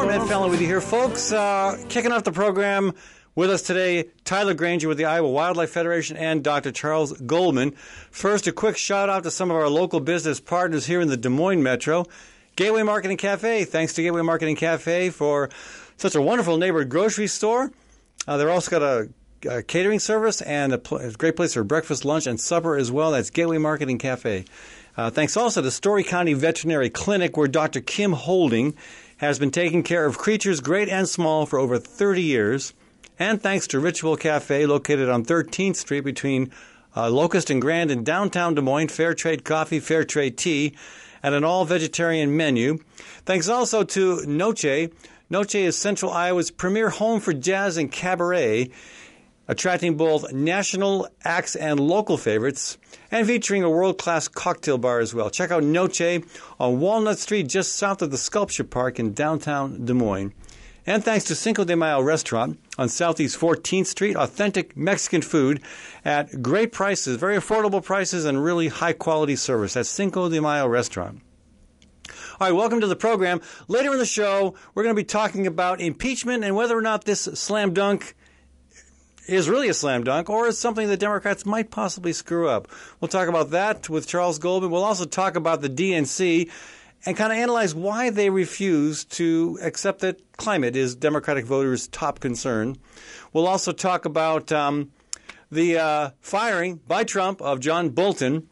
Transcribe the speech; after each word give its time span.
to 0.00 0.18
the 0.18 0.26
Fallon 0.26 0.50
with 0.50 0.60
you 0.62 0.66
here, 0.66 0.80
folks. 0.80 1.30
Uh, 1.30 1.76
kicking 1.90 2.10
off 2.10 2.24
the 2.24 2.32
program 2.32 2.94
with 3.34 3.50
us 3.50 3.60
today, 3.60 4.08
Tyler 4.24 4.54
Granger 4.54 4.88
with 4.88 4.96
the 4.96 5.04
Iowa 5.04 5.28
Wildlife 5.28 5.70
Federation 5.70 6.16
and 6.16 6.42
Dr. 6.42 6.72
Charles 6.72 7.12
Goldman. 7.12 7.72
First, 8.10 8.46
a 8.46 8.52
quick 8.52 8.78
shout 8.78 9.10
out 9.10 9.24
to 9.24 9.30
some 9.30 9.50
of 9.50 9.58
our 9.58 9.68
local 9.68 10.00
business 10.00 10.40
partners 10.40 10.86
here 10.86 11.02
in 11.02 11.08
the 11.08 11.18
Des 11.18 11.28
Moines 11.28 11.62
Metro. 11.62 12.06
Gateway 12.56 12.82
Marketing 12.82 13.18
Cafe. 13.18 13.64
Thanks 13.64 13.92
to 13.92 14.02
Gateway 14.02 14.22
Marketing 14.22 14.56
Cafe 14.56 15.10
for 15.10 15.50
such 15.98 16.14
a 16.14 16.22
wonderful 16.22 16.56
neighborhood 16.56 16.88
grocery 16.88 17.26
store. 17.26 17.70
Uh, 18.26 18.38
they're 18.38 18.50
also 18.50 18.70
got 18.70 18.82
a, 18.82 19.08
a 19.48 19.62
catering 19.62 19.98
service 19.98 20.40
and 20.40 20.72
a, 20.72 20.78
pl- 20.78 20.98
a, 20.98 21.10
great 21.12 21.36
place 21.36 21.52
for 21.52 21.62
breakfast, 21.62 22.06
lunch, 22.06 22.26
and 22.26 22.40
supper 22.40 22.74
as 22.74 22.90
well. 22.90 23.10
That's 23.10 23.28
Gateway 23.28 23.58
Marketing 23.58 23.98
Cafe. 23.98 24.46
Uh, 24.96 25.10
thanks 25.10 25.36
also 25.36 25.62
to 25.62 25.70
Story 25.70 26.04
County 26.04 26.32
Veterinary 26.32 26.90
Clinic, 26.90 27.36
where 27.36 27.48
Dr. 27.48 27.80
Kim 27.80 28.12
Holding 28.12 28.74
has 29.20 29.38
been 29.38 29.50
taking 29.50 29.82
care 29.82 30.06
of 30.06 30.16
creatures 30.16 30.60
great 30.60 30.88
and 30.88 31.06
small 31.06 31.44
for 31.44 31.58
over 31.58 31.78
30 31.78 32.22
years. 32.22 32.72
And 33.18 33.40
thanks 33.40 33.66
to 33.66 33.78
Ritual 33.78 34.16
Cafe, 34.16 34.64
located 34.64 35.10
on 35.10 35.26
13th 35.26 35.76
Street 35.76 36.00
between 36.00 36.50
uh, 36.96 37.10
Locust 37.10 37.50
and 37.50 37.60
Grand 37.60 37.90
in 37.90 38.02
downtown 38.02 38.54
Des 38.54 38.62
Moines, 38.62 38.88
fair 38.88 39.12
trade 39.12 39.44
coffee, 39.44 39.78
fair 39.78 40.04
trade 40.04 40.38
tea, 40.38 40.74
and 41.22 41.34
an 41.34 41.44
all 41.44 41.66
vegetarian 41.66 42.34
menu. 42.34 42.78
Thanks 43.26 43.46
also 43.46 43.84
to 43.84 44.24
Noche. 44.24 44.88
Noche 45.28 45.56
is 45.56 45.76
Central 45.76 46.10
Iowa's 46.10 46.50
premier 46.50 46.88
home 46.88 47.20
for 47.20 47.34
jazz 47.34 47.76
and 47.76 47.92
cabaret, 47.92 48.70
attracting 49.50 49.96
both 49.96 50.32
national 50.32 51.08
acts 51.24 51.56
and 51.56 51.80
local 51.80 52.16
favorites, 52.16 52.78
and 53.10 53.26
featuring 53.26 53.64
a 53.64 53.68
world 53.68 53.98
class 53.98 54.28
cocktail 54.28 54.78
bar 54.78 55.00
as 55.00 55.12
well. 55.12 55.28
Check 55.28 55.50
out 55.50 55.64
Noche 55.64 56.22
on 56.60 56.78
Walnut 56.78 57.18
Street, 57.18 57.48
just 57.48 57.72
south 57.72 58.00
of 58.00 58.12
the 58.12 58.16
Sculpture 58.16 58.62
Park 58.62 59.00
in 59.00 59.12
downtown 59.12 59.84
Des 59.84 59.92
Moines. 59.92 60.32
And 60.86 61.04
thanks 61.04 61.24
to 61.24 61.34
Cinco 61.34 61.64
de 61.64 61.74
Mayo 61.74 62.00
Restaurant 62.00 62.60
on 62.78 62.88
Southeast 62.88 63.40
14th 63.40 63.86
Street, 63.86 64.14
authentic 64.14 64.76
Mexican 64.76 65.20
food 65.20 65.60
at 66.04 66.40
great 66.40 66.70
prices, 66.70 67.16
very 67.16 67.36
affordable 67.36 67.84
prices, 67.84 68.24
and 68.24 68.44
really 68.44 68.68
high 68.68 68.92
quality 68.92 69.34
service. 69.34 69.74
That's 69.74 69.88
Cinco 69.88 70.28
de 70.28 70.40
Mayo 70.40 70.68
Restaurant. 70.68 71.22
All 72.38 72.46
right, 72.46 72.52
welcome 72.52 72.80
to 72.80 72.86
the 72.86 72.94
program. 72.94 73.40
Later 73.66 73.92
in 73.92 73.98
the 73.98 74.06
show, 74.06 74.54
we're 74.74 74.84
going 74.84 74.94
to 74.94 75.00
be 75.00 75.04
talking 75.04 75.48
about 75.48 75.80
impeachment 75.80 76.44
and 76.44 76.54
whether 76.54 76.78
or 76.78 76.82
not 76.82 77.04
this 77.04 77.22
slam 77.22 77.74
dunk 77.74 78.14
is 79.30 79.48
really 79.48 79.68
a 79.68 79.74
slam 79.74 80.02
dunk 80.04 80.28
or 80.28 80.48
is 80.48 80.58
something 80.58 80.88
that 80.88 80.98
Democrats 80.98 81.46
might 81.46 81.70
possibly 81.70 82.12
screw 82.12 82.48
up. 82.48 82.68
We'll 83.00 83.08
talk 83.08 83.28
about 83.28 83.50
that 83.50 83.88
with 83.88 84.08
Charles 84.08 84.38
Goldman. 84.38 84.70
We'll 84.70 84.84
also 84.84 85.04
talk 85.04 85.36
about 85.36 85.60
the 85.60 85.70
DNC 85.70 86.50
and 87.06 87.16
kind 87.16 87.32
of 87.32 87.38
analyze 87.38 87.74
why 87.74 88.10
they 88.10 88.28
refuse 88.28 89.04
to 89.04 89.58
accept 89.62 90.00
that 90.00 90.36
climate 90.36 90.76
is 90.76 90.96
Democratic 90.96 91.46
voters' 91.46 91.88
top 91.88 92.20
concern. 92.20 92.76
We'll 93.32 93.46
also 93.46 93.72
talk 93.72 94.04
about 94.04 94.50
um, 94.52 94.90
the 95.50 95.78
uh, 95.78 96.10
firing 96.20 96.80
by 96.88 97.04
Trump 97.04 97.40
of 97.40 97.60
John 97.60 97.90
Bolton, 97.90 98.48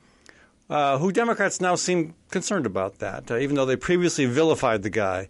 uh, 0.70 0.98
who 0.98 1.12
Democrats 1.12 1.60
now 1.60 1.74
seem 1.74 2.14
concerned 2.30 2.66
about 2.66 3.00
that, 3.00 3.30
uh, 3.30 3.38
even 3.38 3.56
though 3.56 3.66
they 3.66 3.76
previously 3.76 4.26
vilified 4.26 4.82
the 4.82 4.91
guy. 4.91 5.26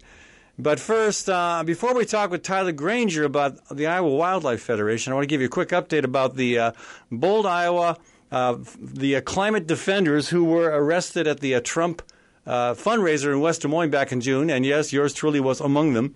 But 0.61 0.77
first, 0.77 1.29
uh, 1.29 1.63
before 1.65 1.93
we 1.93 2.03
talk 2.03 2.31
with 2.31 2.43
Tyler 2.43 2.73
Granger 2.73 3.23
about 3.23 3.69
the 3.69 3.87
Iowa 3.87 4.09
Wildlife 4.09 4.61
Federation, 4.61 5.13
I 5.13 5.15
want 5.15 5.23
to 5.23 5.27
give 5.27 5.39
you 5.39 5.47
a 5.47 5.49
quick 5.49 5.69
update 5.69 6.03
about 6.03 6.35
the 6.35 6.59
uh, 6.59 6.71
Bold, 7.09 7.45
Iowa, 7.45 7.97
uh, 8.29 8.57
the 8.77 9.21
climate 9.21 9.67
defenders 9.67 10.27
who 10.27 10.43
were 10.43 10.69
arrested 10.69 11.27
at 11.27 11.39
the 11.39 11.61
Trump 11.61 12.01
uh, 12.45 12.73
fundraiser 12.73 13.31
in 13.31 13.39
West 13.39 13.61
Des 13.61 13.69
Moines 13.69 13.89
back 13.89 14.11
in 14.11 14.19
June, 14.19 14.49
and 14.49 14.65
yes, 14.65 14.91
yours 14.91 15.13
truly 15.13 15.39
was 15.39 15.61
among 15.61 15.93
them. 15.93 16.13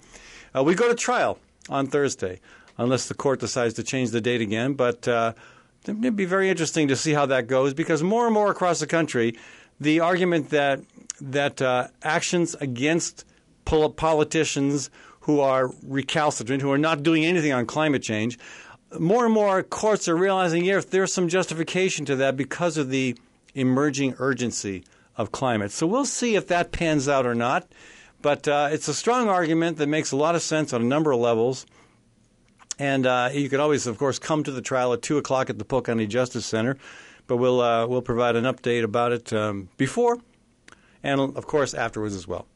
Uh, 0.53 0.61
we 0.61 0.75
go 0.75 0.89
to 0.89 0.95
trial 0.95 1.39
on 1.69 1.87
Thursday, 1.87 2.41
unless 2.77 3.07
the 3.07 3.13
court 3.13 3.39
decides 3.39 3.75
to 3.75 3.83
change 3.83 4.11
the 4.11 4.19
date 4.19 4.41
again. 4.41 4.73
But 4.73 5.07
uh, 5.07 5.35
it'd 5.87 6.17
be 6.17 6.25
very 6.25 6.49
interesting 6.49 6.89
to 6.89 6.97
see 6.97 7.13
how 7.13 7.25
that 7.27 7.47
goes 7.47 7.73
because 7.73 8.03
more 8.03 8.25
and 8.25 8.33
more 8.33 8.51
across 8.51 8.81
the 8.81 8.87
country, 8.87 9.37
the 9.79 10.01
argument 10.01 10.49
that 10.49 10.81
that 11.21 11.61
uh, 11.61 11.87
actions 12.03 12.55
against 12.55 13.23
politicians 13.65 14.89
who 15.21 15.39
are 15.39 15.71
recalcitrant, 15.85 16.61
who 16.61 16.71
are 16.71 16.77
not 16.77 17.03
doing 17.03 17.25
anything 17.25 17.53
on 17.53 17.65
climate 17.65 18.03
change, 18.03 18.37
more 18.99 19.25
and 19.25 19.33
more 19.33 19.63
courts 19.63 20.07
are 20.07 20.15
realizing, 20.15 20.65
yeah, 20.65 20.81
there's 20.87 21.13
some 21.13 21.27
justification 21.27 22.05
to 22.05 22.15
that 22.17 22.37
because 22.37 22.77
of 22.77 22.89
the 22.89 23.17
emerging 23.55 24.15
urgency 24.19 24.83
of 25.15 25.31
climate. 25.31 25.71
So 25.71 25.87
we'll 25.87 26.05
see 26.05 26.35
if 26.35 26.47
that 26.47 26.71
pans 26.71 27.07
out 27.07 27.25
or 27.25 27.35
not. 27.35 27.67
But 28.21 28.47
uh, 28.47 28.69
it's 28.71 28.87
a 28.87 28.93
strong 28.93 29.27
argument 29.27 29.77
that 29.77 29.87
makes 29.87 30.11
a 30.11 30.15
lot 30.15 30.35
of 30.35 30.41
sense 30.41 30.71
on 30.71 30.81
a 30.81 30.85
number 30.85 31.11
of 31.11 31.19
levels. 31.19 31.65
And 32.79 33.05
uh, 33.05 33.29
you 33.33 33.49
can 33.49 33.59
always, 33.59 33.85
of 33.85 33.97
course, 33.97 34.17
come 34.17 34.43
to 34.45 34.51
the 34.51 34.61
trial 34.61 34.93
at 34.93 35.01
2 35.01 35.17
o'clock 35.17 35.49
at 35.49 35.59
the 35.59 35.65
Polk 35.65 35.85
County 35.85 36.07
Justice 36.07 36.45
Center. 36.45 36.77
But 37.27 37.37
we'll, 37.37 37.61
uh, 37.61 37.85
we'll 37.85 38.01
provide 38.01 38.35
an 38.35 38.45
update 38.45 38.83
about 38.83 39.11
it 39.11 39.33
um, 39.33 39.69
before 39.77 40.19
and, 41.03 41.19
of 41.19 41.45
course, 41.45 41.73
afterwards 41.73 42.15
as 42.15 42.27
well. 42.27 42.47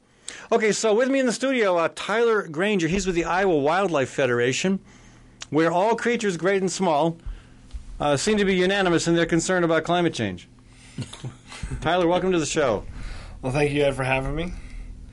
Okay, 0.50 0.72
so 0.72 0.94
with 0.94 1.10
me 1.10 1.20
in 1.20 1.26
the 1.26 1.34
studio, 1.34 1.76
uh, 1.76 1.90
Tyler 1.94 2.48
Granger. 2.48 2.88
He's 2.88 3.06
with 3.06 3.16
the 3.16 3.26
Iowa 3.26 3.58
Wildlife 3.58 4.10
Federation, 4.10 4.80
where 5.50 5.70
all 5.70 5.94
creatures, 5.98 6.38
great 6.38 6.62
and 6.62 6.72
small, 6.72 7.18
uh, 8.00 8.16
seem 8.16 8.38
to 8.38 8.46
be 8.46 8.56
unanimous 8.56 9.10
in 9.10 9.16
their 9.16 9.26
concern 9.26 9.66
about 9.66 9.84
climate 9.84 10.14
change. 10.14 10.48
Tyler, 11.82 12.08
welcome 12.08 12.32
to 12.32 12.40
the 12.40 12.46
show. 12.46 12.86
Well, 13.42 13.52
thank 13.52 13.72
you, 13.72 13.84
Ed, 13.84 13.96
for 13.96 14.06
having 14.06 14.36
me. 14.36 14.54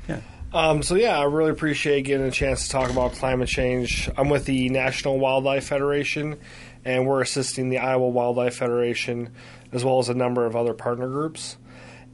Yeah. 0.09 0.21
Um, 0.53 0.85
so 0.85 0.95
yeah, 0.95 1.19
I 1.19 1.25
really 1.25 1.51
appreciate 1.51 2.03
getting 2.03 2.27
a 2.27 2.31
chance 2.31 2.67
to 2.67 2.71
talk 2.71 2.91
about 2.91 3.15
climate 3.15 3.49
change. 3.49 4.09
I'm 4.17 4.29
with 4.29 4.45
the 4.45 4.69
National 4.69 5.19
Wildlife 5.19 5.67
Federation, 5.67 6.39
and 6.85 7.09
we're 7.09 7.23
assisting 7.23 7.71
the 7.71 7.79
Iowa 7.79 8.09
Wildlife 8.09 8.55
Federation 8.55 9.35
as 9.73 9.85
well 9.85 9.99
as 9.99 10.09
a 10.09 10.15
number 10.15 10.47
of 10.47 10.55
other 10.55 10.75
partner 10.75 11.09
groups. 11.09 11.57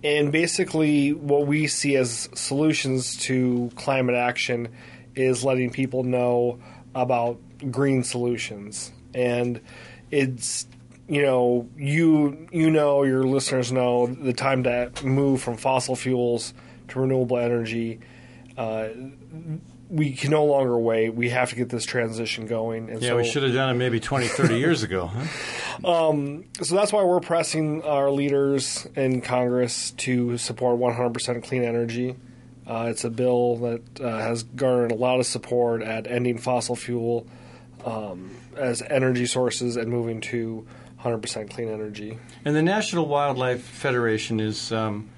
And 0.02 0.32
basically, 0.32 1.12
what 1.12 1.46
we 1.46 1.66
see 1.66 1.96
as 1.96 2.28
solutions 2.34 3.16
to 3.24 3.70
climate 3.76 4.16
action 4.16 4.68
is 5.14 5.44
letting 5.44 5.70
people 5.70 6.04
know 6.04 6.58
about 6.94 7.38
green 7.70 8.02
solutions. 8.02 8.92
And 9.14 9.60
it's 10.10 10.66
you 11.08 11.22
know, 11.22 11.68
you 11.76 12.46
you 12.52 12.70
know, 12.70 13.02
your 13.02 13.24
listeners 13.24 13.72
know 13.72 14.06
the 14.06 14.32
time 14.32 14.62
to 14.64 14.92
move 15.02 15.42
from 15.42 15.56
fossil 15.56 15.96
fuels 15.96 16.54
to 16.88 17.00
renewable 17.00 17.36
energy. 17.36 18.00
Uh, 18.56 18.88
we 19.90 20.12
can 20.12 20.30
no 20.30 20.44
longer 20.44 20.78
wait. 20.78 21.10
We 21.10 21.30
have 21.30 21.50
to 21.50 21.56
get 21.56 21.68
this 21.68 21.84
transition 21.84 22.46
going. 22.46 22.88
And 22.90 23.02
yeah, 23.02 23.10
so, 23.10 23.16
we 23.16 23.28
should 23.28 23.42
have 23.42 23.52
done 23.52 23.74
it 23.74 23.78
maybe 23.78 23.98
20, 23.98 24.28
30 24.28 24.58
years 24.58 24.82
ago. 24.82 25.06
Huh? 25.06 25.24
Um, 25.82 26.44
so 26.60 26.74
that's 26.74 26.92
why 26.92 27.04
we're 27.04 27.20
pressing 27.20 27.82
our 27.84 28.10
leaders 28.10 28.86
in 28.96 29.22
Congress 29.22 29.92
to 29.92 30.36
support 30.36 30.78
100% 30.78 31.42
clean 31.42 31.64
energy. 31.64 32.16
Uh, 32.66 32.88
it's 32.90 33.04
a 33.04 33.08
bill 33.08 33.56
that 33.56 33.98
uh, 33.98 34.18
has 34.18 34.42
garnered 34.42 34.92
a 34.92 34.94
lot 34.94 35.20
of 35.20 35.26
support 35.26 35.80
at 35.80 36.06
ending 36.06 36.36
fossil 36.36 36.76
fuel 36.76 37.26
um, 37.86 38.36
as 38.58 38.82
energy 38.82 39.24
sources 39.24 39.78
and 39.78 39.88
moving 39.88 40.20
to 40.20 40.66
100% 41.02 41.48
clean 41.48 41.70
energy. 41.70 42.18
And 42.44 42.54
the 42.54 42.62
National 42.62 43.06
Wildlife 43.06 43.62
Federation 43.62 44.38
is. 44.38 44.72
Um, 44.72 45.08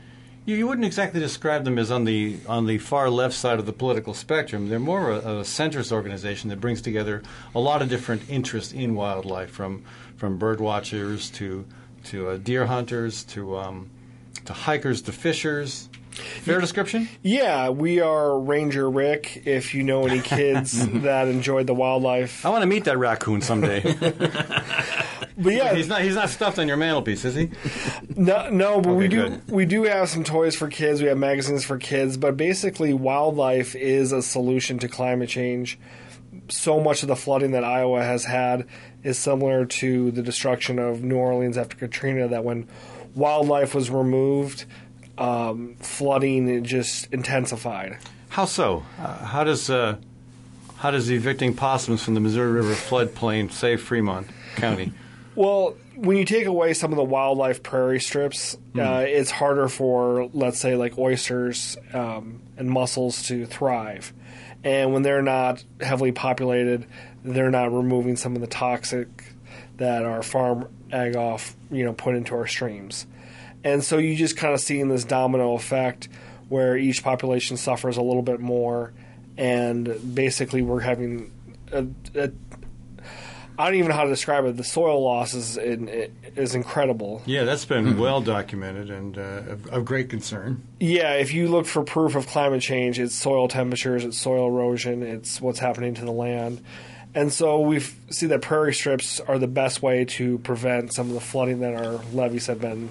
you, 0.44 0.56
you, 0.56 0.66
wouldn't 0.66 0.84
exactly 0.84 1.20
describe 1.20 1.64
them 1.64 1.78
as 1.78 1.90
on 1.90 2.04
the 2.04 2.38
on 2.48 2.66
the 2.66 2.78
far 2.78 3.08
left 3.10 3.34
side 3.34 3.58
of 3.58 3.66
the 3.66 3.72
political 3.72 4.14
spectrum. 4.14 4.68
They're 4.68 4.78
more 4.78 5.10
a, 5.10 5.18
a 5.18 5.42
centrist 5.42 5.92
organization 5.92 6.50
that 6.50 6.60
brings 6.60 6.82
together 6.82 7.22
a 7.54 7.60
lot 7.60 7.82
of 7.82 7.88
different 7.88 8.28
interests 8.28 8.72
in 8.72 8.94
wildlife, 8.94 9.50
from 9.50 9.84
from 10.16 10.38
bird 10.38 10.60
watchers 10.60 11.30
to 11.30 11.64
to 12.04 12.30
uh, 12.30 12.36
deer 12.38 12.66
hunters 12.66 13.24
to 13.24 13.56
um, 13.56 13.90
to 14.44 14.52
hikers 14.52 15.02
to 15.02 15.12
fishers. 15.12 15.88
Fair 16.12 16.60
description? 16.60 17.08
Yeah, 17.22 17.70
we 17.70 18.00
are 18.00 18.38
Ranger 18.38 18.88
Rick. 18.90 19.42
If 19.46 19.74
you 19.74 19.82
know 19.82 20.06
any 20.06 20.20
kids 20.20 20.86
that 21.02 21.28
enjoyed 21.28 21.66
the 21.66 21.74
wildlife, 21.74 22.44
I 22.44 22.50
want 22.50 22.62
to 22.62 22.66
meet 22.66 22.84
that 22.84 22.98
raccoon 22.98 23.40
someday. 23.40 23.80
but 25.38 25.52
yeah, 25.52 25.74
he's 25.74 25.88
not 25.88 26.02
he's 26.02 26.14
not 26.14 26.28
stuffed 26.28 26.58
on 26.58 26.68
your 26.68 26.76
mantelpiece, 26.76 27.24
is 27.24 27.34
he? 27.34 27.50
No, 28.14 28.50
no. 28.50 28.80
But 28.80 28.90
okay, 28.90 28.98
we 28.98 29.08
do 29.08 29.28
good. 29.28 29.50
we 29.50 29.64
do 29.66 29.84
have 29.84 30.08
some 30.08 30.24
toys 30.24 30.54
for 30.54 30.68
kids. 30.68 31.00
We 31.00 31.08
have 31.08 31.18
magazines 31.18 31.64
for 31.64 31.78
kids. 31.78 32.16
But 32.16 32.36
basically, 32.36 32.92
wildlife 32.92 33.74
is 33.74 34.12
a 34.12 34.22
solution 34.22 34.78
to 34.80 34.88
climate 34.88 35.28
change. 35.28 35.78
So 36.48 36.80
much 36.80 37.02
of 37.02 37.08
the 37.08 37.16
flooding 37.16 37.52
that 37.52 37.64
Iowa 37.64 38.02
has 38.02 38.24
had 38.24 38.66
is 39.02 39.18
similar 39.18 39.64
to 39.64 40.10
the 40.10 40.22
destruction 40.22 40.78
of 40.78 41.02
New 41.02 41.16
Orleans 41.16 41.56
after 41.56 41.76
Katrina. 41.76 42.28
That 42.28 42.44
when 42.44 42.68
wildlife 43.14 43.74
was 43.74 43.90
removed, 43.90 44.66
um, 45.22 45.76
flooding 45.78 46.64
just 46.64 47.12
intensified. 47.12 47.98
How 48.28 48.44
so? 48.44 48.84
Uh, 48.98 49.24
how 49.24 49.44
does 49.44 49.70
uh, 49.70 49.96
how 50.78 50.90
does 50.90 51.10
evicting 51.10 51.54
possums 51.54 52.02
from 52.02 52.14
the 52.14 52.20
Missouri 52.20 52.50
River 52.50 52.74
floodplain 52.74 53.52
save 53.52 53.80
Fremont 53.80 54.28
County? 54.56 54.92
Well, 55.34 55.78
when 55.94 56.18
you 56.18 56.26
take 56.26 56.44
away 56.44 56.74
some 56.74 56.92
of 56.92 56.98
the 56.98 57.04
wildlife 57.04 57.62
prairie 57.62 58.00
strips, 58.00 58.54
uh, 58.78 59.04
it's 59.06 59.30
harder 59.30 59.66
for, 59.66 60.28
let's 60.34 60.58
say, 60.58 60.76
like 60.76 60.98
oysters 60.98 61.78
um, 61.94 62.42
and 62.58 62.70
mussels 62.70 63.22
to 63.28 63.46
thrive. 63.46 64.12
And 64.62 64.92
when 64.92 65.00
they're 65.00 65.22
not 65.22 65.64
heavily 65.80 66.12
populated, 66.12 66.84
they're 67.24 67.50
not 67.50 67.72
removing 67.72 68.16
some 68.16 68.34
of 68.34 68.42
the 68.42 68.46
toxic 68.46 69.08
that 69.78 70.04
our 70.04 70.22
farm 70.22 70.68
ag 70.92 71.16
off, 71.16 71.56
you 71.70 71.82
know, 71.86 71.94
put 71.94 72.14
into 72.14 72.34
our 72.34 72.46
streams. 72.46 73.06
And 73.64 73.82
so 73.84 73.98
you 73.98 74.16
just 74.16 74.36
kind 74.36 74.54
of 74.54 74.60
see 74.60 74.80
in 74.80 74.88
this 74.88 75.04
domino 75.04 75.54
effect 75.54 76.08
where 76.48 76.76
each 76.76 77.02
population 77.02 77.56
suffers 77.56 77.96
a 77.96 78.02
little 78.02 78.22
bit 78.22 78.40
more, 78.40 78.92
and 79.38 80.14
basically 80.14 80.62
we're 80.62 80.80
having 80.80 81.32
a, 81.72 81.86
a 82.14 82.30
I 83.58 83.66
don't 83.66 83.74
even 83.74 83.90
know 83.90 83.96
how 83.96 84.04
to 84.04 84.10
describe 84.10 84.44
it. 84.46 84.56
The 84.56 84.64
soil 84.64 85.02
loss 85.02 85.34
is 85.34 85.56
is 85.58 86.54
incredible. 86.54 87.22
Yeah, 87.26 87.44
that's 87.44 87.64
been 87.64 87.98
well 87.98 88.20
documented 88.20 88.90
and 88.90 89.16
uh, 89.16 89.20
of, 89.20 89.66
of 89.68 89.84
great 89.84 90.08
concern. 90.08 90.62
Yeah, 90.80 91.14
if 91.14 91.32
you 91.32 91.48
look 91.48 91.66
for 91.66 91.84
proof 91.84 92.16
of 92.16 92.26
climate 92.26 92.62
change, 92.62 92.98
it's 92.98 93.14
soil 93.14 93.48
temperatures, 93.48 94.04
it's 94.04 94.18
soil 94.18 94.48
erosion, 94.48 95.02
it's 95.02 95.40
what's 95.40 95.58
happening 95.58 95.94
to 95.94 96.04
the 96.04 96.12
land. 96.12 96.62
And 97.14 97.30
so 97.30 97.60
we 97.60 97.80
see 97.80 98.26
that 98.26 98.40
prairie 98.40 98.72
strips 98.72 99.20
are 99.20 99.38
the 99.38 99.46
best 99.46 99.82
way 99.82 100.06
to 100.06 100.38
prevent 100.38 100.94
some 100.94 101.08
of 101.08 101.14
the 101.14 101.20
flooding 101.20 101.60
that 101.60 101.74
our 101.74 102.00
levees 102.14 102.46
have 102.46 102.60
been 102.60 102.88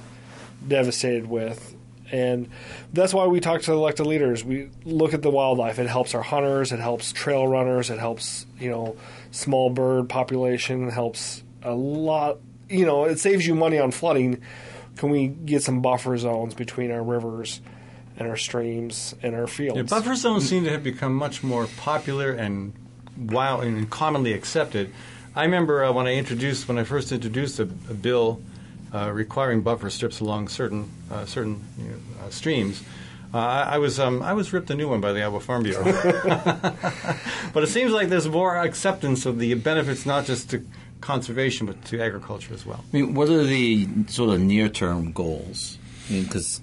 devastated 0.68 1.28
with. 1.28 1.75
And 2.12 2.50
that's 2.92 3.13
why 3.13 3.28
we 3.28 3.40
talk 3.40 3.62
to 3.62 3.72
elected 3.72 4.06
leaders. 4.06 4.44
We 4.44 4.69
look 4.84 5.13
at 5.13 5.22
the 5.22 5.30
wildlife. 5.30 5.80
It 5.80 5.88
helps 5.88 6.13
our 6.13 6.22
hunters, 6.22 6.72
it 6.72 6.80
helps 6.80 7.13
trail 7.13 7.48
runners, 7.48 7.90
it 7.90 8.00
helps, 8.00 8.46
you 8.60 8.69
know, 8.69 8.98
small 9.31 9.69
bird 9.69 10.10
population, 10.10 10.88
it 10.88 10.92
helps 10.92 11.44
a 11.63 11.74
lot. 11.74 12.40
You 12.69 12.86
know, 12.86 13.06
it 13.06 13.19
saves 13.19 13.48
you 13.48 13.56
money 13.56 13.80
on 13.80 13.92
flooding. 13.92 14.42
Can 14.98 15.10
we 15.10 15.28
get 15.28 15.63
some 15.63 15.81
buffer 15.81 16.18
zones 16.18 16.54
between 16.54 16.92
our 16.92 17.02
rivers 17.02 17.62
and 18.18 18.28
our 18.28 18.38
streams 18.38 19.16
and 19.24 19.34
our 19.34 19.48
fields? 19.48 19.78
Yeah, 19.78 19.84
buffer 19.84 20.16
zones 20.16 20.48
seem 20.48 20.66
to 20.66 20.69
have 20.69 20.84
become 20.84 21.16
much 21.16 21.44
more 21.44 21.68
popular 21.78 22.31
and 22.31 22.74
wow 23.18 23.62
and 23.62 23.90
commonly 23.90 24.34
accepted. 24.34 24.94
I 25.34 25.46
remember 25.46 25.84
uh, 25.84 25.94
when 25.94 26.08
I 26.08 26.16
introduced 26.16 26.68
when 26.68 26.78
I 26.78 26.84
first 26.84 27.12
introduced 27.13 27.60
a, 27.60 27.63
a 27.63 27.94
bill 27.94 28.42
uh, 28.94 29.12
requiring 29.12 29.62
buffer 29.62 29.90
strips 29.90 30.20
along 30.20 30.48
certain 30.48 30.90
uh, 31.10 31.26
certain 31.26 31.62
you 31.78 31.86
know, 31.86 31.98
uh, 32.26 32.30
streams. 32.30 32.82
Uh, 33.34 33.38
I, 33.38 33.78
was 33.78 33.98
um, 33.98 34.22
I 34.22 34.34
was 34.34 34.52
ripped 34.52 34.70
a 34.72 34.76
new 34.76 34.90
one 34.90 35.00
by 35.00 35.14
the 35.14 35.22
Iowa 35.22 35.40
Farm 35.40 35.64
Bureau, 35.64 35.84
but 37.54 37.64
it 37.64 37.70
seems 37.70 37.94
like 37.94 38.10
there's 38.10 38.28
more 38.28 38.58
acceptance 38.58 39.26
of 39.26 39.40
the 39.40 39.54
benefits 39.54 40.06
not 40.06 40.26
just 40.26 40.50
to 40.50 40.66
conservation 41.00 41.66
but 41.66 41.84
to 41.86 42.02
agriculture 42.02 42.54
as 42.54 42.66
well. 42.66 42.84
I 42.94 42.98
mean, 42.98 43.14
what 43.14 43.30
are 43.30 43.44
the 43.44 43.88
sort 44.08 44.32
of 44.32 44.42
near-term 44.42 45.14
goals? 45.14 45.78
I 46.10 46.14
mean, 46.14 46.24
because 46.24 46.60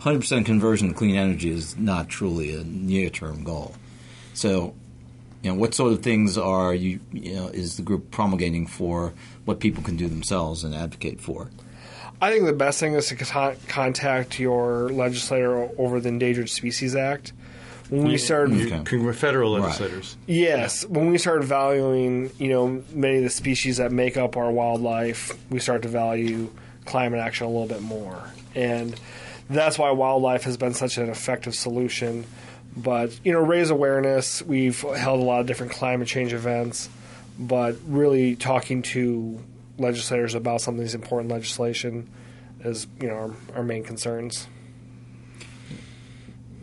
100% 0.00 0.46
conversion 0.46 0.88
to 0.88 0.94
clean 0.94 1.16
energy 1.16 1.50
is 1.50 1.76
not 1.76 2.08
truly 2.08 2.54
a 2.54 2.62
near-term 2.62 3.42
goal. 3.42 3.74
So, 4.34 4.74
you 5.42 5.50
know, 5.50 5.56
what 5.56 5.74
sort 5.74 5.92
of 5.92 6.02
things 6.02 6.38
are 6.38 6.74
you, 6.74 7.00
you 7.12 7.34
know, 7.34 7.48
is 7.48 7.76
the 7.76 7.82
group 7.82 8.10
promulgating 8.10 8.66
for 8.66 9.14
what 9.46 9.60
people 9.60 9.82
can 9.82 9.96
do 9.96 10.08
themselves 10.08 10.62
and 10.62 10.74
advocate 10.74 11.20
for? 11.20 11.50
I 12.20 12.30
think 12.30 12.46
the 12.46 12.52
best 12.52 12.80
thing 12.80 12.94
is 12.94 13.08
to 13.08 13.16
con- 13.16 13.56
contact 13.68 14.38
your 14.38 14.88
legislator 14.90 15.68
over 15.78 16.00
the 16.00 16.08
Endangered 16.08 16.48
Species 16.48 16.94
Act. 16.96 17.32
When 17.90 18.04
we 18.04 18.14
mm, 18.14 18.20
started, 18.20 18.54
mm. 18.54 18.66
Okay. 18.66 18.98
Con- 18.98 19.12
Federal 19.12 19.52
legislators. 19.52 20.16
yes, 20.26 20.86
when 20.86 21.10
we 21.10 21.18
started 21.18 21.44
valuing, 21.44 22.30
you 22.38 22.48
know, 22.48 22.82
many 22.92 23.18
of 23.18 23.24
the 23.24 23.30
species 23.30 23.76
that 23.76 23.92
make 23.92 24.16
up 24.16 24.36
our 24.36 24.50
wildlife, 24.50 25.36
we 25.50 25.58
start 25.60 25.82
to 25.82 25.88
value 25.88 26.50
climate 26.86 27.20
action 27.20 27.46
a 27.46 27.50
little 27.50 27.66
bit 27.66 27.82
more, 27.82 28.22
and 28.54 28.98
that's 29.50 29.78
why 29.78 29.90
wildlife 29.90 30.44
has 30.44 30.56
been 30.56 30.72
such 30.72 30.96
an 30.96 31.10
effective 31.10 31.54
solution. 31.54 32.24
But 32.76 33.18
you 33.22 33.32
know, 33.32 33.40
raise 33.40 33.68
awareness. 33.70 34.40
We've 34.42 34.80
held 34.80 35.20
a 35.20 35.24
lot 35.24 35.40
of 35.40 35.46
different 35.46 35.72
climate 35.72 36.08
change 36.08 36.32
events, 36.32 36.88
but 37.38 37.76
really 37.86 38.34
talking 38.34 38.80
to 38.82 39.38
legislators 39.78 40.34
about 40.34 40.60
some 40.60 40.74
of 40.74 40.80
these 40.80 40.94
important 40.94 41.30
legislation 41.30 42.08
is 42.60 42.86
you 43.00 43.08
know 43.08 43.14
our, 43.14 43.30
our 43.56 43.62
main 43.62 43.84
concerns. 43.84 44.48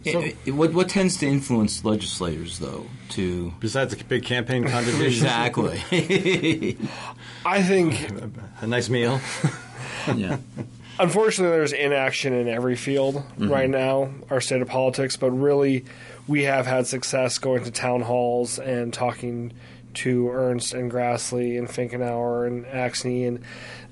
I- 0.06 0.36
I- 0.48 0.52
what, 0.52 0.74
what 0.74 0.90
tends 0.90 1.18
to 1.18 1.28
influence 1.28 1.86
legislators, 1.86 2.58
though, 2.58 2.88
to 3.10 3.54
Besides 3.60 3.96
the 3.96 4.04
big 4.04 4.24
campaign 4.24 4.64
contributions, 4.64 5.22
exactly? 5.22 6.76
I 7.46 7.62
think 7.62 8.10
a 8.62 8.68
nice 8.68 8.90
meal. 8.90 9.22
yeah. 10.16 10.38
unfortunately 11.00 11.56
there's 11.56 11.74
inaction 11.74 12.34
in 12.34 12.48
every 12.48 12.76
field 12.76 13.16
mm-hmm. 13.16 13.50
right 13.50 13.70
now 13.70 14.12
our 14.30 14.42
state 14.42 14.62
of 14.62 14.68
politics 14.68 15.16
but 15.18 15.32
really 15.32 15.86
we 16.28 16.44
have 16.44 16.68
had 16.68 16.86
success 16.86 17.38
going 17.38 17.64
to 17.64 17.72
town 17.72 18.02
halls 18.02 18.60
and 18.60 18.94
talking 18.94 19.52
to 19.96 20.30
Ernst 20.30 20.74
and 20.74 20.92
Grassley 20.92 21.58
and 21.58 21.68
Finkenauer 21.68 22.48
and 22.48 22.66
Axne 22.66 23.28
and 23.28 23.44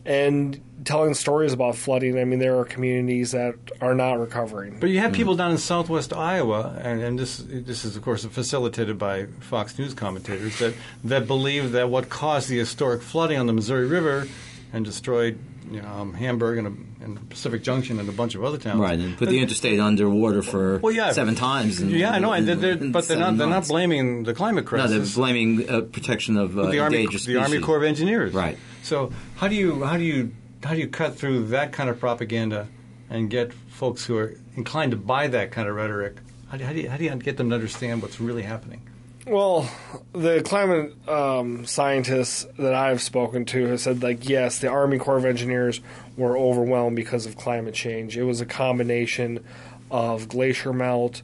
and 0.05 0.59
telling 0.85 1.13
stories 1.13 1.53
about 1.53 1.75
flooding. 1.75 2.17
I 2.17 2.23
mean, 2.23 2.39
there 2.39 2.57
are 2.57 2.65
communities 2.65 3.31
that 3.31 3.55
are 3.81 3.93
not 3.93 4.13
recovering. 4.19 4.79
But 4.79 4.89
you 4.89 4.99
have 4.99 5.11
mm. 5.11 5.15
people 5.15 5.35
down 5.35 5.51
in 5.51 5.57
southwest 5.57 6.13
Iowa, 6.13 6.79
and, 6.81 7.01
and 7.01 7.19
this 7.19 7.43
this 7.47 7.85
is 7.85 7.95
of 7.95 8.03
course 8.03 8.25
facilitated 8.25 8.97
by 8.97 9.25
Fox 9.41 9.77
News 9.77 9.93
commentators 9.93 10.57
that 10.59 10.73
that 11.03 11.27
believe 11.27 11.73
that 11.73 11.89
what 11.89 12.09
caused 12.09 12.49
the 12.49 12.57
historic 12.57 13.01
flooding 13.01 13.37
on 13.37 13.45
the 13.45 13.53
Missouri 13.53 13.87
River 13.87 14.27
and 14.71 14.85
destroyed 14.85 15.37
you 15.58 15.58
know, 15.58 15.58
um, 15.77 16.13
Hamburg 16.13 16.57
and, 16.57 16.67
a, 16.67 17.03
and 17.03 17.29
Pacific 17.29 17.63
Junction 17.63 17.99
and 17.99 18.09
a 18.09 18.11
bunch 18.11 18.35
of 18.35 18.43
other 18.43 18.57
towns. 18.57 18.79
Right, 18.79 18.97
and 18.97 19.17
put 19.17 19.29
the 19.29 19.39
interstate 19.39 19.79
underwater 19.79 20.41
for 20.41 20.79
Well, 20.79 20.93
yeah. 20.93 21.11
seven 21.11 21.35
times. 21.35 21.81
Yeah, 21.81 22.11
I 22.11 22.19
know, 22.19 22.31
and 22.31 22.47
they're, 22.47 22.55
they're, 22.55 22.75
but 22.77 23.07
they're 23.07 23.17
not 23.17 23.37
they're 23.37 23.47
not 23.47 23.67
blaming 23.67 24.23
the 24.23 24.33
climate 24.33 24.65
crisis. 24.65 24.91
No, 24.91 24.97
they're 24.97 25.13
blaming 25.15 25.69
uh, 25.69 25.81
protection 25.81 26.37
of 26.37 26.57
uh, 26.57 26.71
the 26.71 26.79
Army, 26.79 27.05
the 27.07 27.37
Army. 27.37 27.59
Corps 27.59 27.77
of 27.77 27.83
Engineers. 27.83 28.33
Right. 28.33 28.57
So 28.83 29.11
how 29.35 29.47
do 29.47 29.55
you 29.55 29.83
how 29.83 29.97
do 29.97 30.03
you 30.03 30.33
how 30.63 30.73
do 30.73 30.79
you 30.79 30.87
cut 30.87 31.15
through 31.15 31.47
that 31.47 31.71
kind 31.71 31.89
of 31.89 31.99
propaganda 31.99 32.67
and 33.09 33.29
get 33.29 33.53
folks 33.53 34.05
who 34.05 34.17
are 34.17 34.35
inclined 34.55 34.91
to 34.91 34.97
buy 34.97 35.27
that 35.27 35.51
kind 35.51 35.67
of 35.67 35.75
rhetoric? 35.75 36.17
How 36.49 36.57
do, 36.57 36.63
how 36.65 36.73
do 36.73 36.81
you 36.81 36.89
how 36.89 36.97
do 36.97 37.03
you 37.03 37.15
get 37.15 37.37
them 37.37 37.49
to 37.49 37.55
understand 37.55 38.01
what's 38.01 38.19
really 38.19 38.43
happening? 38.43 38.81
Well, 39.27 39.69
the 40.13 40.41
climate 40.41 40.93
um, 41.07 41.65
scientists 41.65 42.47
that 42.57 42.73
I've 42.73 43.01
spoken 43.01 43.45
to 43.45 43.67
have 43.67 43.79
said, 43.81 44.01
like, 44.01 44.27
yes, 44.27 44.59
the 44.59 44.69
Army 44.69 44.97
Corps 44.97 45.17
of 45.17 45.25
Engineers 45.25 45.81
were 46.17 46.37
overwhelmed 46.37 46.95
because 46.95 47.25
of 47.25 47.37
climate 47.37 47.73
change. 47.73 48.17
It 48.17 48.23
was 48.23 48.41
a 48.41 48.45
combination 48.45 49.43
of 49.91 50.29
glacier 50.29 50.73
melt, 50.73 51.21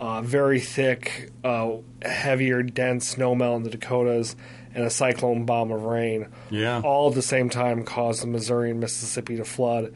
uh, 0.00 0.22
very 0.22 0.58
thick, 0.58 1.30
uh, 1.44 1.76
heavier, 2.02 2.62
dense 2.62 3.08
snow 3.08 3.34
melt 3.34 3.58
in 3.58 3.62
the 3.62 3.70
Dakotas, 3.70 4.34
and 4.74 4.84
a 4.84 4.90
cyclone 4.90 5.44
bomb 5.44 5.70
of 5.70 5.84
rain. 5.84 6.26
Yeah. 6.50 6.80
All 6.82 7.10
at 7.10 7.14
the 7.14 7.22
same 7.22 7.48
time 7.48 7.84
caused 7.84 8.22
the 8.22 8.26
Missouri 8.26 8.70
and 8.70 8.80
Mississippi 8.80 9.36
to 9.36 9.44
flood. 9.44 9.94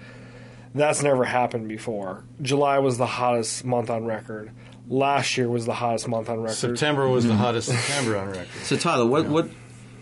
That's 0.74 1.02
never 1.02 1.24
happened 1.24 1.66
before. 1.66 2.24
July 2.40 2.78
was 2.78 2.98
the 2.98 3.06
hottest 3.06 3.64
month 3.64 3.90
on 3.90 4.04
record. 4.04 4.52
Last 4.88 5.37
year 5.37 5.49
was 5.49 5.66
the 5.66 5.75
hottest 5.75 6.09
month 6.09 6.28
on 6.28 6.40
record. 6.40 6.57
September 6.57 7.09
was 7.09 7.26
the 7.26 7.35
hottest 7.35 7.68
September 7.68 8.16
on 8.16 8.28
record. 8.30 8.49
So, 8.64 8.76
Tyler, 8.76 9.07
what, 9.07 9.26
what 9.26 9.49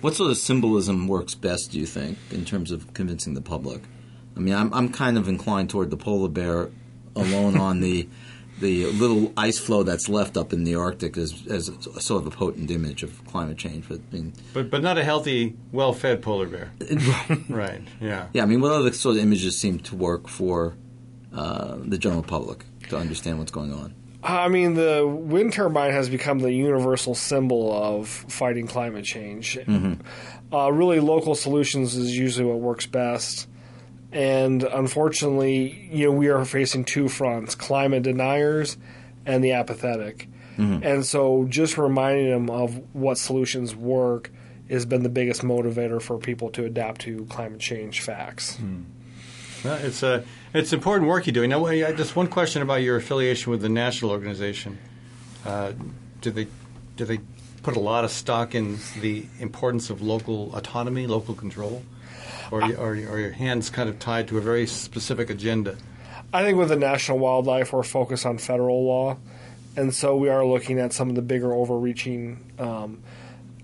what 0.00 0.14
sort 0.14 0.31
of 0.31 0.37
symbolism 0.37 1.09
works 1.09 1.35
best, 1.35 1.73
do 1.73 1.78
you 1.81 1.87
think, 1.87 2.19
in 2.31 2.45
terms 2.45 2.71
of 2.71 2.95
convincing 2.95 3.35
the 3.35 3.40
public? 3.40 3.83
I 4.37 4.40
mean, 4.40 4.55
I'm 4.55 4.73
I'm 4.73 4.90
kind 4.90 5.19
of 5.19 5.28
inclined 5.28 5.71
toward 5.71 5.90
the 5.90 5.97
polar 5.97 6.28
bear 6.28 6.71
alone 7.16 7.59
on 7.59 7.81
the 7.81 8.09
the 8.61 8.87
little 8.87 9.33
ice 9.37 9.59
floe 9.59 9.83
that's 9.83 10.09
left 10.09 10.37
up 10.37 10.52
in 10.52 10.64
the 10.64 10.76
Arctic 10.76 11.16
as 11.16 11.47
as 11.49 11.69
a 11.69 12.00
sort 12.00 12.23
of 12.23 12.33
a 12.33 12.37
potent 12.37 12.71
image 12.71 13.02
of 13.02 13.25
climate 13.26 13.59
change. 13.59 13.88
But 13.88 14.00
I 14.12 14.14
mean, 14.14 14.33
But 14.55 14.71
but 14.71 14.83
not 14.83 14.99
a 14.99 15.05
healthy, 15.05 15.57
well-fed 15.73 16.23
polar 16.23 16.47
bear. 16.47 16.73
right. 17.49 17.83
Yeah. 18.00 18.28
yeah, 18.33 18.43
I 18.43 18.47
mean, 18.47 18.61
what 18.61 18.73
other 18.73 18.93
sort 18.93 19.16
of 19.16 19.23
images 19.23 19.59
seem 19.59 19.78
to 19.81 19.97
work 19.97 20.28
for 20.28 20.76
uh, 21.35 21.76
the 21.81 21.99
general 21.99 22.23
public 22.23 22.64
to 22.88 22.97
understand 22.97 23.38
what's 23.38 23.50
going 23.50 23.73
on? 23.73 23.95
I 24.23 24.49
mean, 24.49 24.75
the 24.75 25.06
wind 25.06 25.52
turbine 25.52 25.92
has 25.92 26.08
become 26.08 26.38
the 26.38 26.52
universal 26.52 27.14
symbol 27.14 27.73
of 27.73 28.08
fighting 28.08 28.66
climate 28.66 29.04
change. 29.04 29.56
Mm-hmm. 29.58 30.54
Uh, 30.54 30.70
really, 30.70 31.00
local 31.00 31.35
solutions 31.35 31.96
is 31.96 32.16
usually 32.16 32.46
what 32.46 32.61
works 32.61 32.87
best. 32.87 33.49
And 34.12 34.62
unfortunately, 34.62 35.88
you 35.92 36.06
know, 36.06 36.12
we 36.12 36.28
are 36.28 36.44
facing 36.44 36.85
two 36.85 37.08
fronts 37.08 37.54
climate 37.54 38.02
deniers 38.02 38.76
and 39.26 39.44
the 39.44 39.52
apathetic. 39.52 40.28
Mm-hmm. 40.56 40.82
And 40.82 41.04
so, 41.04 41.44
just 41.49 41.76
reminding 41.76 42.30
them 42.30 42.50
of 42.50 42.80
what 42.94 43.18
solutions 43.18 43.76
work 43.76 44.30
has 44.70 44.87
been 44.87 45.02
the 45.02 45.08
biggest 45.08 45.42
motivator 45.42 46.00
for 46.00 46.18
people 46.18 46.50
to 46.50 46.64
adapt 46.64 47.02
to 47.02 47.25
climate 47.26 47.61
change 47.61 48.00
facts. 48.00 48.56
Hmm. 48.56 48.82
Well, 49.64 49.76
it's 49.76 50.02
a 50.02 50.25
it's 50.56 50.72
important 50.72 51.08
work 51.08 51.26
you're 51.26 51.32
doing. 51.32 51.50
Now, 51.50 51.64
just 51.92 52.16
one 52.16 52.28
question 52.28 52.62
about 52.62 52.82
your 52.82 52.96
affiliation 52.96 53.50
with 53.50 53.62
the 53.62 53.68
national 53.68 54.10
organization. 54.10 54.78
Uh, 55.44 55.72
do 56.20 56.30
they 56.30 56.46
do 56.96 57.04
they 57.04 57.20
put 57.62 57.76
a 57.76 57.80
lot 57.80 58.04
of 58.04 58.10
stock 58.10 58.54
in 58.54 58.78
the 59.00 59.26
importance 59.38 59.90
of 59.90 60.02
local 60.02 60.54
autonomy, 60.54 61.06
local 61.06 61.34
control? 61.34 61.82
or, 62.50 62.62
or, 62.75 62.90
or 62.92 63.18
your 63.18 63.32
hands 63.32 63.70
kind 63.70 63.88
of 63.88 63.98
tied 63.98 64.28
to 64.28 64.38
a 64.38 64.40
very 64.40 64.66
specific 64.66 65.30
agenda? 65.30 65.76
I 66.32 66.42
think 66.42 66.58
with 66.58 66.68
the 66.68 66.76
national 66.76 67.18
wildlife, 67.18 67.72
we're 67.72 67.82
focused 67.82 68.26
on 68.26 68.38
federal 68.38 68.84
law, 68.84 69.16
and 69.76 69.94
so 69.94 70.16
we 70.16 70.28
are 70.28 70.44
looking 70.44 70.78
at 70.78 70.92
some 70.92 71.08
of 71.08 71.14
the 71.14 71.22
bigger, 71.22 71.52
overreaching 71.52 72.52
um, 72.58 73.02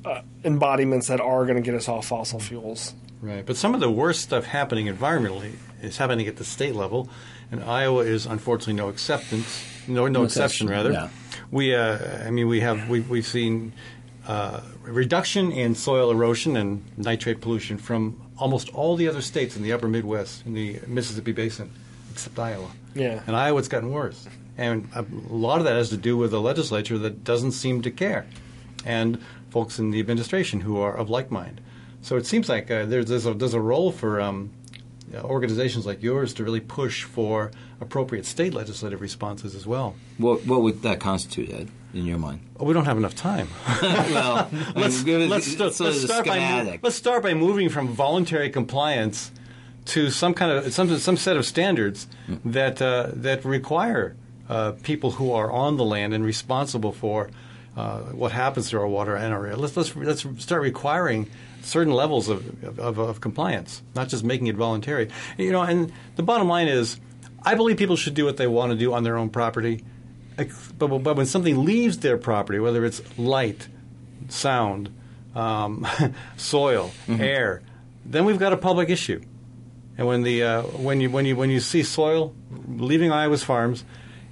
uh, 0.05 0.23
embodiments 0.45 1.09
that 1.09 1.21
are 1.21 1.45
going 1.45 1.57
to 1.57 1.63
get 1.63 1.75
us 1.75 1.89
off 1.89 2.07
fossil 2.07 2.39
fuels. 2.39 2.95
Right, 3.21 3.45
but 3.45 3.57
some 3.57 3.75
of 3.75 3.81
the 3.81 3.91
worst 3.91 4.23
stuff 4.23 4.45
happening 4.45 4.87
environmentally 4.87 5.55
is 5.83 5.97
happening 5.99 6.27
at 6.29 6.37
the 6.37 6.45
state 6.45 6.75
level, 6.75 7.09
and 7.51 7.63
Iowa 7.63 8.05
is 8.05 8.27
unfortunately 8.27 8.75
no 8.75 8.89
acceptance, 8.89 9.65
no 9.87 10.07
no, 10.09 10.25
exception, 10.25 10.69
exception, 10.69 10.69
rather. 10.69 10.93
yeah. 10.93 11.09
We, 11.51 11.75
uh, 11.75 12.27
I 12.27 12.31
mean, 12.31 12.49
we 12.49 12.61
have 12.61 12.89
we, 12.89 13.01
we've 13.01 13.27
seen 13.27 13.73
uh, 14.27 14.61
reduction 14.83 15.53
in 15.53 15.75
soil 15.75 16.11
erosion 16.11 16.57
and 16.57 16.83
nitrate 16.97 17.41
pollution 17.41 17.77
from 17.79 18.21
almost 18.39 18.71
all 18.75 18.97
the 18.97 19.09
other 19.09 19.21
states 19.21 19.57
in 19.57 19.63
the 19.63 19.73
Upper 19.73 19.89
Midwest, 19.89 20.47
in 20.47 20.55
the 20.55 20.81
Mississippi 20.87 21.33
Basin, 21.33 21.71
except 22.11 22.39
Iowa. 22.39 22.71
Yeah. 22.95 23.23
and 23.27 23.37
Iowa's 23.37 23.69
gotten 23.69 23.91
worse, 23.91 24.29
and 24.57 24.89
a 24.95 25.05
lot 25.29 25.59
of 25.59 25.65
that 25.65 25.77
has 25.77 25.89
to 25.91 25.97
do 25.97 26.17
with 26.17 26.33
a 26.33 26.39
legislature 26.39 26.99
that 26.99 27.25
doesn't 27.25 27.53
seem 27.53 27.83
to 27.83 27.91
care, 27.91 28.27
and 28.85 29.19
folks 29.51 29.79
in 29.79 29.91
the 29.91 30.01
administration 30.01 30.61
who 30.61 30.79
are 30.79 30.97
of 30.97 31.11
like 31.11 31.31
mind. 31.31 31.61
So 32.03 32.17
it 32.17 32.27
seems 32.27 32.49
like 32.49 32.71
uh, 32.71 32.85
there's 32.87 33.07
there's 33.07 33.27
a, 33.27 33.35
there's 33.35 33.55
a 33.55 33.61
role 33.61 33.93
for 33.93 34.21
um, 34.21 34.51
organizations 35.15 35.87
like 35.87 36.03
yours 36.03 36.35
to 36.35 36.45
really 36.45 36.61
push 36.61 37.05
for 37.05 37.51
appropriate 37.81 38.27
state 38.27 38.55
legislative 38.55 39.01
responses 39.01 39.55
as 39.55 39.67
well. 39.67 39.95
What, 40.19 40.47
what 40.47 40.63
would 40.63 40.83
that 40.83 41.01
constitute, 41.01 41.51
Ed, 41.51 41.69
in 41.93 42.07
your 42.07 42.19
mind? 42.19 42.41
Oh, 42.59 42.65
we 42.65 42.73
don't 42.73 42.85
have 42.85 42.97
enough 42.97 43.15
time. 43.15 43.49
well, 43.83 44.49
let's, 44.75 45.05
mean, 45.05 45.21
give 45.21 45.31
let's, 45.31 45.57
sort 45.57 45.73
of 45.73 45.81
let's 45.81 46.03
start 46.03 46.27
by 46.27 46.79
let's 46.83 46.97
start 46.97 47.23
by 47.23 47.35
moving 47.35 47.69
from 47.69 47.89
voluntary 47.89 48.51
compliance 48.51 49.31
to 49.85 50.11
some 50.11 50.33
kind 50.33 50.53
of 50.53 50.73
some 50.73 50.97
some 50.99 51.17
set 51.17 51.37
of 51.37 51.45
standards 51.45 52.07
that 52.45 52.81
uh, 52.81 53.11
that 53.15 53.45
require 53.45 54.17
uh, 54.49 54.73
people 54.83 55.13
who 55.13 55.33
are 55.33 55.51
on 55.51 55.77
the 55.77 55.85
land 55.85 56.15
and 56.15 56.25
responsible 56.25 56.93
for 56.93 57.31
uh, 57.77 58.01
what 58.01 58.33
happens 58.33 58.71
to 58.71 58.79
our 58.79 58.87
water 58.87 59.17
and 59.17 59.33
our 59.33 59.47
air. 59.47 59.57
Let's 59.57 59.77
let's 59.77 59.97
let's 59.97 60.27
start 60.39 60.63
requiring 60.63 61.29
certain 61.63 61.93
levels 61.93 62.29
of, 62.29 62.79
of, 62.79 62.99
of 62.99 63.21
compliance, 63.21 63.83
not 63.95 64.09
just 64.09 64.25
making 64.25 64.47
it 64.49 64.57
voluntary. 64.57 65.09
You 65.39 65.53
know, 65.53 65.63
and 65.63 65.93
the 66.17 66.23
bottom 66.23 66.49
line 66.49 66.69
is, 66.69 66.99
I 67.43 67.55
believe 67.55 67.77
people 67.77 67.97
should 67.97 68.15
do 68.15 68.25
what 68.25 68.37
they 68.37 68.47
want 68.47 68.73
to 68.73 68.79
do 68.79 68.93
on 68.93 69.03
their 69.05 69.17
own 69.17 69.31
property. 69.31 69.85
But, 70.37 70.89
but 71.03 71.17
when 71.17 71.27
something 71.27 71.65
leaves 71.65 71.99
their 71.99 72.17
property, 72.17 72.59
whether 72.59 72.85
it's 72.85 73.03
light, 73.19 73.69
sound, 74.29 74.95
um, 75.35 75.87
soil, 76.37 76.91
air, 77.09 77.63
then 78.05 78.25
we've 78.25 78.39
got 78.39 78.53
a 78.53 78.57
public 78.57 78.91
issue. 78.91 79.23
And 79.99 80.07
when 80.07 80.23
the 80.23 80.43
uh, 80.43 80.63
when 80.63 81.01
you 81.01 81.11
when 81.11 81.27
you 81.27 81.37
when 81.37 81.51
you 81.51 81.61
see 81.61 81.83
soil 81.83 82.35
leaving 82.67 83.13
Iowa's 83.13 83.45
farms 83.45 83.85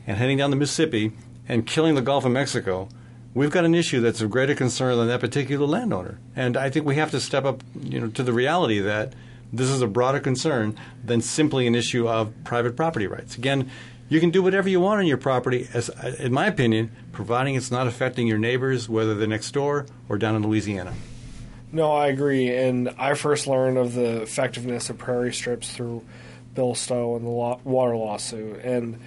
and 0.07 0.17
heading 0.17 0.39
down 0.39 0.51
the 0.51 0.57
Mississippi 0.57 1.13
and 1.47 1.67
killing 1.67 1.95
the 1.95 2.03
Gulf 2.03 2.25
of 2.25 2.33
Mexico, 2.33 2.89
we've 3.35 3.51
got 3.51 3.65
an 3.65 3.75
issue 3.75 4.01
that's 4.01 4.21
of 4.21 4.31
greater 4.31 4.55
concern 4.55 4.97
than 4.97 5.09
that 5.09 5.21
particular 5.21 5.67
landowner. 5.67 6.19
And 6.35 6.57
I 6.57 6.71
think 6.71 6.87
we 6.87 6.97
have 6.97 7.11
to 7.13 7.21
step 7.21 7.45
up, 7.45 7.63
you 7.81 8.01
know, 8.01 8.09
to 8.09 8.23
the 8.23 8.33
reality 8.33 8.79
that 8.81 9.15
this 9.53 9.69
is 9.69 9.83
a 9.83 9.87
broader 9.87 10.21
concern 10.21 10.77
than 11.05 11.21
simply 11.21 11.67
an 11.67 11.75
issue 11.75 12.09
of 12.09 12.33
private 12.45 12.77
property 12.77 13.07
rights. 13.07 13.37
Again, 13.37 13.71
you 14.09 14.21
can 14.21 14.31
do 14.31 14.43
whatever 14.43 14.69
you 14.69 14.81
want 14.81 14.99
on 15.01 15.07
your 15.07 15.17
property, 15.17 15.69
as 15.73 15.89
in 16.19 16.33
my 16.33 16.47
opinion, 16.47 16.91
providing 17.13 17.55
it's 17.55 17.71
not 17.71 17.87
affecting 17.87 18.27
your 18.27 18.39
neighbors, 18.39 18.89
whether 18.89 19.15
they're 19.15 19.29
next 19.29 19.53
door 19.53 19.87
or 20.09 20.19
down 20.19 20.35
in 20.35 20.43
Louisiana. 20.43 20.93
No, 21.73 21.93
I 21.93 22.09
agree. 22.09 22.53
And 22.53 22.89
I 22.99 23.15
first 23.15 23.47
learned 23.47 23.79
of 23.79 23.95
the 23.95 24.23
effectiveness 24.23 24.91
of 24.91 24.99
prairie 24.99 25.33
strips 25.33 25.73
through 25.73 26.05
Bill 26.55 26.75
Stowe 26.75 27.15
and 27.15 27.25
the 27.25 27.31
law- 27.31 27.61
water 27.63 27.97
lawsuit. 27.97 28.65
And 28.65 29.01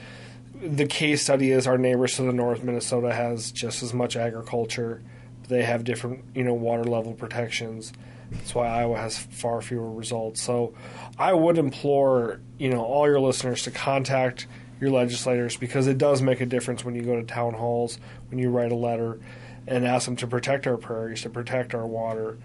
the 0.63 0.85
case 0.85 1.21
study 1.21 1.51
is 1.51 1.67
our 1.67 1.77
neighbors 1.77 2.15
to 2.15 2.23
the 2.23 2.31
north, 2.33 2.63
Minnesota, 2.63 3.13
has 3.13 3.51
just 3.51 3.83
as 3.83 3.93
much 3.93 4.15
agriculture. 4.15 5.01
They 5.47 5.63
have 5.63 5.83
different, 5.83 6.23
you 6.33 6.43
know, 6.43 6.53
water 6.53 6.85
level 6.85 7.13
protections. 7.13 7.91
That's 8.31 8.55
why 8.55 8.67
Iowa 8.67 8.97
has 8.97 9.17
far 9.17 9.61
fewer 9.61 9.91
results. 9.91 10.41
So 10.41 10.73
I 11.19 11.33
would 11.33 11.57
implore, 11.57 12.39
you 12.57 12.69
know, 12.69 12.83
all 12.83 13.07
your 13.07 13.19
listeners 13.19 13.63
to 13.63 13.71
contact 13.71 14.47
your 14.79 14.89
legislators 14.89 15.57
because 15.57 15.87
it 15.87 15.97
does 15.97 16.21
make 16.21 16.41
a 16.41 16.45
difference 16.45 16.83
when 16.83 16.95
you 16.95 17.03
go 17.03 17.15
to 17.15 17.23
town 17.23 17.53
halls, 17.53 17.99
when 18.29 18.39
you 18.39 18.49
write 18.49 18.71
a 18.71 18.75
letter 18.75 19.19
and 19.67 19.85
ask 19.85 20.05
them 20.05 20.15
to 20.17 20.27
protect 20.27 20.65
our 20.65 20.77
prairies, 20.77 21.21
to 21.23 21.29
protect 21.29 21.75
our 21.75 21.85
water. 21.85 22.37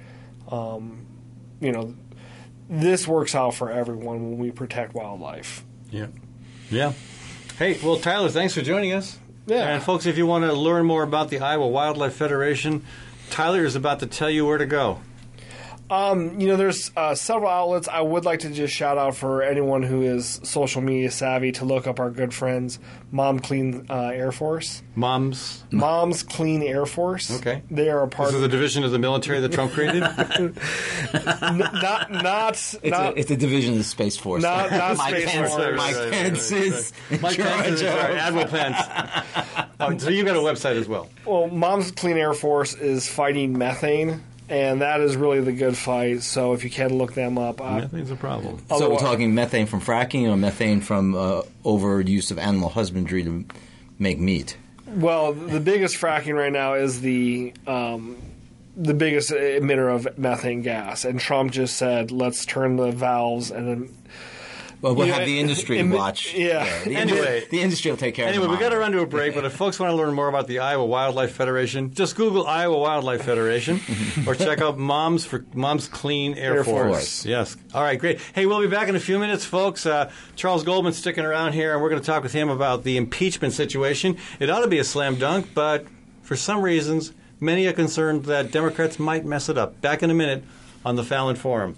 Um, 0.50 1.06
you 1.60 1.72
know, 1.72 1.94
this 2.68 3.08
works 3.08 3.34
out 3.34 3.54
for 3.54 3.70
everyone 3.70 4.30
when 4.30 4.38
we 4.38 4.50
protect 4.50 4.94
wildlife. 4.94 5.64
Yeah. 5.90 6.08
Yeah. 6.70 6.92
Hey, 7.58 7.76
well, 7.82 7.96
Tyler, 7.96 8.28
thanks 8.28 8.54
for 8.54 8.62
joining 8.62 8.92
us. 8.92 9.18
Yeah. 9.46 9.66
And, 9.68 9.82
folks, 9.82 10.06
if 10.06 10.16
you 10.16 10.26
want 10.26 10.44
to 10.44 10.52
learn 10.52 10.86
more 10.86 11.02
about 11.02 11.28
the 11.28 11.40
Iowa 11.40 11.66
Wildlife 11.66 12.14
Federation, 12.14 12.84
Tyler 13.30 13.64
is 13.64 13.74
about 13.74 13.98
to 13.98 14.06
tell 14.06 14.30
you 14.30 14.46
where 14.46 14.58
to 14.58 14.66
go. 14.66 15.00
Um, 15.90 16.38
you 16.38 16.48
know, 16.48 16.56
there's 16.56 16.90
uh, 16.96 17.14
several 17.14 17.50
outlets. 17.50 17.88
I 17.88 18.00
would 18.02 18.24
like 18.26 18.40
to 18.40 18.50
just 18.50 18.74
shout 18.74 18.98
out 18.98 19.16
for 19.16 19.42
anyone 19.42 19.82
who 19.82 20.02
is 20.02 20.38
social 20.44 20.82
media 20.82 21.10
savvy 21.10 21.52
to 21.52 21.64
look 21.64 21.86
up 21.86 21.98
our 21.98 22.10
good 22.10 22.34
friends, 22.34 22.78
Mom 23.10 23.38
Clean 23.40 23.86
uh, 23.88 24.08
Air 24.12 24.30
Force. 24.30 24.82
Moms. 24.94 25.64
Mom's 25.70 26.22
Clean 26.22 26.62
Air 26.62 26.84
Force. 26.84 27.30
Okay. 27.40 27.62
They 27.70 27.88
are 27.88 28.02
a 28.02 28.08
part 28.08 28.28
This 28.28 28.36
is 28.36 28.42
of 28.42 28.48
a 28.48 28.52
division 28.52 28.84
of 28.84 28.90
the 28.90 28.98
military 28.98 29.40
that 29.40 29.50
Trump 29.52 29.72
created. 29.72 30.02
n- 30.02 30.54
not 31.58 32.10
not 32.10 32.52
It's, 32.52 32.82
not 32.84 33.14
a, 33.14 33.18
it's 33.18 33.30
a 33.30 33.36
division 33.36 33.72
of 33.72 33.78
the 33.78 33.84
Space 33.84 34.16
Force. 34.18 34.42
Not- 34.42 34.70
not 34.70 34.96
Mike 34.98 35.14
Space 35.14 35.30
Pence, 35.32 35.50
Force. 35.54 35.76
Mike 35.76 35.94
Right, 35.94 36.04
right, 36.04 36.12
Pence 36.12 36.52
right, 36.52 36.62
is 36.62 36.92
in 37.10 37.20
Mike 37.22 37.36
Pence 37.38 37.66
is 37.68 37.80
charge 37.80 37.94
right, 37.96 38.10
of- 38.10 38.16
Admiral 38.16 38.46
Pence. 38.48 39.66
Oh, 39.80 39.96
so 39.98 40.10
you 40.10 40.24
got 40.24 40.36
a 40.36 40.40
website 40.40 40.76
as 40.76 40.86
well. 40.88 41.08
Well, 41.24 41.46
Mom's 41.48 41.92
Clean 41.92 42.16
Air 42.18 42.34
Force 42.34 42.74
is 42.74 43.08
fighting 43.08 43.56
methane, 43.56 44.22
and 44.48 44.80
that 44.80 45.00
is 45.00 45.16
really 45.16 45.40
the 45.40 45.52
good 45.52 45.76
fight. 45.76 46.22
So 46.22 46.52
if 46.52 46.64
you 46.64 46.70
can 46.70 46.96
look 46.96 47.14
them 47.14 47.38
up, 47.38 47.60
uh, 47.60 47.80
Methane's 47.80 48.10
a 48.10 48.16
problem. 48.16 48.62
So 48.68 48.90
we're 48.90 48.98
talking 48.98 49.34
methane 49.34 49.66
from 49.66 49.80
fracking 49.80 50.28
or 50.28 50.36
methane 50.36 50.80
from 50.80 51.14
uh, 51.14 51.42
overuse 51.64 52.30
of 52.30 52.38
animal 52.38 52.68
husbandry 52.68 53.24
to 53.24 53.44
make 53.98 54.18
meat? 54.18 54.56
well, 54.86 55.32
the 55.32 55.60
biggest 55.60 55.96
fracking 55.96 56.34
right 56.34 56.52
now 56.52 56.74
is 56.74 57.00
the 57.00 57.52
um, 57.66 58.16
the 58.76 58.94
biggest 58.94 59.30
emitter 59.30 59.94
of 59.94 60.18
methane 60.18 60.62
gas, 60.62 61.04
and 61.04 61.20
Trump 61.20 61.52
just 61.52 61.76
said, 61.76 62.10
"Let's 62.10 62.46
turn 62.46 62.76
the 62.76 62.90
valves 62.90 63.50
and 63.50 63.68
then." 63.68 63.94
Well, 64.80 64.94
we'll 64.94 65.08
have 65.08 65.26
the 65.26 65.40
industry 65.40 65.78
em- 65.80 65.90
watch. 65.90 66.34
yeah. 66.34 66.84
the, 66.84 66.94
Anyway. 66.94 67.44
the 67.50 67.60
industry 67.60 67.90
will 67.90 67.98
take 67.98 68.14
care 68.14 68.26
Anyway, 68.28 68.44
of 68.44 68.50
it. 68.52 68.54
Anyway, 68.54 68.58
we 68.58 68.62
got 68.62 68.74
to 68.74 68.78
run 68.78 68.92
to 68.92 69.00
a 69.00 69.06
break, 69.06 69.34
but 69.34 69.44
if 69.44 69.52
folks 69.52 69.80
want 69.80 69.90
to 69.90 69.96
learn 69.96 70.14
more 70.14 70.28
about 70.28 70.46
the 70.46 70.60
Iowa 70.60 70.84
Wildlife 70.84 71.32
Federation, 71.32 71.92
just 71.94 72.14
Google 72.14 72.46
Iowa 72.46 72.78
Wildlife 72.78 73.24
Federation 73.24 73.80
or 74.26 74.34
check 74.36 74.60
out 74.60 74.78
Moms 74.78 75.24
for 75.24 75.44
Moms 75.52 75.88
Clean 75.88 76.34
Air, 76.34 76.58
Air 76.58 76.64
Force. 76.64 76.86
Force. 76.92 77.26
Yes. 77.26 77.56
All 77.74 77.82
right, 77.82 77.98
great. 77.98 78.20
Hey, 78.34 78.46
we'll 78.46 78.60
be 78.60 78.68
back 78.68 78.88
in 78.88 78.94
a 78.94 79.00
few 79.00 79.18
minutes, 79.18 79.44
folks. 79.44 79.84
Uh, 79.84 80.10
Charles 80.36 80.62
Goldman's 80.62 80.96
sticking 80.96 81.24
around 81.24 81.54
here, 81.54 81.72
and 81.72 81.82
we're 81.82 81.90
going 81.90 82.00
to 82.00 82.06
talk 82.06 82.22
with 82.22 82.32
him 82.32 82.48
about 82.48 82.84
the 82.84 82.96
impeachment 82.96 83.54
situation. 83.54 84.16
It 84.38 84.48
ought 84.48 84.60
to 84.60 84.68
be 84.68 84.78
a 84.78 84.84
slam 84.84 85.16
dunk, 85.16 85.48
but 85.54 85.86
for 86.22 86.36
some 86.36 86.62
reasons, 86.62 87.12
many 87.40 87.66
are 87.66 87.72
concerned 87.72 88.26
that 88.26 88.52
Democrats 88.52 88.98
might 89.00 89.24
mess 89.24 89.48
it 89.48 89.58
up. 89.58 89.80
Back 89.80 90.04
in 90.04 90.10
a 90.10 90.14
minute 90.14 90.44
on 90.84 90.94
the 90.94 91.02
Fallon 91.02 91.34
Forum. 91.34 91.74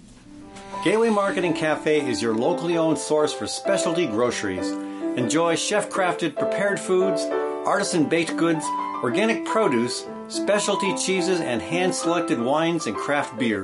Gateway 0.83 1.11
Marketing 1.11 1.53
Cafe 1.53 2.09
is 2.09 2.23
your 2.23 2.33
locally 2.33 2.75
owned 2.75 2.97
source 2.97 3.31
for 3.31 3.45
specialty 3.45 4.07
groceries. 4.07 4.71
Enjoy 5.15 5.55
chef 5.55 5.91
crafted 5.91 6.35
prepared 6.35 6.79
foods, 6.79 7.21
artisan 7.67 8.09
baked 8.09 8.35
goods, 8.35 8.65
organic 9.03 9.45
produce, 9.45 10.07
specialty 10.27 10.97
cheeses, 10.97 11.39
and 11.39 11.61
hand 11.61 11.93
selected 11.93 12.39
wines 12.41 12.87
and 12.87 12.95
craft 12.95 13.37
beer. 13.37 13.63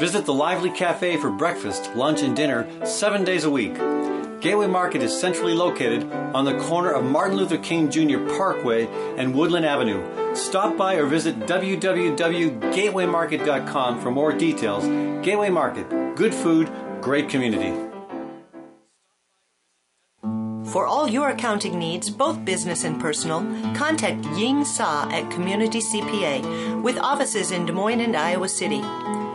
Visit 0.00 0.24
the 0.24 0.32
lively 0.32 0.70
cafe 0.70 1.18
for 1.18 1.30
breakfast, 1.30 1.94
lunch, 1.94 2.22
and 2.22 2.34
dinner 2.34 2.66
seven 2.86 3.24
days 3.24 3.44
a 3.44 3.50
week. 3.50 3.76
Gateway 4.40 4.68
Market 4.68 5.02
is 5.02 5.18
centrally 5.18 5.52
located 5.52 6.12
on 6.12 6.44
the 6.44 6.56
corner 6.58 6.92
of 6.92 7.04
Martin 7.04 7.36
Luther 7.36 7.58
King 7.58 7.90
Jr. 7.90 8.24
Parkway 8.36 8.86
and 9.16 9.34
Woodland 9.34 9.66
Avenue. 9.66 10.04
Stop 10.36 10.76
by 10.76 10.94
or 10.94 11.06
visit 11.06 11.40
www.gatewaymarket.com 11.40 14.00
for 14.00 14.12
more 14.12 14.32
details. 14.32 14.86
Gateway 15.24 15.50
Market, 15.50 16.14
good 16.14 16.32
food, 16.32 16.70
great 17.00 17.28
community. 17.28 17.74
For 20.70 20.86
all 20.86 21.08
your 21.08 21.30
accounting 21.30 21.76
needs, 21.78 22.08
both 22.08 22.44
business 22.44 22.84
and 22.84 23.00
personal, 23.00 23.40
contact 23.74 24.24
Ying 24.36 24.64
Sa 24.64 25.08
at 25.10 25.28
Community 25.32 25.80
CPA 25.80 26.80
with 26.82 26.96
offices 26.98 27.50
in 27.50 27.66
Des 27.66 27.72
Moines 27.72 28.02
and 28.02 28.14
Iowa 28.14 28.48
City. 28.48 28.84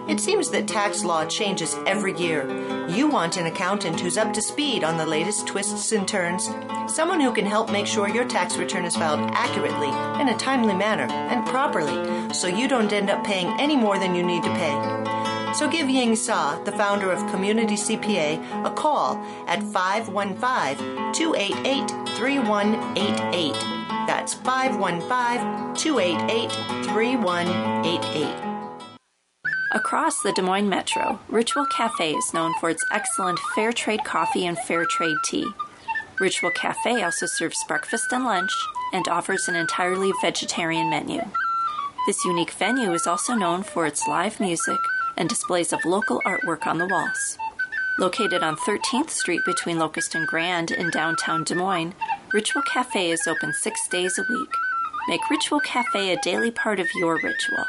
It 0.08 0.20
seems 0.20 0.50
that 0.50 0.68
tax 0.68 1.04
law 1.06 1.26
changes 1.26 1.76
every 1.88 2.14
year. 2.18 2.88
You 2.90 3.08
want 3.08 3.38
an 3.38 3.46
accountant 3.46 4.02
who's 4.02 4.18
up 4.18 4.34
to 4.34 4.42
speed 4.42 4.84
on 4.84 4.98
the 4.98 5.06
latest 5.06 5.48
twists 5.48 5.94
and 5.94 6.06
turns, 6.06 6.50
someone 6.94 7.22
who 7.22 7.32
can 7.32 7.46
help 7.46 7.72
make 7.72 7.88
sure 7.88 8.10
your 8.10 8.28
tax 8.28 8.58
return 8.58 8.84
is 8.84 8.98
filed 8.98 9.22
accurately, 9.34 9.88
in 10.22 10.28
a 10.28 10.38
timely 10.38 10.74
manner, 10.74 11.08
and 11.12 11.46
properly, 11.46 12.34
so 12.34 12.48
you 12.48 12.68
don't 12.68 12.92
end 12.92 13.10
up 13.10 13.24
paying 13.24 13.48
any 13.62 13.78
more 13.78 13.98
than 13.98 14.14
you 14.14 14.24
need 14.24 14.44
to 14.44 14.50
pay. 14.50 15.54
So 15.54 15.70
give 15.70 15.90
Ying 15.90 16.16
Sa, 16.16 16.62
the 16.64 16.72
founder 16.74 17.12
of 17.12 17.32
Community 17.32 17.76
CPA, 17.76 18.66
a 18.66 18.72
call 18.72 19.24
at 19.48 19.64
515 19.64 21.14
288 21.14 21.90
3188. 22.18 23.54
That's 24.06 24.34
515 24.34 25.76
288 25.76 26.52
3188. 26.86 28.53
Across 29.94 30.24
the 30.24 30.32
Des 30.32 30.42
Moines 30.42 30.70
Metro, 30.70 31.20
Ritual 31.30 31.68
Cafe 31.68 32.14
is 32.14 32.34
known 32.34 32.56
for 32.60 32.72
its 32.72 32.84
excellent 32.92 33.38
fair 33.54 33.72
trade 33.72 34.04
coffee 34.04 34.48
and 34.48 34.58
fair 34.58 34.86
trade 34.86 35.18
tea. 35.24 35.48
Ritual 36.20 36.50
Cafe 36.50 37.04
also 37.04 37.28
serves 37.28 37.64
breakfast 37.68 38.12
and 38.12 38.26
lunch 38.26 38.52
and 38.92 39.08
offers 39.08 39.48
an 39.48 39.56
entirely 39.56 40.12
vegetarian 40.20 40.90
menu. 40.90 41.22
This 42.08 42.26
unique 42.26 42.50
venue 42.54 42.92
is 42.92 43.06
also 43.06 43.36
known 43.36 43.62
for 43.62 43.86
its 43.86 44.08
live 44.08 44.40
music 44.40 44.80
and 45.16 45.30
displays 45.30 45.72
of 45.72 45.86
local 45.86 46.20
artwork 46.26 46.66
on 46.66 46.80
the 46.80 46.88
walls. 46.88 47.38
Located 48.00 48.42
on 48.42 48.56
13th 48.56 49.12
Street 49.12 49.42
between 49.46 49.78
Locust 49.78 50.16
and 50.16 50.26
Grand 50.26 50.72
in 50.72 50.90
downtown 50.90 51.44
Des 51.44 51.54
Moines, 51.54 51.94
Ritual 52.34 52.64
Cafe 52.64 53.12
is 53.12 53.28
open 53.28 53.54
six 53.54 53.88
days 53.90 54.18
a 54.18 54.26
week. 54.28 54.54
Make 55.08 55.30
Ritual 55.30 55.60
Cafe 55.60 56.12
a 56.12 56.20
daily 56.22 56.50
part 56.50 56.80
of 56.80 56.88
your 56.96 57.20
ritual. 57.22 57.66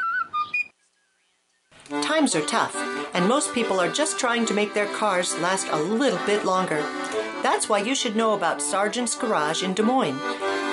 Times 1.89 2.35
are 2.35 2.45
tough, 2.45 2.75
and 3.13 3.27
most 3.27 3.53
people 3.53 3.79
are 3.79 3.91
just 3.91 4.17
trying 4.17 4.43
to 4.47 4.55
make 4.55 4.73
their 4.73 4.87
cars 4.87 5.37
last 5.39 5.67
a 5.69 5.77
little 5.77 6.23
bit 6.25 6.43
longer. 6.43 6.81
That's 7.43 7.69
why 7.69 7.79
you 7.79 7.93
should 7.93 8.15
know 8.15 8.33
about 8.33 8.59
Sargent's 8.59 9.13
Garage 9.13 9.61
in 9.61 9.75
Des 9.75 9.83
Moines. 9.83 10.19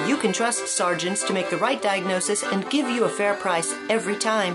You 0.08 0.16
can 0.16 0.32
trust 0.32 0.68
Sargent's 0.68 1.22
to 1.24 1.34
make 1.34 1.50
the 1.50 1.58
right 1.58 1.82
diagnosis 1.82 2.42
and 2.42 2.68
give 2.70 2.88
you 2.88 3.04
a 3.04 3.10
fair 3.10 3.34
price 3.34 3.74
every 3.90 4.16
time. 4.16 4.54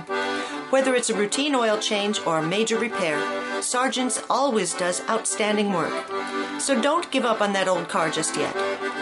Whether 0.71 0.95
it's 0.95 1.11
a 1.11 1.15
routine 1.15 1.53
oil 1.53 1.77
change 1.77 2.19
or 2.25 2.39
a 2.39 2.47
major 2.47 2.79
repair, 2.79 3.21
Sargent's 3.61 4.23
always 4.27 4.73
does 4.73 5.07
outstanding 5.07 5.73
work. 5.73 5.93
So 6.59 6.81
don't 6.81 7.11
give 7.11 7.23
up 7.23 7.39
on 7.39 7.53
that 7.53 7.67
old 7.67 7.87
car 7.87 8.09
just 8.09 8.35
yet. 8.35 8.55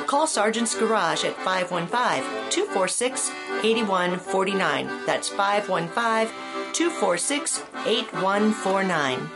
Call 0.08 0.28
Sargent's 0.28 0.76
Garage 0.76 1.24
at 1.24 1.38
515 1.38 2.52
246 2.52 3.32
8149. 3.64 5.06
That's 5.06 5.30
515 5.30 6.55
246 6.76 7.64
8149. 7.86 9.30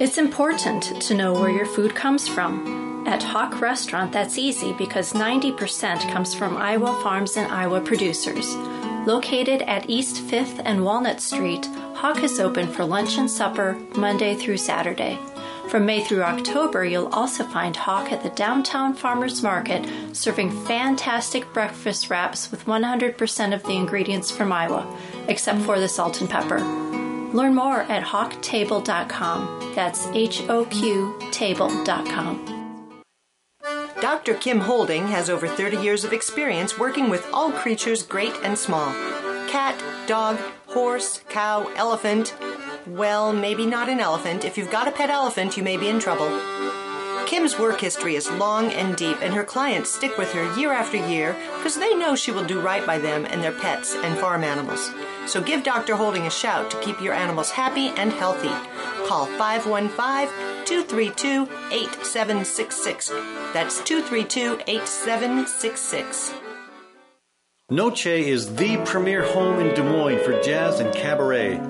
It's 0.00 0.16
important 0.16 0.82
to 1.02 1.14
know 1.14 1.34
where 1.34 1.50
your 1.50 1.66
food 1.66 1.94
comes 1.94 2.26
from. 2.26 3.06
At 3.06 3.20
HoQ 3.20 3.60
Restaurant, 3.60 4.10
that's 4.10 4.38
easy 4.38 4.72
because 4.72 5.12
90% 5.12 6.10
comes 6.10 6.34
from 6.34 6.56
Iowa 6.56 6.98
farms 7.02 7.36
and 7.36 7.52
Iowa 7.52 7.82
producers. 7.82 8.54
Located 9.06 9.60
at 9.62 9.90
East 9.90 10.22
5th 10.22 10.62
and 10.64 10.86
Walnut 10.86 11.20
Street, 11.20 11.68
HoQ 11.96 12.22
is 12.22 12.40
open 12.40 12.66
for 12.66 12.86
lunch 12.86 13.18
and 13.18 13.30
supper 13.30 13.78
Monday 13.94 14.36
through 14.36 14.56
Saturday. 14.56 15.18
From 15.68 15.84
May 15.84 16.02
through 16.02 16.22
October, 16.22 16.84
you'll 16.86 17.08
also 17.08 17.44
find 17.44 17.76
HoQ 17.76 18.10
at 18.10 18.22
the 18.22 18.30
Downtown 18.30 18.94
Farmers 18.94 19.42
Market 19.42 19.86
serving 20.16 20.50
fantastic 20.64 21.52
breakfast 21.52 22.08
wraps 22.08 22.50
with 22.50 22.64
100% 22.64 23.54
of 23.54 23.62
the 23.64 23.76
ingredients 23.76 24.30
from 24.30 24.50
Iowa, 24.50 24.86
except 25.28 25.60
for 25.60 25.78
the 25.78 25.88
salt 25.88 26.22
and 26.22 26.30
pepper. 26.30 26.60
Learn 27.34 27.54
more 27.54 27.82
at 27.82 28.02
hoqtable.com. 28.02 29.72
That's 29.74 30.06
H 30.08 30.42
O 30.48 30.64
Q 30.64 31.18
table.com. 31.32 33.02
Dr. 34.00 34.34
Kim 34.34 34.60
Holding 34.60 35.08
has 35.08 35.28
over 35.28 35.46
30 35.46 35.76
years 35.78 36.04
of 36.04 36.14
experience 36.14 36.78
working 36.78 37.10
with 37.10 37.28
all 37.32 37.52
creatures 37.52 38.02
great 38.02 38.32
and 38.42 38.56
small 38.56 38.94
cat, 39.48 39.82
dog, 40.06 40.38
horse, 40.66 41.22
cow, 41.28 41.70
elephant. 41.74 42.34
Well, 42.88 43.34
maybe 43.34 43.66
not 43.66 43.90
an 43.90 44.00
elephant. 44.00 44.46
If 44.46 44.56
you've 44.56 44.70
got 44.70 44.88
a 44.88 44.92
pet 44.92 45.10
elephant, 45.10 45.58
you 45.58 45.62
may 45.62 45.76
be 45.76 45.88
in 45.88 46.00
trouble. 46.00 46.30
Kim's 47.26 47.58
work 47.58 47.78
history 47.78 48.16
is 48.16 48.30
long 48.30 48.72
and 48.72 48.96
deep, 48.96 49.18
and 49.20 49.34
her 49.34 49.44
clients 49.44 49.92
stick 49.92 50.16
with 50.16 50.32
her 50.32 50.58
year 50.58 50.72
after 50.72 50.96
year 50.96 51.36
because 51.58 51.76
they 51.76 51.94
know 51.94 52.16
she 52.16 52.30
will 52.30 52.44
do 52.44 52.58
right 52.58 52.86
by 52.86 52.96
them 52.96 53.26
and 53.26 53.42
their 53.42 53.52
pets 53.52 53.94
and 53.94 54.18
farm 54.18 54.42
animals. 54.42 54.90
So 55.26 55.42
give 55.42 55.62
Dr. 55.62 55.96
Holding 55.96 56.26
a 56.26 56.30
shout 56.30 56.70
to 56.70 56.80
keep 56.80 57.02
your 57.02 57.12
animals 57.12 57.50
happy 57.50 57.88
and 57.88 58.10
healthy. 58.10 58.48
Call 59.06 59.26
515 59.26 60.28
232 60.64 61.42
8766. 61.70 63.10
That's 63.52 63.82
232 63.82 64.62
8766. 64.66 66.32
Noche 67.68 68.06
is 68.06 68.54
the 68.56 68.78
premier 68.86 69.22
home 69.22 69.60
in 69.60 69.74
Des 69.74 69.82
Moines 69.82 70.24
for 70.24 70.40
jazz 70.40 70.80
and 70.80 70.94
cabaret. 70.94 71.60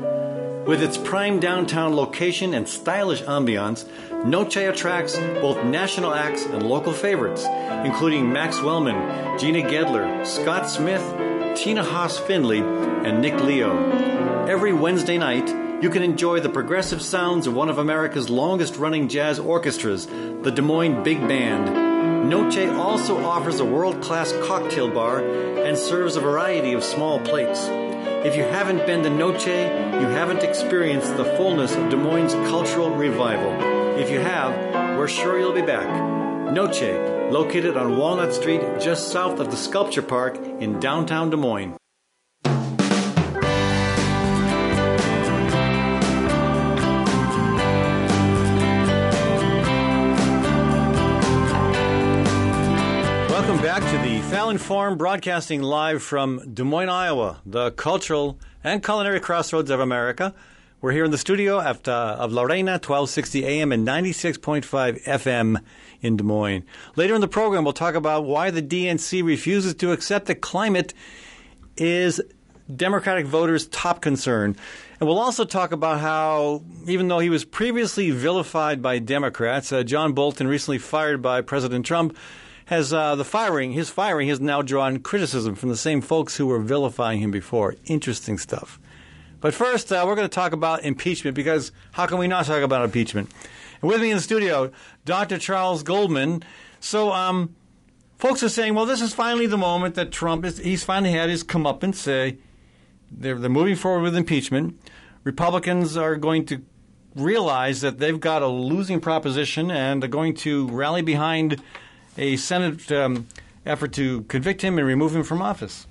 With 0.68 0.82
its 0.82 0.98
prime 0.98 1.40
downtown 1.40 1.96
location 1.96 2.52
and 2.52 2.68
stylish 2.68 3.22
ambiance, 3.22 3.86
Noche 4.26 4.58
attracts 4.58 5.16
both 5.16 5.64
national 5.64 6.12
acts 6.12 6.44
and 6.44 6.68
local 6.68 6.92
favorites, 6.92 7.46
including 7.86 8.30
Max 8.30 8.60
Wellman, 8.60 9.38
Gina 9.38 9.62
Gedler, 9.62 10.26
Scott 10.26 10.68
Smith, 10.68 11.00
Tina 11.56 11.82
Haas 11.82 12.18
Finley, 12.18 12.58
and 12.58 13.22
Nick 13.22 13.40
Leo. 13.40 14.44
Every 14.46 14.74
Wednesday 14.74 15.16
night, 15.16 15.48
you 15.82 15.88
can 15.88 16.02
enjoy 16.02 16.40
the 16.40 16.50
progressive 16.50 17.00
sounds 17.00 17.46
of 17.46 17.54
one 17.54 17.70
of 17.70 17.78
America's 17.78 18.28
longest 18.28 18.76
running 18.76 19.08
jazz 19.08 19.38
orchestras, 19.38 20.04
the 20.04 20.52
Des 20.54 20.60
Moines 20.60 21.02
Big 21.02 21.18
Band. 21.26 22.28
Noche 22.28 22.68
also 22.76 23.24
offers 23.24 23.58
a 23.58 23.64
world 23.64 24.02
class 24.02 24.34
cocktail 24.42 24.90
bar 24.90 25.20
and 25.20 25.78
serves 25.78 26.16
a 26.16 26.20
variety 26.20 26.74
of 26.74 26.84
small 26.84 27.20
plates. 27.20 27.70
If 28.24 28.34
you 28.34 28.42
haven't 28.42 28.84
been 28.84 29.04
to 29.04 29.10
Noche, 29.10 29.46
you 29.46 30.08
haven't 30.08 30.42
experienced 30.42 31.16
the 31.16 31.24
fullness 31.36 31.76
of 31.76 31.88
Des 31.88 31.96
Moines' 31.96 32.34
cultural 32.50 32.90
revival. 32.90 33.52
If 33.96 34.10
you 34.10 34.18
have, 34.18 34.98
we're 34.98 35.06
sure 35.06 35.38
you'll 35.38 35.52
be 35.52 35.62
back. 35.62 35.88
Noche, 36.52 37.30
located 37.30 37.76
on 37.76 37.96
Walnut 37.96 38.34
Street 38.34 38.60
just 38.80 39.12
south 39.12 39.38
of 39.38 39.52
the 39.52 39.56
Sculpture 39.56 40.02
Park 40.02 40.36
in 40.36 40.80
downtown 40.80 41.30
Des 41.30 41.36
Moines. 41.36 41.76
Welcome 53.58 53.82
back 53.82 53.90
to 53.90 54.08
the 54.08 54.20
Fallon 54.30 54.56
Forum, 54.56 54.96
broadcasting 54.96 55.62
live 55.62 56.00
from 56.00 56.54
Des 56.54 56.62
Moines, 56.62 56.88
Iowa, 56.88 57.40
the 57.44 57.72
cultural 57.72 58.38
and 58.62 58.84
culinary 58.84 59.18
crossroads 59.18 59.68
of 59.68 59.80
America. 59.80 60.32
We're 60.80 60.92
here 60.92 61.04
in 61.04 61.10
the 61.10 61.18
studio 61.18 61.58
at, 61.58 61.88
uh, 61.88 62.18
of 62.20 62.32
La 62.32 62.42
Reina, 62.42 62.74
1260 62.74 63.44
AM 63.44 63.72
and 63.72 63.84
96.5 63.84 65.02
FM 65.02 65.60
in 66.00 66.16
Des 66.16 66.22
Moines. 66.22 66.62
Later 66.94 67.16
in 67.16 67.20
the 67.20 67.26
program, 67.26 67.64
we'll 67.64 67.72
talk 67.72 67.96
about 67.96 68.24
why 68.26 68.52
the 68.52 68.62
DNC 68.62 69.24
refuses 69.24 69.74
to 69.74 69.90
accept 69.90 70.26
that 70.26 70.36
climate 70.36 70.94
is 71.76 72.20
Democratic 72.72 73.26
voters' 73.26 73.66
top 73.66 74.00
concern. 74.00 74.54
And 75.00 75.08
we'll 75.08 75.18
also 75.18 75.44
talk 75.44 75.72
about 75.72 75.98
how, 75.98 76.62
even 76.86 77.08
though 77.08 77.18
he 77.18 77.28
was 77.28 77.44
previously 77.44 78.12
vilified 78.12 78.80
by 78.80 79.00
Democrats, 79.00 79.72
uh, 79.72 79.82
John 79.82 80.12
Bolton, 80.12 80.46
recently 80.46 80.78
fired 80.78 81.20
by 81.20 81.40
President 81.40 81.84
Trump, 81.84 82.16
has 82.68 82.92
uh, 82.92 83.16
the 83.16 83.24
firing, 83.24 83.72
his 83.72 83.88
firing 83.88 84.28
has 84.28 84.40
now 84.40 84.60
drawn 84.60 84.98
criticism 84.98 85.54
from 85.54 85.70
the 85.70 85.76
same 85.76 86.02
folks 86.02 86.36
who 86.36 86.46
were 86.46 86.58
vilifying 86.58 87.18
him 87.20 87.30
before. 87.30 87.74
Interesting 87.86 88.36
stuff. 88.36 88.78
But 89.40 89.54
first, 89.54 89.90
uh, 89.90 90.04
we're 90.06 90.16
going 90.16 90.28
to 90.28 90.34
talk 90.34 90.52
about 90.52 90.84
impeachment 90.84 91.34
because 91.34 91.72
how 91.92 92.04
can 92.04 92.18
we 92.18 92.28
not 92.28 92.44
talk 92.44 92.62
about 92.62 92.84
impeachment? 92.84 93.30
And 93.80 93.88
with 93.88 94.02
me 94.02 94.10
in 94.10 94.18
the 94.18 94.22
studio, 94.22 94.70
Dr. 95.06 95.38
Charles 95.38 95.82
Goldman. 95.82 96.42
So, 96.78 97.10
um, 97.10 97.54
folks 98.18 98.42
are 98.42 98.50
saying, 98.50 98.74
well, 98.74 98.84
this 98.84 99.00
is 99.00 99.14
finally 99.14 99.46
the 99.46 99.56
moment 99.56 99.94
that 99.94 100.12
Trump 100.12 100.44
is, 100.44 100.58
he's 100.58 100.84
finally 100.84 101.12
had 101.12 101.30
his 101.30 101.42
comeuppance. 101.42 101.94
Say 101.94 102.36
they're, 103.10 103.38
they're 103.38 103.48
moving 103.48 103.76
forward 103.76 104.02
with 104.02 104.14
impeachment. 104.14 104.78
Republicans 105.24 105.96
are 105.96 106.16
going 106.16 106.44
to 106.46 106.60
realize 107.14 107.80
that 107.80 107.98
they've 107.98 108.20
got 108.20 108.42
a 108.42 108.46
losing 108.46 109.00
proposition 109.00 109.70
and 109.70 110.04
are 110.04 110.08
going 110.08 110.34
to 110.34 110.68
rally 110.68 111.00
behind 111.00 111.62
a 112.18 112.36
Senate 112.36 112.90
um, 112.92 113.26
effort 113.64 113.92
to 113.94 114.22
convict 114.22 114.60
him 114.60 114.76
and 114.76 114.86
remove 114.86 115.14
him 115.14 115.22
from 115.22 115.40
office. 115.40 115.86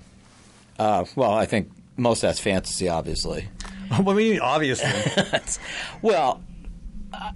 Uh, 0.78 1.04
well, 1.16 1.32
I 1.32 1.46
think 1.46 1.70
most 1.96 2.22
of 2.22 2.28
that's 2.28 2.38
fantasy, 2.38 2.88
obviously. 2.88 3.48
what 4.02 4.14
do 4.14 4.20
you 4.20 4.32
mean, 4.32 4.40
obviously? 4.40 4.90
well, 6.02 6.40
I, 7.12 7.32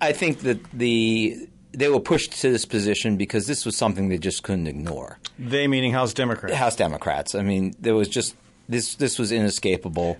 I 0.00 0.12
think 0.12 0.40
that 0.40 0.62
the 0.72 1.48
they 1.72 1.88
were 1.88 2.00
pushed 2.00 2.32
to 2.40 2.50
this 2.50 2.64
position 2.64 3.16
because 3.16 3.46
this 3.46 3.66
was 3.66 3.76
something 3.76 4.08
they 4.08 4.18
just 4.18 4.42
couldn't 4.42 4.66
ignore. 4.66 5.18
they 5.38 5.66
meaning 5.66 5.92
House 5.92 6.14
Democrats. 6.14 6.54
House 6.56 6.76
Democrats. 6.76 7.34
I 7.34 7.42
mean, 7.42 7.74
there 7.80 7.94
was 7.94 8.08
just 8.08 8.34
this. 8.68 8.94
This 8.94 9.18
was 9.18 9.32
inescapable, 9.32 10.16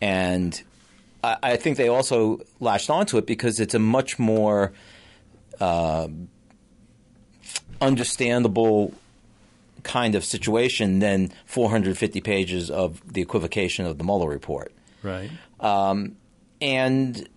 and 0.00 0.62
I, 1.22 1.36
I 1.42 1.56
think 1.56 1.76
they 1.76 1.88
also 1.88 2.40
latched 2.60 2.90
onto 2.90 3.18
it 3.18 3.26
because 3.26 3.60
it's 3.60 3.74
a 3.74 3.78
much 3.78 4.18
more 4.18 4.72
uh, 5.60 6.08
understandable 7.84 8.94
kind 9.82 10.14
of 10.14 10.24
situation 10.24 10.98
than 10.98 11.30
450 11.46 12.20
pages 12.20 12.70
of 12.70 13.00
the 13.12 13.20
equivocation 13.20 13.86
of 13.86 13.98
the 13.98 14.04
Mueller 14.04 14.28
report. 14.28 14.72
Right. 15.02 15.30
Um, 15.60 16.16
and 16.60 17.28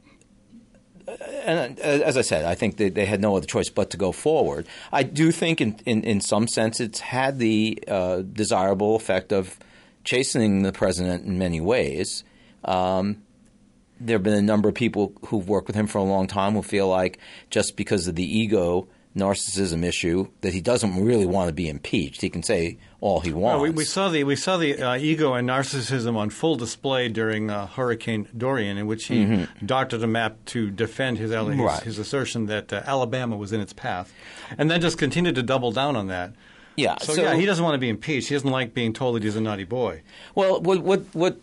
and 1.46 1.80
uh, 1.80 1.84
as 1.84 2.18
I 2.18 2.22
said, 2.22 2.46
I 2.46 2.56
think 2.56 2.78
they, 2.78 2.90
they 2.90 3.06
had 3.06 3.22
no 3.22 3.38
other 3.38 3.46
choice 3.46 3.70
but 3.70 3.92
to 3.92 3.98
go 3.98 4.12
forward. 4.12 4.68
I 4.92 5.04
do 5.04 5.32
think, 5.32 5.62
in, 5.62 5.80
in, 5.86 6.04
in 6.04 6.22
some 6.22 6.48
sense, 6.48 6.80
it's 6.80 7.00
had 7.00 7.40
the 7.40 7.82
uh, 7.88 8.22
desirable 8.22 8.96
effect 8.96 9.32
of 9.32 9.58
chastening 10.04 10.64
the 10.64 10.74
president 10.74 11.26
in 11.26 11.38
many 11.38 11.62
ways. 11.62 12.24
Um, 12.66 13.24
there 14.00 14.16
have 14.16 14.24
been 14.24 14.34
a 14.34 14.42
number 14.42 14.68
of 14.68 14.76
people 14.76 15.14
who've 15.28 15.48
worked 15.48 15.68
with 15.68 15.76
him 15.76 15.88
for 15.88 15.98
a 15.98 16.04
long 16.04 16.28
time 16.28 16.54
who 16.54 16.62
feel 16.62 16.88
like 16.88 17.20
just 17.50 17.78
because 17.78 18.08
of 18.08 18.16
the 18.16 18.40
ego 18.40 18.88
narcissism 19.17 19.84
issue 19.84 20.27
that 20.41 20.53
he 20.53 20.62
doesn't 20.62 21.03
really 21.03 21.25
want 21.25 21.47
to 21.47 21.53
be 21.53 21.67
impeached. 21.67 22.21
He 22.21 22.30
can 22.30 22.43
say 22.43 22.77
all 23.01 23.19
he 23.19 23.34
wants. 23.34 23.56
Well, 23.56 23.62
we, 23.63 23.69
we 23.71 23.84
saw 23.86 24.10
the 24.10 24.23
we 24.23 24.36
saw 24.36 24.58
the 24.58 24.82
uh, 24.82 24.95
ego 24.95 25.34
and 25.34 25.47
narcissism 25.49 26.15
on 26.15 26.30
full 26.30 26.56
display 26.56 27.10
during 27.10 27.49
uh, 27.49 27.67
Hurricane 27.67 28.27
Dorian, 28.38 28.77
in 28.77 28.88
which 28.88 29.06
he 29.06 29.45
doctored 29.65 30.01
a 30.03 30.08
map 30.08 30.38
to 30.47 30.69
defend 30.69 31.17
his 31.17 31.32
his, 31.32 31.38
Mm-hmm. 31.38 31.62
Right. 31.62 31.84
his 31.84 31.99
assertion 31.99 32.45
that 32.47 32.71
uh, 32.71 32.84
Alabama 32.86 33.36
was 33.38 33.51
in 33.51 33.60
its 33.62 33.73
path, 33.73 34.13
and 34.58 34.71
then 34.71 34.80
just 34.82 34.97
continued 34.97 35.36
to 35.36 35.43
double 35.43 35.71
down 35.71 35.95
on 35.95 36.08
that. 36.08 36.34
yeah, 36.75 36.97
So, 37.01 37.13
yeah, 37.13 37.36
he 37.36 37.45
doesn't 37.45 37.63
want 37.63 37.73
to 37.75 37.80
be 37.80 37.89
impeached. 37.89 38.30
He 38.30 38.36
doesn't 38.36 38.49
like 38.49 38.73
being 38.73 38.93
told 38.93 39.15
that 39.15 39.23
he's 39.23 39.36
a 39.36 39.41
naughty 39.41 39.63
boy. 39.65 40.01
Well, 40.36 40.62
what 40.62 40.82
what 40.82 41.01
what 41.13 41.38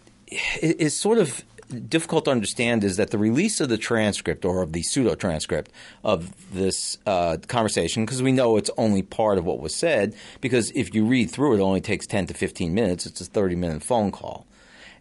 is 0.63 0.97
sort 0.97 1.19
of 1.19 1.45
difficult 1.75 2.25
to 2.25 2.31
understand 2.31 2.85
is 2.85 2.97
that 2.97 3.11
the 3.11 3.19
release 3.19 3.61
of 3.61 3.69
the 3.69 3.79
transcript 3.79 4.45
or 4.45 4.63
of 4.63 4.73
the 4.73 4.83
pseudo 4.83 5.15
transcript 5.15 5.71
of 6.03 6.33
this 6.53 6.99
uh, 7.07 7.37
conversation, 7.49 8.05
because 8.05 8.23
we 8.23 8.33
know 8.33 8.57
it's 8.57 8.71
only 8.77 9.03
part 9.03 9.39
of 9.39 9.45
what 9.45 9.61
was 9.61 9.75
said, 9.75 10.15
because 10.41 10.71
if 10.73 10.95
you 10.95 11.05
read 11.05 11.31
through 11.31 11.55
it, 11.55 11.59
it 11.59 11.63
only 11.63 11.81
takes 11.81 12.07
ten 12.07 12.27
to 12.27 12.35
fifteen 12.35 12.75
minutes. 12.75 13.07
It's 13.07 13.21
a 13.21 13.25
thirty 13.25 13.57
minute 13.57 13.83
phone 13.83 14.11
call. 14.11 14.47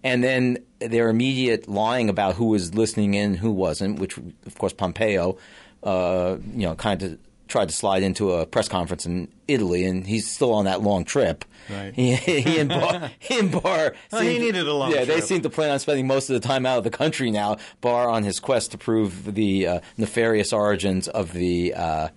And 0.03 0.21
then 0.21 0.57
their 0.79 1.07
immediate 1.07 1.69
lying 1.69 2.09
about 2.09 2.35
who 2.35 2.45
was 2.45 2.75
listening 2.75 3.13
in, 3.13 3.35
who 3.35 3.51
wasn't, 3.51 3.99
which 3.99 4.17
of 4.17 4.57
course 4.57 4.73
Pompeo, 4.73 5.37
uh, 5.83 6.37
you 6.53 6.67
know, 6.67 6.75
kind 6.75 7.01
of 7.03 7.17
tried 7.53 7.69
to 7.69 7.75
slide 7.75 8.01
into 8.03 8.31
a 8.31 8.45
press 8.47 8.67
conference 8.67 9.05
in 9.05 9.27
Italy, 9.47 9.85
and 9.85 10.05
he's 10.07 10.27
still 10.29 10.51
on 10.53 10.65
that 10.65 10.81
long 10.81 11.05
trip. 11.05 11.45
Right. 11.69 11.93
He, 11.93 12.15
he 12.15 12.59
and 12.59 12.67
Barr, 12.67 13.11
he 13.19 13.39
and 13.39 13.51
Barr 13.51 13.93
Well, 14.11 14.21
he 14.21 14.39
needed 14.39 14.67
a 14.67 14.73
long 14.73 14.91
Yeah, 14.91 15.05
they 15.05 15.21
seem 15.21 15.41
to 15.43 15.49
plan 15.49 15.69
on 15.69 15.79
spending 15.79 16.07
most 16.07 16.29
of 16.29 16.33
the 16.33 16.45
time 16.45 16.65
out 16.65 16.79
of 16.79 16.83
the 16.83 16.89
country 16.89 17.29
now. 17.31 17.57
Barr 17.79 18.09
on 18.09 18.23
his 18.23 18.39
quest 18.41 18.71
to 18.71 18.77
prove 18.77 19.35
the 19.35 19.67
uh, 19.67 19.79
nefarious 19.97 20.51
origins 20.51 21.07
of 21.07 21.31
the 21.31 21.73
uh, 21.75 22.07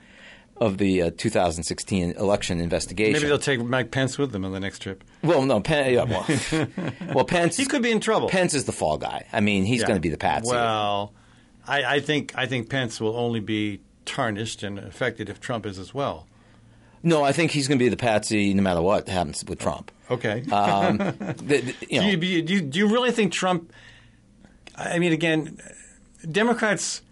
of 0.56 0.78
the 0.78 1.02
uh, 1.02 1.10
2016 1.18 2.12
election 2.12 2.60
investigation. 2.60 3.12
Maybe 3.12 3.28
they'll 3.28 3.38
take 3.38 3.62
Mike 3.62 3.90
Pence 3.90 4.16
with 4.16 4.32
them 4.32 4.42
on 4.46 4.52
the 4.52 4.58
next 4.60 4.78
trip. 4.80 5.04
well, 5.22 5.42
no, 5.44 5.60
Pen, 5.60 5.92
yeah, 5.92 6.04
well, 6.04 6.26
well, 7.14 7.24
Pence. 7.26 7.58
He 7.58 7.66
could 7.66 7.82
be 7.82 7.90
in 7.92 8.00
trouble. 8.00 8.30
Pence 8.30 8.54
is 8.54 8.64
the 8.64 8.72
fall 8.72 8.96
guy. 8.96 9.26
I 9.34 9.40
mean, 9.40 9.64
he's 9.66 9.82
Yeah. 9.82 9.86
going 9.88 9.98
to 9.98 10.00
be 10.00 10.08
the 10.08 10.16
patsy. 10.16 10.50
Well, 10.50 11.12
I, 11.68 11.96
I 11.96 12.00
think 12.00 12.32
I 12.36 12.46
think 12.46 12.70
Pence 12.70 13.00
will 13.02 13.16
only 13.16 13.40
be 13.40 13.80
tarnished 14.06 14.62
and 14.62 14.78
affected 14.78 15.28
if 15.28 15.40
Trump 15.40 15.66
is 15.66 15.78
as 15.78 15.92
well. 15.92 16.26
no, 17.02 17.22
I 17.22 17.32
think 17.32 17.50
he's 17.52 17.68
going 17.68 17.78
to 17.78 17.84
be 17.84 17.88
the 17.90 17.96
patsy 17.96 18.54
no 18.54 18.62
matter 18.62 18.80
what 18.82 19.08
happens 19.08 19.44
with 19.46 19.58
Trump. 19.58 19.90
Okay. 20.10 20.42
Um, 20.50 20.96
the- 21.36 21.60
the- 21.60 21.74
you 21.90 22.00
know, 22.00 22.16
do, 22.16 22.26
you, 22.26 22.42
do, 22.42 22.54
you, 22.54 22.60
do 22.62 22.78
you 22.78 22.88
really 22.88 23.10
think 23.12 23.32
Trump? 23.32 23.72
I 24.76 24.98
mean, 24.98 25.12
again, 25.12 25.58
Democrats 26.30 27.02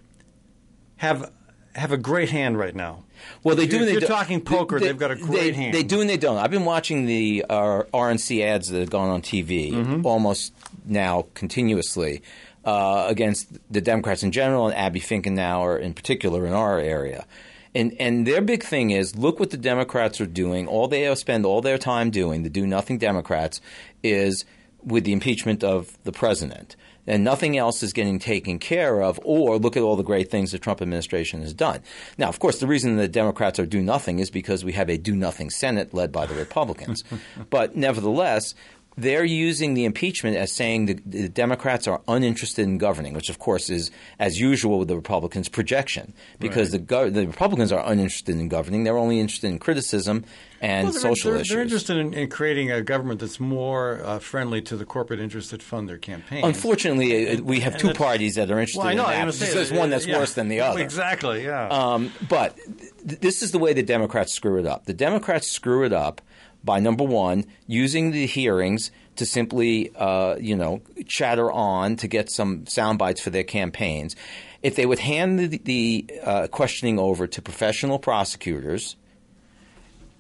have 0.97 1.31
have 1.75 1.91
a 1.93 1.97
great 1.97 2.31
hand 2.31 2.57
right 2.57 2.75
now. 2.75 3.03
Well, 3.43 3.57
they 3.57 3.65
If 3.65 3.71
do. 3.71 3.77
you're- 3.77 3.89
and 3.89 3.93
they 3.95 4.03
if 4.05 4.09
you're 4.09 4.17
talking 4.17 4.41
poker, 4.41 4.79
They- 4.79 4.87
they've 4.87 4.99
got 4.99 5.11
a 5.11 5.17
they- 5.17 5.21
great 5.23 5.55
hand. 5.57 5.75
They 5.75 5.83
do 5.83 6.01
and 6.01 6.09
they 6.09 6.17
don't. 6.17 6.37
I've 6.39 6.51
been 6.51 6.65
watching 6.65 7.07
the 7.07 7.45
uh, 7.51 7.83
RNC 7.93 8.43
ads 8.45 8.69
that 8.71 8.79
have 8.81 8.91
gone 8.91 9.09
on 9.11 9.23
TV 9.23 9.73
Mm-hmm. 9.73 10.07
almost 10.07 10.53
now 10.85 11.27
continuously 11.35 12.23
uh, 12.65 13.07
against 13.09 13.49
the 13.71 13.81
Democrats 13.81 14.23
in 14.23 14.33
general 14.33 14.67
and 14.67 14.77
Abby 14.77 15.01
Finkenauer 15.01 15.81
in 15.81 15.95
particular 15.95 16.47
in 16.47 16.53
our 16.53 16.79
area. 16.79 17.27
And 17.75 17.95
and 17.99 18.27
their 18.27 18.41
big 18.41 18.63
thing 18.63 18.91
is 18.91 19.17
look 19.17 19.41
what 19.41 19.51
the 19.51 19.57
Democrats 19.57 20.21
are 20.21 20.27
doing. 20.27 20.67
All 20.67 20.87
they 20.87 21.13
spend 21.17 21.45
all 21.45 21.61
their 21.61 21.79
time 21.79 22.11
doing, 22.11 22.43
the 22.43 22.51
do 22.51 22.67
nothing 22.67 22.99
Democrats, 22.99 23.61
is 24.03 24.45
with 24.83 25.05
the 25.05 25.13
impeachment 25.13 25.65
of 25.65 25.97
the 26.05 26.13
president 26.13 26.77
and 27.07 27.25
nothing 27.25 27.57
else 27.57 27.83
is 27.83 27.93
getting 27.93 28.19
taken 28.19 28.59
care 28.59 29.03
of, 29.03 29.21
or 29.25 29.59
look 29.59 29.77
at 29.77 29.83
all 29.83 29.97
the 29.97 30.03
great 30.03 30.31
things 30.31 30.53
the 30.53 30.59
Trump 30.59 30.81
administration 30.81 31.43
has 31.43 31.53
done. 31.53 31.81
Now, 32.17 32.29
of 32.29 32.39
course, 32.39 32.61
the 32.61 32.67
reason 32.67 32.97
the 32.97 33.09
Democrats 33.09 33.59
are 33.59 33.67
do 33.67 33.83
nothing 33.83 34.19
is 34.19 34.31
because 34.31 34.65
we 34.65 34.73
have 34.73 34.89
a 34.89 34.97
do 34.97 35.15
nothing 35.15 35.51
Senate 35.51 35.93
led 35.93 36.13
by 36.13 36.27
the 36.27 36.35
Republicans. 36.35 37.05
but 37.51 37.77
nevertheless, 37.77 38.55
they're 38.97 39.25
using 39.25 39.75
the 39.75 39.85
impeachment 39.85 40.37
as 40.37 40.53
saying 40.53 40.87
the, 40.87 40.95
the 41.07 41.29
Democrats 41.29 41.89
are 41.89 42.01
uninterested 42.07 42.65
in 42.65 42.79
governing, 42.79 43.15
which 43.15 43.29
of 43.29 43.39
course 43.39 43.71
is, 43.71 43.91
as 44.19 44.41
usual 44.41 44.79
with 44.79 44.89
the 44.89 44.97
Republicans, 44.97 45.49
projection. 45.49 46.15
Because 46.39 46.71
the, 46.71 46.79
the 46.79 47.27
Republicans 47.27 47.73
are 47.73 47.85
uninterested 47.85 48.37
in 48.37 48.49
governing; 48.49 48.85
they're 48.85 48.99
only 48.99 49.21
interested 49.21 49.49
in 49.49 49.59
criticism 49.59 50.25
and 50.61 50.85
Well, 50.85 50.93
they're, 50.93 51.01
social 51.01 51.31
they're, 51.33 51.41
issues. 51.41 51.55
They're 51.55 51.63
interested 51.63 51.97
in, 51.99 52.15
in 52.15 52.31
creating 52.31 52.71
a 52.71 52.83
government 52.83 53.21
that's 53.21 53.39
more 53.39 54.01
uh, 54.05 54.19
friendly 54.19 54.63
to 54.63 54.77
the 54.77 54.85
corporate 54.85 55.21
interests 55.21 55.51
that 55.51 55.63
fund 55.63 55.89
their 55.89 55.99
campaign. 55.99 56.45
Unfortunately, 56.45 57.29
uh, 57.29 57.43
we 57.43 57.61
have 57.61 57.77
two 57.77 57.93
parties 57.93 58.37
that 58.37 58.51
are 58.51 58.59
interested 58.59 58.79
well, 58.79 58.89
I 58.89 58.93
in 58.93 58.97
know. 58.97 59.05
that. 59.05 59.15
I'm 59.15 59.21
gonna 59.23 59.33
say 59.33 59.53
There's 59.53 59.71
that, 59.71 59.79
one 59.79 59.91
that's 59.91 60.07
yeah. 60.07 60.19
worse 60.19 60.35
than 60.35 60.49
the 60.49 60.61
other. 60.61 60.81
Exactly. 60.81 61.45
Yeah. 61.45 61.69
Um, 61.69 62.13
but 62.29 62.57
th- 62.57 63.21
this 63.21 63.43
is 63.43 63.53
the 63.53 63.59
way 63.59 63.73
the 63.73 63.83
Democrats 63.83 64.33
screw 64.33 64.59
it 64.59 64.67
up. 64.67 64.87
The 64.87 64.95
Democrats 64.95 65.51
screw 65.51 65.85
it 65.85 65.93
up 65.93 66.23
by 66.65 66.81
number 66.81 67.05
one 67.05 67.45
using 67.67 68.11
the 68.11 68.27
hearings 68.27 68.91
to 69.17 69.27
simply, 69.27 69.95
uh, 69.97 70.37
you 70.41 70.57
know, 70.57 70.81
chatter 71.07 71.51
on 71.53 71.97
to 71.97 72.09
get 72.09 72.31
some 72.31 72.67
sound 72.67 72.99
bites 72.99 73.21
for 73.21 73.31
their 73.31 73.45
campaigns. 73.45 74.17
If 74.63 74.77
they 74.77 74.87
would 74.87 74.99
hand 74.99 75.39
the, 75.39 75.59
the 75.59 76.07
uh, 76.23 76.47
questioning 76.49 76.99
over 76.99 77.27
to 77.27 77.43
professional 77.43 77.99
prosecutors 77.99 78.97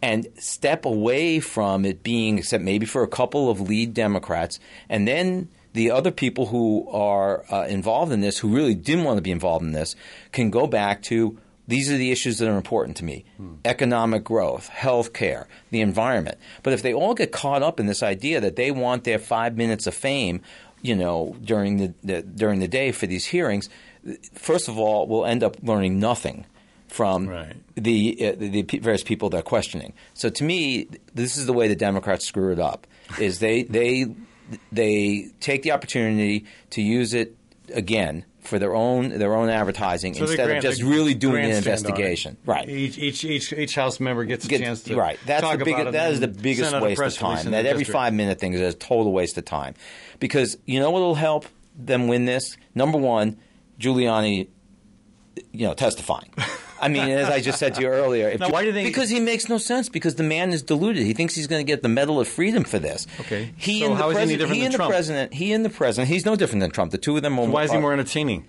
and 0.02 0.28
step 0.38 0.84
away 0.84 1.40
from 1.40 1.84
it 1.86 2.02
being, 2.02 2.38
except 2.38 2.62
maybe 2.62 2.84
for 2.84 3.02
a 3.02 3.08
couple 3.08 3.50
of 3.50 3.60
lead 3.60 3.94
Democrats, 3.94 4.60
and 4.88 5.08
then 5.08 5.48
the 5.72 5.90
other 5.90 6.10
people 6.10 6.46
who 6.46 6.86
are 6.90 7.44
uh, 7.50 7.66
involved 7.66 8.12
in 8.12 8.20
this, 8.20 8.38
who 8.38 8.54
really 8.54 8.74
didn't 8.74 9.04
want 9.04 9.16
to 9.16 9.22
be 9.22 9.30
involved 9.30 9.64
in 9.64 9.72
this, 9.72 9.96
can 10.30 10.50
go 10.50 10.66
back 10.66 11.02
to 11.02 11.38
these 11.66 11.90
are 11.90 11.96
the 11.96 12.12
issues 12.12 12.38
that 12.38 12.48
are 12.48 12.56
important 12.56 12.96
to 12.98 13.04
me 13.04 13.24
economic 13.64 14.24
growth, 14.24 14.68
health 14.68 15.12
care, 15.12 15.48
the 15.70 15.80
environment. 15.80 16.38
But 16.62 16.72
if 16.72 16.82
they 16.82 16.92
all 16.94 17.14
get 17.14 17.32
caught 17.32 17.62
up 17.62 17.80
in 17.80 17.86
this 17.86 18.02
idea 18.02 18.40
that 18.40 18.56
they 18.56 18.70
want 18.70 19.04
their 19.04 19.18
five 19.18 19.56
minutes 19.56 19.86
of 19.86 19.94
fame, 19.94 20.42
you 20.82 20.94
know, 20.94 21.36
during 21.42 21.76
the, 21.78 21.94
the 22.02 22.22
during 22.22 22.60
the 22.60 22.68
day 22.68 22.92
for 22.92 23.06
these 23.06 23.24
hearings, 23.26 23.68
first 24.34 24.68
of 24.68 24.78
all, 24.78 25.06
we'll 25.06 25.24
end 25.24 25.42
up 25.42 25.56
learning 25.62 25.98
nothing 25.98 26.44
from 26.88 27.26
Right. 27.26 27.56
the, 27.74 28.16
uh, 28.20 28.32
the 28.38 28.62
the 28.62 28.78
various 28.78 29.02
people 29.02 29.30
they're 29.30 29.42
questioning. 29.42 29.94
So 30.12 30.28
to 30.28 30.44
me, 30.44 30.86
this 31.14 31.36
is 31.36 31.46
the 31.46 31.52
way 31.52 31.66
the 31.68 31.74
Democrats 31.76 32.24
screw 32.26 32.52
it 32.52 32.60
up: 32.60 32.86
is 33.18 33.38
they 33.38 33.62
they 33.64 34.14
they 34.70 35.30
take 35.40 35.62
the 35.62 35.72
opportunity 35.72 36.44
to 36.70 36.82
use 36.82 37.14
it 37.14 37.34
again 37.72 38.24
for 38.44 38.58
their 38.58 38.74
own 38.74 39.08
their 39.18 39.34
own 39.34 39.48
advertising 39.48 40.14
So 40.14 40.24
instead 40.24 40.50
of 40.50 40.62
just 40.62 40.82
really 40.82 41.14
doing 41.14 41.44
an 41.44 41.50
grandstand 41.50 41.66
on 41.66 41.72
it. 41.72 41.88
investigation. 41.88 42.36
Right. 42.46 42.68
Each 42.68 42.98
each 42.98 43.24
each 43.24 43.52
each 43.52 43.74
House 43.74 43.98
member 44.00 44.24
gets 44.24 44.44
a 44.44 44.48
Get- 44.48 44.60
chance 44.60 44.82
to 44.84 44.96
right. 44.96 45.18
That's 45.26 45.42
talk 45.42 45.58
the 45.58 45.64
biggest, 45.64 45.92
that 45.92 46.12
is 46.12 46.20
the 46.20 46.28
biggest 46.28 46.70
send 46.70 46.76
out 46.76 46.82
a 46.82 46.86
waste 46.86 47.00
of 47.02 47.14
time. 47.14 47.50
That 47.52 47.66
every 47.66 47.80
district. 47.80 47.92
five 47.92 48.12
minute 48.14 48.38
thing 48.38 48.52
is 48.52 48.60
a 48.60 48.72
total 48.76 49.12
waste 49.12 49.36
of 49.38 49.44
time. 49.44 49.74
Because 50.20 50.56
you 50.66 50.78
know 50.78 50.90
what 50.90 51.00
will 51.00 51.14
help 51.14 51.46
them 51.76 52.06
win 52.06 52.24
this? 52.26 52.56
Number 52.74 52.98
one, 52.98 53.38
Giuliani, 53.80 54.48
you 55.52 55.66
know, 55.66 55.74
testifying. 55.74 56.30
I 56.80 56.88
mean, 56.88 57.08
as 57.08 57.28
I 57.28 57.40
just 57.40 57.58
said 57.58 57.74
to 57.76 57.80
you 57.82 57.88
earlier, 57.88 58.28
if 58.28 58.40
Now, 58.40 58.50
why 58.50 58.64
do 58.64 58.72
they- 58.72 58.84
Because 58.84 59.08
he 59.08 59.20
makes 59.20 59.48
no 59.48 59.58
sense. 59.58 59.88
Because 59.88 60.16
the 60.16 60.22
man 60.24 60.52
is 60.52 60.62
deluded. 60.62 61.04
He 61.06 61.12
thinks 61.14 61.34
he's 61.34 61.46
going 61.46 61.64
to 61.64 61.70
get 61.72 61.82
the 61.82 61.88
Medal 61.88 62.20
of 62.20 62.28
Freedom 62.28 62.64
for 62.64 62.78
this. 62.78 63.06
Okay. 63.20 63.50
He 63.56 63.80
So 63.80 63.86
and 63.86 63.94
the 63.94 63.98
how 64.02 64.10
is 64.10 64.16
he 64.16 64.22
any 64.22 64.36
president. 64.36 64.52
he 64.54 64.58
than 64.58 64.64
and 64.66 64.72
the 64.74 64.76
Trump? 64.78 64.90
president. 64.90 65.34
He 65.34 65.52
and 65.52 65.64
the 65.64 65.70
president. 65.70 66.08
He's 66.12 66.26
no 66.26 66.36
different 66.36 66.60
than 66.60 66.70
Trump. 66.70 66.90
The 66.92 66.98
two 66.98 67.16
of 67.16 67.22
them 67.22 67.38
are. 67.38 67.46
Why 67.46 67.64
is 67.64 67.72
he 67.72 67.78
more 67.78 67.92
entertaining? 67.92 68.44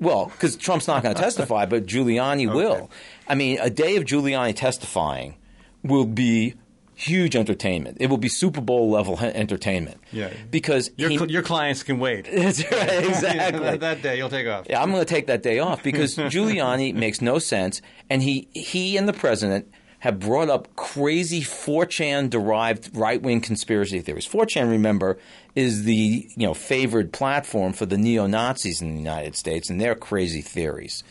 well, 0.00 0.26
because 0.26 0.56
Trump's 0.56 0.86
not 0.88 1.02
going 1.02 1.14
to 1.14 1.20
testify, 1.20 1.66
but 1.66 1.86
Giuliani 1.86 2.52
will. 2.54 2.90
I 3.28 3.34
mean, 3.34 3.58
a 3.60 3.70
day 3.70 3.96
of 3.96 4.04
Giuliani 4.04 4.54
testifying 4.54 5.36
will 5.82 6.04
be 6.04 6.54
huge 6.94 7.36
entertainment. 7.36 7.98
It 8.00 8.08
will 8.08 8.18
be 8.18 8.28
Super 8.28 8.60
Bowl 8.60 8.90
level 8.90 9.18
entertainment. 9.20 10.00
Yeah. 10.12 10.30
Because 10.50 10.90
Your 10.96 11.10
he, 11.10 11.18
cl- 11.18 11.30
your 11.30 11.42
clients 11.42 11.82
can 11.82 11.98
wait. 11.98 12.24
That's 12.32 12.62
right, 12.70 13.04
exactly. 13.04 13.76
that 13.78 14.02
day 14.02 14.16
you'll 14.16 14.28
take 14.28 14.46
off. 14.46 14.66
Yeah, 14.68 14.82
I'm 14.82 14.90
going 14.90 15.04
to 15.04 15.08
take 15.08 15.26
that 15.26 15.42
day 15.42 15.58
off 15.58 15.82
because 15.82 16.16
Giuliani 16.16 16.94
makes 16.94 17.20
no 17.20 17.38
sense, 17.38 17.82
and 18.08 18.22
he 18.22 18.48
he 18.52 18.96
and 18.96 19.08
the 19.08 19.12
president 19.12 19.70
have 20.00 20.18
brought 20.20 20.50
up 20.50 20.76
crazy 20.76 21.40
4chan 21.40 22.28
derived 22.28 22.94
right 22.94 23.22
wing 23.22 23.40
conspiracy 23.40 24.00
theories. 24.00 24.28
4chan, 24.28 24.70
remember, 24.70 25.18
is 25.54 25.84
the 25.84 26.28
you 26.36 26.46
know 26.46 26.52
favored 26.52 27.10
platform 27.12 27.72
for 27.72 27.86
the 27.86 27.96
neo 27.96 28.26
Nazis 28.26 28.82
in 28.82 28.92
the 28.92 28.98
United 28.98 29.34
States 29.34 29.70
and 29.70 29.80
their 29.80 29.94
crazy 29.94 30.42
theories. 30.42 31.02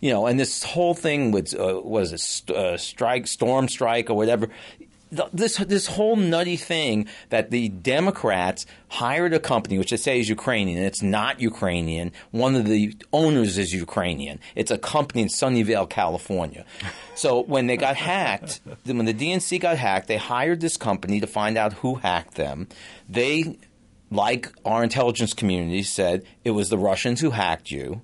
You 0.00 0.10
know, 0.12 0.26
and 0.26 0.38
this 0.38 0.62
whole 0.62 0.92
thing 0.94 1.30
with 1.30 1.58
uh, 1.58 1.80
was 1.82 2.12
a 2.12 2.18
st- 2.18 2.56
uh, 2.56 2.76
strike, 2.76 3.26
storm 3.26 3.66
strike, 3.68 4.10
or 4.10 4.14
whatever. 4.16 4.50
Th- 5.16 5.28
this 5.32 5.56
this 5.56 5.86
whole 5.86 6.16
nutty 6.16 6.56
thing 6.56 7.06
that 7.30 7.50
the 7.50 7.68
Democrats 7.68 8.66
hired 8.88 9.32
a 9.32 9.40
company 9.40 9.78
which 9.78 9.90
they 9.90 9.96
say 9.96 10.20
is 10.20 10.28
Ukrainian. 10.28 10.82
It's 10.82 11.02
not 11.02 11.40
Ukrainian. 11.40 12.12
One 12.30 12.54
of 12.54 12.66
the 12.66 12.96
owners 13.12 13.58
is 13.58 13.72
Ukrainian. 13.72 14.40
It's 14.54 14.70
a 14.70 14.78
company 14.78 15.22
in 15.22 15.28
Sunnyvale, 15.28 15.88
California. 15.88 16.64
So 17.14 17.42
when 17.42 17.66
they 17.66 17.76
got 17.76 17.96
hacked, 17.96 18.60
when 18.84 19.04
the 19.04 19.14
DNC 19.14 19.60
got 19.60 19.78
hacked, 19.78 20.08
they 20.08 20.16
hired 20.16 20.60
this 20.60 20.76
company 20.76 21.20
to 21.20 21.26
find 21.26 21.56
out 21.56 21.74
who 21.74 21.96
hacked 21.96 22.34
them. 22.34 22.68
They, 23.08 23.58
like 24.10 24.52
our 24.64 24.82
intelligence 24.82 25.32
community, 25.34 25.82
said 25.82 26.24
it 26.44 26.52
was 26.52 26.68
the 26.68 26.78
Russians 26.78 27.20
who 27.20 27.30
hacked 27.30 27.70
you. 27.70 28.02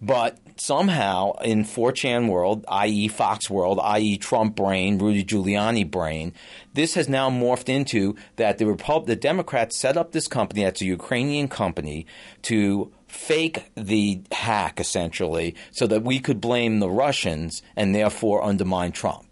But 0.00 0.38
somehow 0.60 1.32
in 1.42 1.64
4chan 1.64 2.28
world, 2.28 2.64
i.e. 2.68 3.08
Fox 3.08 3.48
world, 3.48 3.78
i.e. 3.82 4.16
Trump 4.18 4.56
brain, 4.56 4.98
Rudy 4.98 5.24
Giuliani 5.24 5.88
brain, 5.90 6.32
this 6.74 6.94
has 6.94 7.08
now 7.08 7.30
morphed 7.30 7.68
into 7.68 8.16
that 8.36 8.58
the 8.58 8.66
Repub- 8.66 9.06
the 9.06 9.16
Democrats 9.16 9.76
set 9.76 9.96
up 9.96 10.12
this 10.12 10.28
company 10.28 10.64
that's 10.64 10.80
a 10.82 10.86
Ukrainian 10.86 11.48
company 11.48 12.06
to 12.42 12.92
fake 13.06 13.70
the 13.74 14.20
hack 14.32 14.78
essentially 14.80 15.54
so 15.70 15.86
that 15.86 16.02
we 16.02 16.20
could 16.20 16.40
blame 16.40 16.78
the 16.80 16.90
Russians 16.90 17.62
and 17.76 17.94
therefore 17.94 18.42
undermine 18.44 18.92
Trump. 18.92 19.24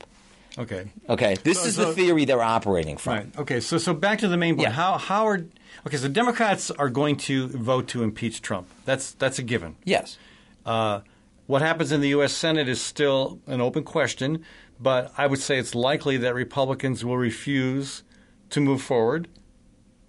Okay. 0.58 0.86
Okay, 1.10 1.36
this 1.44 1.60
So- 1.60 1.66
is 1.68 1.74
so- 1.74 1.84
the 1.86 1.92
theory 1.94 2.24
they're 2.24 2.42
operating 2.42 2.96
from. 2.96 3.12
Right. 3.14 3.26
Okay. 3.38 3.60
So 3.60 3.76
so 3.76 3.92
back 3.92 4.20
to 4.20 4.28
the 4.28 4.38
main 4.38 4.54
point. 4.56 4.68
Yeah. 4.68 4.72
How 4.72 4.96
how 4.96 5.26
are 5.28 5.44
okay? 5.86 5.98
So 5.98 6.08
Democrats 6.08 6.70
are 6.70 6.88
going 6.88 7.16
to 7.28 7.48
vote 7.48 7.88
to 7.88 8.02
impeach 8.02 8.40
Trump. 8.40 8.66
That's 8.86 9.12
that's 9.12 9.38
a 9.38 9.42
given. 9.42 9.76
Yes. 9.84 10.16
Uh, 10.64 11.00
what 11.46 11.62
happens 11.62 11.92
in 11.92 12.00
the 12.00 12.08
U.S. 12.10 12.32
Senate 12.32 12.68
is 12.68 12.80
still 12.80 13.40
an 13.46 13.60
open 13.60 13.84
question, 13.84 14.44
but 14.80 15.12
I 15.16 15.26
would 15.26 15.38
say 15.40 15.58
it's 15.58 15.74
likely 15.74 16.16
that 16.18 16.34
Republicans 16.34 17.04
will 17.04 17.16
refuse 17.16 18.02
to 18.50 18.60
move 18.60 18.82
forward 18.82 19.28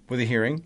with 0.10 0.20
a 0.20 0.26
hearing. 0.26 0.64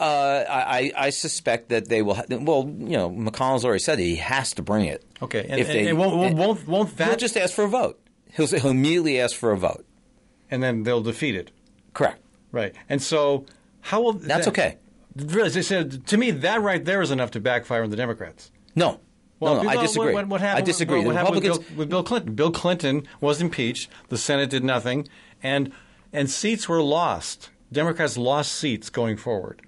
Uh, 0.00 0.44
I, 0.48 0.92
I 0.96 1.10
suspect 1.10 1.68
that 1.68 1.88
they 1.88 2.02
will. 2.02 2.14
Ha- 2.14 2.24
well, 2.30 2.64
you 2.66 2.96
know, 2.96 3.08
McConnell's 3.10 3.64
already 3.64 3.78
said 3.78 3.98
he 4.00 4.16
has 4.16 4.52
to 4.54 4.62
bring 4.62 4.86
it. 4.86 5.04
Okay, 5.22 5.46
and, 5.48 5.60
If 5.60 5.68
and, 5.68 5.78
they- 5.78 5.88
and 5.88 5.98
won't, 5.98 6.16
won't, 6.16 6.34
won't, 6.34 6.66
won't 6.68 6.88
He'll 6.90 6.96
that 7.06 7.18
just 7.18 7.36
ask 7.36 7.54
for 7.54 7.62
a 7.64 7.68
vote. 7.68 8.00
He'll, 8.32 8.48
he'll 8.48 8.70
immediately 8.70 9.20
ask 9.20 9.36
for 9.36 9.52
a 9.52 9.56
vote. 9.56 9.86
and 10.50 10.62
then 10.62 10.82
they'll 10.82 11.00
defeat 11.02 11.36
it, 11.36 11.52
Correct. 11.94 12.20
right? 12.50 12.74
And 12.88 13.00
so, 13.00 13.46
how 13.82 14.00
will 14.02 14.14
That's 14.14 14.46
that- 14.46 14.50
okay. 14.50 14.78
Really, 15.16 15.56
I 15.56 15.60
said, 15.60 16.08
to 16.08 16.16
me, 16.16 16.32
that 16.32 16.60
right 16.60 16.84
there 16.84 17.00
is 17.00 17.12
enough 17.12 17.30
to 17.32 17.40
backfire 17.40 17.84
on 17.84 17.90
the 17.90 17.96
Democrats. 17.96 18.50
No. 18.74 18.98
No, 19.40 19.62
no, 19.62 19.68
I 19.68 19.76
disagree. 19.76 20.14
What, 20.14 20.28
what 20.28 20.40
happened, 20.40 20.62
I 20.62 20.66
disagree. 20.66 21.00
What, 21.04 21.12
the 21.12 21.18
happened 21.18 21.34
with 21.36 21.44
Bill, 21.44 21.64
with 21.76 21.88
Bill 21.90 22.02
Clinton? 22.02 22.34
Bill 22.34 22.50
Clinton 22.50 23.06
was 23.20 23.40
impeached. 23.40 23.90
The 24.08 24.16
Senate 24.18 24.50
did 24.50 24.64
nothing, 24.64 25.08
and 25.42 25.72
and 26.12 26.30
seats 26.30 26.68
were 26.68 26.82
lost. 26.82 27.50
Democrats 27.72 28.16
lost 28.16 28.52
seats 28.52 28.88
going 28.90 29.16
forward. 29.16 29.60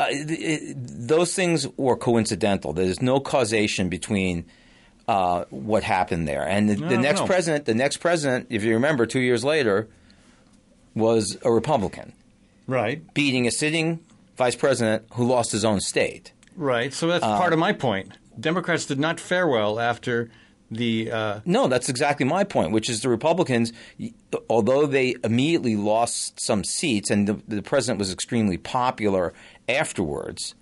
uh, 0.00 0.06
it- 0.08 0.30
it- 0.30 0.74
those 0.78 1.34
things 1.34 1.68
were 1.76 1.96
coincidental. 1.96 2.72
There's 2.72 3.00
no 3.02 3.20
causation 3.20 3.88
between 3.88 4.46
uh, 5.08 5.44
what 5.50 5.82
happened 5.82 6.26
there. 6.26 6.46
And 6.46 6.70
the, 6.70 6.74
the 6.76 6.96
next 6.98 7.26
president, 7.26 7.64
the 7.66 7.74
next 7.74 7.98
president, 7.98 8.46
if 8.50 8.62
you 8.64 8.72
remember, 8.74 9.06
two 9.06 9.20
years 9.20 9.44
later, 9.44 9.88
was 10.94 11.36
a 11.44 11.50
Republican 11.50 12.12
Right. 12.66 13.02
beating 13.14 13.46
a 13.46 13.50
sitting 13.50 14.00
vice 14.36 14.54
president 14.56 15.04
who 15.14 15.26
lost 15.26 15.52
his 15.52 15.64
own 15.64 15.80
state. 15.80 16.32
Right. 16.56 16.92
So 16.94 17.06
that's 17.08 17.24
part 17.24 17.52
of 17.52 17.58
my 17.58 17.72
point. 17.72 18.12
Democrats 18.40 18.86
did 18.86 18.98
not 18.98 19.20
fare 19.20 19.46
well 19.46 19.78
after 19.78 20.30
the. 20.70 21.10
Uh, 21.10 21.40
No, 21.44 21.68
that's 21.68 21.88
exactly 21.88 22.24
my 22.24 22.44
point, 22.44 22.72
which 22.72 22.88
is 22.88 23.02
the 23.02 23.08
Republicans, 23.08 23.72
although 24.48 24.86
they 24.86 25.16
immediately 25.24 25.76
lost 25.76 26.40
some 26.40 26.64
seats 26.64 27.10
and 27.10 27.26
the, 27.26 27.40
the 27.48 27.62
president 27.62 27.98
was 27.98 28.12
extremely 28.12 28.56
popular 28.56 29.32
afterwards, 29.68 30.54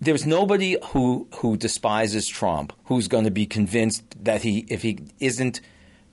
there's 0.00 0.26
nobody 0.26 0.76
who, 0.86 1.28
who 1.36 1.56
despises 1.56 2.28
Trump 2.28 2.72
who's 2.84 3.08
going 3.08 3.24
to 3.24 3.30
be 3.30 3.46
convinced 3.46 4.02
that 4.24 4.42
he, 4.42 4.66
if 4.68 4.82
he 4.82 4.98
isn't 5.20 5.60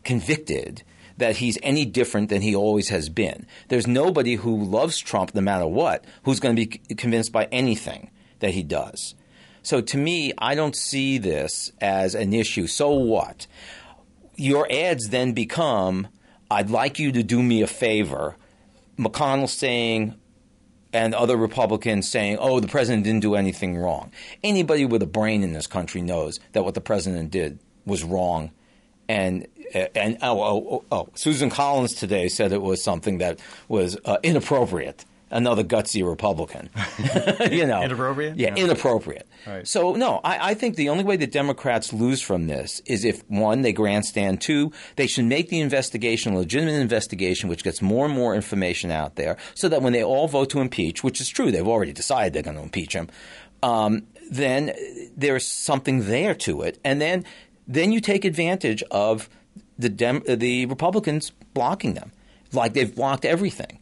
convicted, 0.03 0.83
that 1.17 1.37
he's 1.37 1.57
any 1.61 1.85
different 1.85 2.29
than 2.29 2.41
he 2.41 2.55
always 2.55 2.89
has 2.89 3.09
been. 3.09 3.45
There's 3.67 3.87
nobody 3.87 4.35
who 4.35 4.63
loves 4.63 4.97
Trump 4.97 5.35
no 5.35 5.41
matter 5.41 5.67
what 5.67 6.05
who's 6.23 6.39
going 6.39 6.55
to 6.55 6.65
be 6.65 6.95
convinced 6.95 7.31
by 7.31 7.45
anything 7.51 8.09
that 8.39 8.51
he 8.51 8.63
does. 8.63 9.13
So 9.63 9.81
to 9.81 9.97
me, 9.97 10.33
I 10.37 10.55
don't 10.55 10.75
see 10.75 11.17
this 11.17 11.71
as 11.79 12.15
an 12.15 12.33
issue. 12.33 12.67
So 12.67 12.91
what? 12.91 13.47
Your 14.35 14.67
ads 14.71 15.09
then 15.09 15.33
become, 15.33 16.07
I'd 16.49 16.69
like 16.69 16.99
you 16.99 17.11
to 17.11 17.23
do 17.23 17.43
me 17.43 17.61
a 17.61 17.67
favor. 17.67 18.35
McConnell 18.97 19.49
saying, 19.49 20.15
and 20.93 21.13
other 21.15 21.37
Republicans 21.37 22.09
saying, 22.09 22.37
oh, 22.39 22.59
the 22.59 22.67
president 22.67 23.03
didn't 23.03 23.21
do 23.21 23.35
anything 23.35 23.77
wrong. 23.77 24.11
Anybody 24.43 24.85
with 24.85 25.01
a 25.01 25.07
brain 25.07 25.43
in 25.43 25.53
this 25.53 25.67
country 25.67 26.01
knows 26.01 26.39
that 26.51 26.63
what 26.63 26.73
the 26.73 26.81
president 26.81 27.31
did 27.31 27.59
was 27.85 28.03
wrong. 28.03 28.51
And, 29.07 29.47
and 29.73 30.17
oh, 30.21 30.41
oh, 30.41 30.67
oh, 30.71 30.85
oh, 30.91 31.09
Susan 31.15 31.49
Collins 31.49 31.95
today 31.95 32.27
said 32.29 32.51
it 32.51 32.61
was 32.61 32.83
something 32.83 33.19
that 33.19 33.39
was 33.67 33.97
uh, 34.05 34.17
inappropriate. 34.23 35.05
Another 35.31 35.63
gutsy 35.63 36.05
Republican. 36.07 36.69
you 37.51 37.65
know. 37.65 37.81
Inappropriate? 37.83 38.35
Yeah, 38.37 38.49
Yeah. 38.55 38.63
inappropriate. 38.65 39.27
Right. 39.47 39.67
So 39.67 39.93
no, 39.93 40.19
I, 40.23 40.51
I 40.51 40.53
think 40.53 40.75
the 40.75 40.89
only 40.89 41.03
way 41.03 41.15
the 41.15 41.25
Democrats 41.27 41.93
lose 41.93 42.21
from 42.21 42.47
this 42.47 42.81
is 42.85 43.05
if 43.05 43.23
one, 43.29 43.61
they 43.61 43.71
grandstand. 43.73 44.41
Two, 44.41 44.71
they 44.97 45.07
should 45.07 45.25
make 45.25 45.49
the 45.49 45.59
investigation 45.61 46.33
a 46.33 46.37
legitimate 46.39 46.73
investigation, 46.81 47.49
which 47.49 47.63
gets 47.63 47.81
more 47.81 48.05
and 48.05 48.13
more 48.13 48.35
information 48.35 48.91
out 48.91 49.15
there, 49.15 49.37
so 49.55 49.69
that 49.69 49.81
when 49.81 49.93
they 49.93 50.03
all 50.03 50.27
vote 50.27 50.49
to 50.51 50.59
impeach, 50.59 51.03
which 51.03 51.21
is 51.21 51.29
true, 51.29 51.49
they've 51.51 51.67
already 51.67 51.93
decided 51.93 52.33
they're 52.33 52.43
going 52.43 52.57
to 52.57 52.63
impeach 52.63 52.93
him, 52.93 53.09
um, 53.63 54.03
then 54.29 54.73
there's 55.15 55.47
something 55.47 56.07
there 56.07 56.33
to 56.35 56.61
it, 56.61 56.77
and 56.83 56.99
then 57.01 57.23
then 57.67 57.91
you 57.91 58.01
take 58.01 58.25
advantage 58.25 58.83
of 58.91 59.29
the 59.77 59.89
Dem- 59.89 60.23
the 60.27 60.65
Republicans 60.65 61.31
blocking 61.53 61.93
them, 61.93 62.11
like 62.51 62.73
they've 62.73 62.93
blocked 62.93 63.23
everything. 63.25 63.77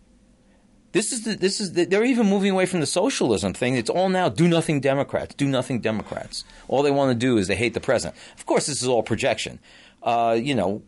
This 0.92 1.12
is 1.12 1.24
the, 1.24 1.36
this 1.36 1.60
is 1.62 1.74
the, 1.74 1.86
they're 1.86 2.04
even 2.04 2.28
moving 2.28 2.52
away 2.52 2.66
from 2.66 2.80
the 2.80 2.86
socialism 2.88 3.54
thing. 3.54 3.76
It's 3.76 3.90
all 3.90 4.10
now 4.10 4.28
do 4.30 4.48
nothing 4.48 4.82
Democrats, 4.82 5.36
do 5.36 5.48
nothing 5.48 5.82
Democrats. 5.82 6.44
All 6.68 6.82
they 6.82 6.92
want 6.92 7.12
to 7.12 7.16
do 7.16 7.38
is 7.38 7.48
they 7.48 7.56
hate 7.56 7.74
the 7.76 7.80
president. 7.80 8.18
Of 8.38 8.46
course, 8.46 8.66
this 8.66 8.82
is 8.82 8.88
all 8.88 9.04
projection. 9.04 9.60
Uh, 10.02 10.38
you 10.42 10.56
know, 10.56 10.82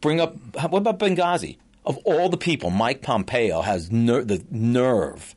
bring 0.00 0.20
up 0.20 0.36
what 0.70 0.78
about 0.78 0.98
Benghazi? 0.98 1.58
Of 1.84 1.98
all 2.04 2.28
the 2.28 2.36
people, 2.36 2.70
Mike 2.70 3.02
Pompeo 3.02 3.60
has 3.60 3.90
ner- 3.90 4.24
the 4.24 4.42
nerve 4.50 5.34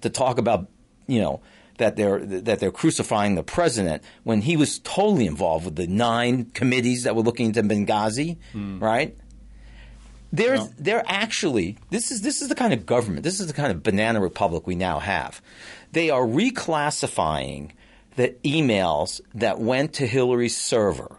to 0.00 0.10
talk 0.10 0.36
about 0.38 0.66
you 1.06 1.20
know 1.20 1.40
that 1.78 1.96
they're 1.96 2.18
that 2.18 2.58
they're 2.58 2.72
crucifying 2.72 3.34
the 3.34 3.42
president 3.42 4.02
when 4.24 4.40
he 4.42 4.56
was 4.56 4.78
totally 4.80 5.26
involved 5.26 5.64
with 5.64 5.76
the 5.76 5.86
nine 5.86 6.46
committees 6.54 7.04
that 7.04 7.14
were 7.14 7.22
looking 7.22 7.46
into 7.46 7.62
Benghazi, 7.62 8.36
right? 8.80 9.16
They're 10.32 10.58
they're 10.78 11.04
actually 11.06 11.78
this 11.90 12.10
is 12.10 12.22
this 12.22 12.42
is 12.42 12.48
the 12.48 12.54
kind 12.54 12.72
of 12.72 12.84
government 12.84 13.22
this 13.22 13.40
is 13.40 13.46
the 13.46 13.52
kind 13.52 13.70
of 13.70 13.82
banana 13.82 14.20
republic 14.20 14.66
we 14.66 14.74
now 14.74 14.98
have. 14.98 15.40
They 15.92 16.10
are 16.10 16.22
reclassifying 16.26 17.70
the 18.16 18.34
emails 18.44 19.20
that 19.34 19.60
went 19.60 19.92
to 19.94 20.06
Hillary's 20.06 20.56
server 20.56 21.16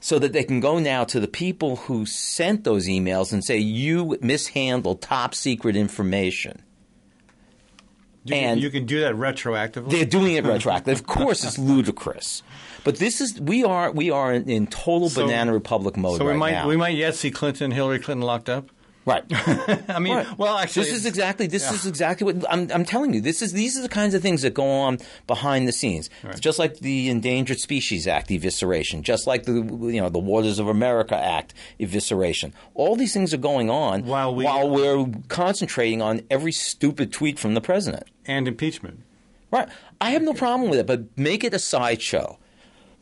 so 0.00 0.18
that 0.18 0.32
they 0.32 0.44
can 0.44 0.60
go 0.60 0.78
now 0.78 1.04
to 1.04 1.18
the 1.20 1.28
people 1.28 1.76
who 1.76 2.04
sent 2.06 2.64
those 2.64 2.86
emails 2.88 3.32
and 3.32 3.44
say 3.44 3.56
you 3.58 4.18
mishandled 4.20 5.00
top 5.00 5.34
secret 5.34 5.76
information. 5.76 6.62
you, 8.24 8.34
And- 8.34 8.60
you 8.60 8.70
can 8.70 8.86
do 8.86 9.00
that 9.00 9.14
retroactively. 9.14 9.90
They're 9.90 10.04
doing 10.04 10.34
it 10.34 10.44
retroactively. 10.44 10.92
Of 10.92 11.06
course, 11.06 11.42
it's 11.44 11.58
ludicrous. 11.58 12.42
But 12.84 12.96
this 12.98 13.20
is 13.20 13.40
we 13.40 13.64
are 13.64 13.90
we 13.90 14.10
are 14.10 14.32
in, 14.32 14.48
in 14.48 14.66
total 14.66 15.08
So- 15.08 15.24
banana 15.26 15.52
republic 15.52 15.96
mode 15.96 16.18
so 16.18 16.24
we 16.24 16.30
right 16.32 16.38
might 16.38 16.50
now. 16.52 16.68
we 16.68 16.76
might 16.76 16.96
yet 16.96 17.14
see 17.14 17.30
Clinton, 17.30 17.70
Hillary 17.70 17.98
Clinton 17.98 18.26
locked 18.26 18.48
up. 18.50 18.68
right. 19.06 19.22
I 19.88 19.98
mean, 19.98 20.14
Right. 20.16 20.38
well, 20.38 20.56
actually, 20.56 20.84
this 20.86 20.94
is 20.94 21.04
exactly 21.06 21.46
this 21.46 21.70
is 21.70 21.86
exactly 21.86 22.24
what 22.24 22.44
I'm, 22.50 22.70
I'm 22.72 22.84
telling 22.86 23.12
you. 23.12 23.20
This 23.20 23.42
is 23.42 23.52
these 23.52 23.78
are 23.78 23.82
the 23.82 23.88
kinds 23.88 24.14
of 24.14 24.22
things 24.22 24.40
that 24.42 24.54
go 24.54 24.66
on 24.66 24.98
behind 25.26 25.66
the 25.68 25.72
scenes. 25.72 26.08
Just 26.40 26.58
like 26.58 26.78
the 26.78 27.08
Endangered 27.10 27.58
Species 27.60 28.06
Act 28.06 28.28
evisceration, 28.30 29.02
just 29.02 29.26
like 29.26 29.44
the 29.44 29.52
you 29.52 30.00
know 30.00 30.08
the 30.08 30.18
Waters 30.18 30.58
of 30.58 30.68
America 30.68 31.16
Act 31.16 31.52
evisceration. 31.80 32.52
All 32.74 32.96
these 32.96 33.12
things 33.12 33.34
are 33.34 33.38
going 33.52 33.68
on 33.70 34.04
While 34.06 34.34
we- 34.34 34.44
while 34.44 34.68
we're 34.70 35.06
concentrating 35.28 36.00
on 36.02 36.22
every 36.30 36.52
stupid 36.52 37.12
tweet 37.12 37.38
from 37.38 37.52
the 37.54 37.60
president. 37.60 38.04
and 38.26 38.48
impeachment. 38.48 39.00
Right. 39.50 39.68
I 40.00 40.10
have 40.10 40.22
no 40.22 40.32
problem 40.32 40.68
with 40.70 40.78
it, 40.80 40.86
but 40.86 41.16
make 41.16 41.44
it 41.44 41.52
a 41.54 41.58
sideshow. 41.58 42.38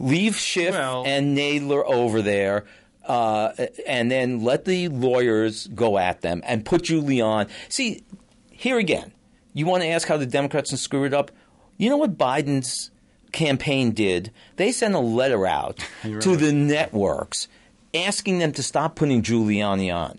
Leave 0.03 0.37
Schiff 0.37 0.75
Well- 0.75 1.05
and 1.07 1.37
Nadler 1.37 1.83
over 1.87 2.21
there, 2.21 2.65
uh, 3.07 3.53
and 3.87 4.11
then 4.11 4.43
let 4.45 4.65
the 4.67 4.89
lawyers 4.89 5.69
go 5.69 5.97
at 5.97 6.21
them 6.21 6.43
and 6.45 6.65
put 6.65 6.83
Julie 6.83 7.21
on. 7.21 7.47
See, 7.69 8.03
here 8.51 8.79
again, 8.79 9.13
you 9.55 9.65
want 9.65 9.83
to 9.85 9.89
ask 9.89 10.07
how 10.09 10.17
the 10.17 10.27
Democrats 10.27 10.71
can 10.71 10.77
screw 10.79 11.05
it 11.05 11.15
up? 11.15 11.31
You 11.79 11.89
know 11.89 11.97
what 11.97 12.19
Biden's 12.19 12.91
campaign 13.33 13.93
did? 13.93 14.31
They 14.57 14.73
sent 14.73 14.95
a 14.95 14.99
letter 15.01 15.47
out 15.47 15.79
to 16.03 16.37
the 16.37 16.53
networks 16.53 17.49
asking 17.95 18.39
them 18.39 18.53
to 18.53 18.63
stop 18.63 18.95
putting 18.97 19.23
Giuliani 19.23 19.95
on. 19.95 20.19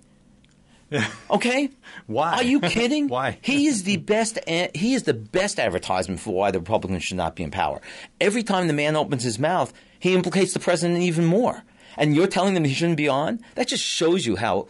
Okay, 1.31 1.69
Why? 2.07 2.33
Are 2.33 2.43
you 2.43 2.59
kidding? 2.59 3.07
Why? 3.09 3.37
He 3.41 3.67
is 3.67 3.83
the 3.83 3.97
best. 3.97 4.39
He 4.47 4.93
is 4.93 5.03
the 5.03 5.13
best 5.13 5.59
advertisement 5.59 6.19
for 6.19 6.33
why 6.33 6.51
the 6.51 6.59
Republicans 6.59 7.03
should 7.03 7.17
not 7.17 7.35
be 7.35 7.43
in 7.43 7.51
power. 7.51 7.81
Every 8.19 8.43
time 8.43 8.67
the 8.67 8.73
man 8.73 8.95
opens 8.95 9.23
his 9.23 9.39
mouth, 9.39 9.73
he 9.99 10.13
implicates 10.13 10.53
the 10.53 10.59
president 10.59 11.01
even 11.01 11.25
more. 11.25 11.63
And 11.97 12.15
you're 12.15 12.27
telling 12.27 12.55
them 12.55 12.63
he 12.63 12.73
shouldn't 12.73 12.97
be 12.97 13.07
on? 13.07 13.39
That 13.55 13.67
just 13.67 13.83
shows 13.83 14.25
you 14.25 14.35
how 14.35 14.67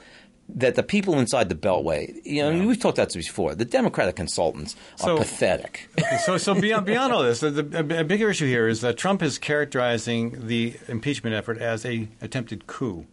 that 0.49 0.75
the 0.75 0.83
people 0.83 1.17
inside 1.19 1.47
the 1.47 1.55
Beltway, 1.55 2.13
you 2.25 2.41
know, 2.41 2.49
and 2.49 2.67
we've 2.67 2.77
talked 2.79 2.97
about 2.97 3.13
this 3.13 3.25
before. 3.27 3.55
The 3.55 3.63
Democratic 3.63 4.17
consultants 4.17 4.75
are 4.99 5.07
So- 5.07 5.17
pathetic. 5.17 5.89
so, 6.25 6.37
so 6.37 6.53
beyond 6.53 6.85
beyond 6.85 7.13
all 7.13 7.23
this, 7.23 7.39
the, 7.39 7.49
the, 7.49 7.99
a 8.01 8.03
bigger 8.03 8.29
issue 8.29 8.45
here 8.45 8.67
is 8.67 8.81
that 8.81 8.97
Trump 8.97 9.23
is 9.23 9.37
characterizing 9.37 10.47
the 10.47 10.75
impeachment 10.89 11.33
effort 11.35 11.59
as 11.59 11.85
a 11.85 12.09
attempted 12.21 12.67
coup. 12.67 13.05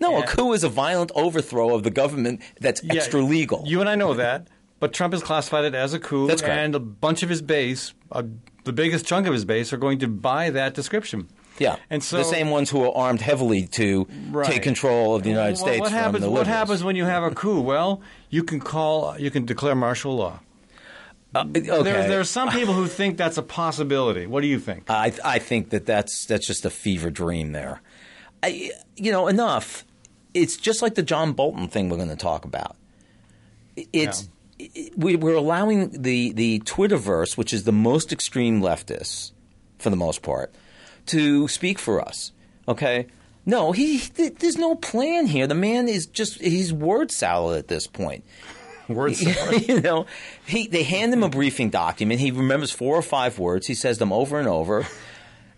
No, 0.00 0.12
Yeah. 0.18 0.24
a 0.24 0.26
coup 0.26 0.52
is 0.52 0.64
a 0.64 0.68
violent 0.68 1.10
overthrow 1.14 1.74
of 1.74 1.82
the 1.82 1.90
government 1.90 2.40
that's 2.60 2.82
Yeah, 2.84 2.94
extra 2.94 3.20
legal. 3.20 3.64
You 3.66 3.80
and 3.80 3.88
I 3.88 3.94
know 3.94 4.14
that, 4.14 4.46
but 4.80 4.92
Trump 4.92 5.12
has 5.12 5.22
classified 5.22 5.64
it 5.64 5.74
as 5.74 5.92
a 5.94 5.98
coup, 5.98 6.26
That's 6.28 6.40
correct. 6.42 6.58
and 6.58 6.74
a 6.74 6.78
bunch 6.80 7.22
of 7.22 7.28
his 7.28 7.42
base, 7.42 7.94
uh, 8.12 8.22
the 8.64 8.72
biggest 8.72 9.06
chunk 9.06 9.26
of 9.26 9.32
his 9.32 9.44
base, 9.44 9.72
are 9.72 9.76
going 9.76 9.98
to 10.00 10.08
buy 10.08 10.50
that 10.50 10.74
description. 10.74 11.28
yeah, 11.58 11.74
and 11.90 12.04
so 12.04 12.18
the 12.18 12.24
same 12.24 12.50
ones 12.50 12.70
who 12.70 12.84
are 12.84 12.96
armed 12.96 13.20
heavily 13.20 13.66
to 13.66 14.06
Right. 14.30 14.46
take 14.46 14.62
control 14.62 15.16
of 15.16 15.24
the 15.24 15.30
United 15.30 15.54
Well, 15.56 15.66
States 15.66 15.80
What 15.80 15.90
from 15.90 15.98
happens? 15.98 16.26
What 16.26 16.46
happens 16.46 16.84
when 16.84 16.94
you 16.94 17.04
have 17.04 17.24
a 17.24 17.32
coup? 17.32 17.60
Well, 17.60 18.00
you 18.30 18.44
can 18.44 18.60
call, 18.60 19.16
you 19.18 19.30
can 19.32 19.44
declare 19.44 19.74
martial 19.74 20.14
law. 20.14 20.38
Uh, 21.34 21.40
okay. 21.50 21.60
There, 21.60 22.08
there 22.08 22.20
are 22.20 22.24
some 22.24 22.48
people 22.50 22.72
who 22.74 22.86
think 22.86 23.18
that's 23.18 23.36
a 23.36 23.42
possibility. 23.42 24.26
What 24.26 24.40
do 24.42 24.46
you 24.46 24.58
think? 24.60 24.84
I 24.88 25.12
I 25.24 25.38
think 25.40 25.70
that 25.70 25.84
that's 25.84 26.24
that's 26.26 26.46
just 26.46 26.64
a 26.64 26.70
fever 26.70 27.10
dream 27.10 27.52
there. 27.52 27.82
I, 28.42 28.70
you 28.96 29.10
know, 29.12 29.26
enough. 29.28 29.84
It's 30.34 30.56
just 30.56 30.82
like 30.82 30.94
the 30.94 31.02
John 31.02 31.32
Bolton 31.32 31.68
thing 31.68 31.88
we're 31.88 31.96
going 31.96 32.08
to 32.10 32.16
talk 32.16 32.44
about. 32.44 32.76
It's 33.92 34.28
it- 34.58 34.92
we, 34.98 35.14
we're 35.16 35.34
allowing 35.36 36.02
the 36.02 36.32
the 36.32 36.60
Twitterverse, 36.60 37.36
which 37.36 37.52
is 37.52 37.64
the 37.64 37.72
most 37.72 38.12
extreme 38.12 38.60
leftists, 38.60 39.30
for 39.78 39.90
the 39.90 39.96
most 39.96 40.22
part, 40.22 40.52
to 41.06 41.46
speak 41.48 41.78
for 41.78 42.00
us. 42.00 42.32
Okay. 42.66 43.06
No, 43.46 43.72
he. 43.72 43.98
th- 44.00 44.34
There's 44.40 44.58
no 44.58 44.74
plan 44.74 45.26
here. 45.26 45.46
The 45.46 45.54
man 45.54 45.88
is 45.88 46.04
just—he's 46.06 46.70
word 46.72 47.10
salad 47.10 47.58
at 47.58 47.68
this 47.68 47.86
point. 47.86 48.24
Words. 48.88 49.22
you 49.68 49.80
know, 49.80 50.04
he 50.44 50.66
they 50.66 50.82
hand 50.82 51.14
him 51.14 51.22
a 51.22 51.28
briefing 51.30 51.70
document. 51.70 52.20
He 52.20 52.30
remembers 52.30 52.70
four 52.72 52.94
or 52.96 53.02
five 53.02 53.38
words. 53.38 53.66
He 53.66 53.74
says 53.74 53.96
them 53.98 54.12
over 54.12 54.38
and 54.38 54.48
over. 54.48 54.86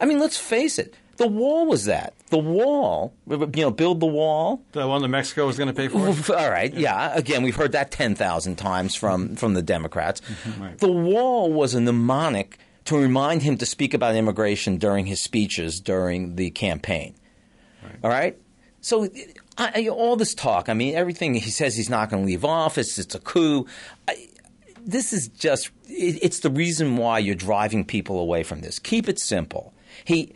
I 0.01 0.05
mean, 0.05 0.21
let's 0.21 0.37
face 0.37 0.79
it. 0.79 0.95
The 1.17 1.27
wall 1.27 1.67
was 1.67 1.87
that. 1.87 2.15
The 2.31 2.39
wall, 2.39 3.13
you 3.29 3.37
know, 3.57 3.71
build 3.71 4.01
the 4.01 4.07
wall. 4.07 4.63
the 4.73 4.87
one 4.87 5.03
that 5.03 5.09
Mexico 5.09 5.47
was 5.47 5.59
going 5.59 5.67
to 5.69 5.75
pay 5.75 5.89
for. 5.89 6.35
All 6.37 6.51
right, 6.51 6.73
yeah. 6.73 7.13
Again, 7.15 7.43
we've 7.43 7.57
heard 7.57 7.73
that 7.73 7.91
ten 7.91 8.15
thousand 8.15 8.57
times 8.57 8.95
from 8.95 9.35
from 9.37 9.55
the 9.55 9.63
Democrats. 9.63 10.21
Mm-hmm. 10.21 10.63
Right. 10.63 10.79
The 10.79 10.91
wall 10.91 11.53
was 11.53 11.75
a 11.75 11.81
mnemonic 11.81 12.59
to 12.87 12.97
remind 12.97 13.43
him 13.43 13.57
to 13.59 13.67
speak 13.67 13.95
about 13.95 14.15
immigration 14.15 14.79
during 14.79 15.07
his 15.07 15.21
speeches 15.21 15.81
during 15.81 16.37
the 16.37 16.51
campaign. 16.51 17.15
All 18.03 18.11
right. 18.11 18.39
So 18.81 19.09
I, 19.59 19.73
I- 19.85 19.89
all 19.89 20.17
this 20.17 20.33
talk, 20.35 20.69
I 20.69 20.75
mean, 20.75 20.95
everything 20.95 21.35
he 21.35 21.51
says 21.51 21.77
he's 21.77 21.91
not 21.91 22.11
going 22.11 22.23
to 22.23 22.27
leave 22.27 22.45
office. 22.45 22.99
It's 22.99 23.15
a 23.15 23.21
coup. 23.21 23.67
I, 24.09 24.29
this 24.87 25.13
is 25.13 25.29
just. 25.29 25.71
It, 25.89 26.21
it's 26.23 26.41
the 26.41 26.51
reason 26.51 26.97
why 26.97 27.19
you're 27.19 27.35
driving 27.35 27.85
people 27.85 28.21
away 28.21 28.45
from 28.45 28.61
this. 28.61 28.79
Keep 28.79 29.09
it 29.09 29.19
simple. 29.19 29.75
He. 30.05 30.33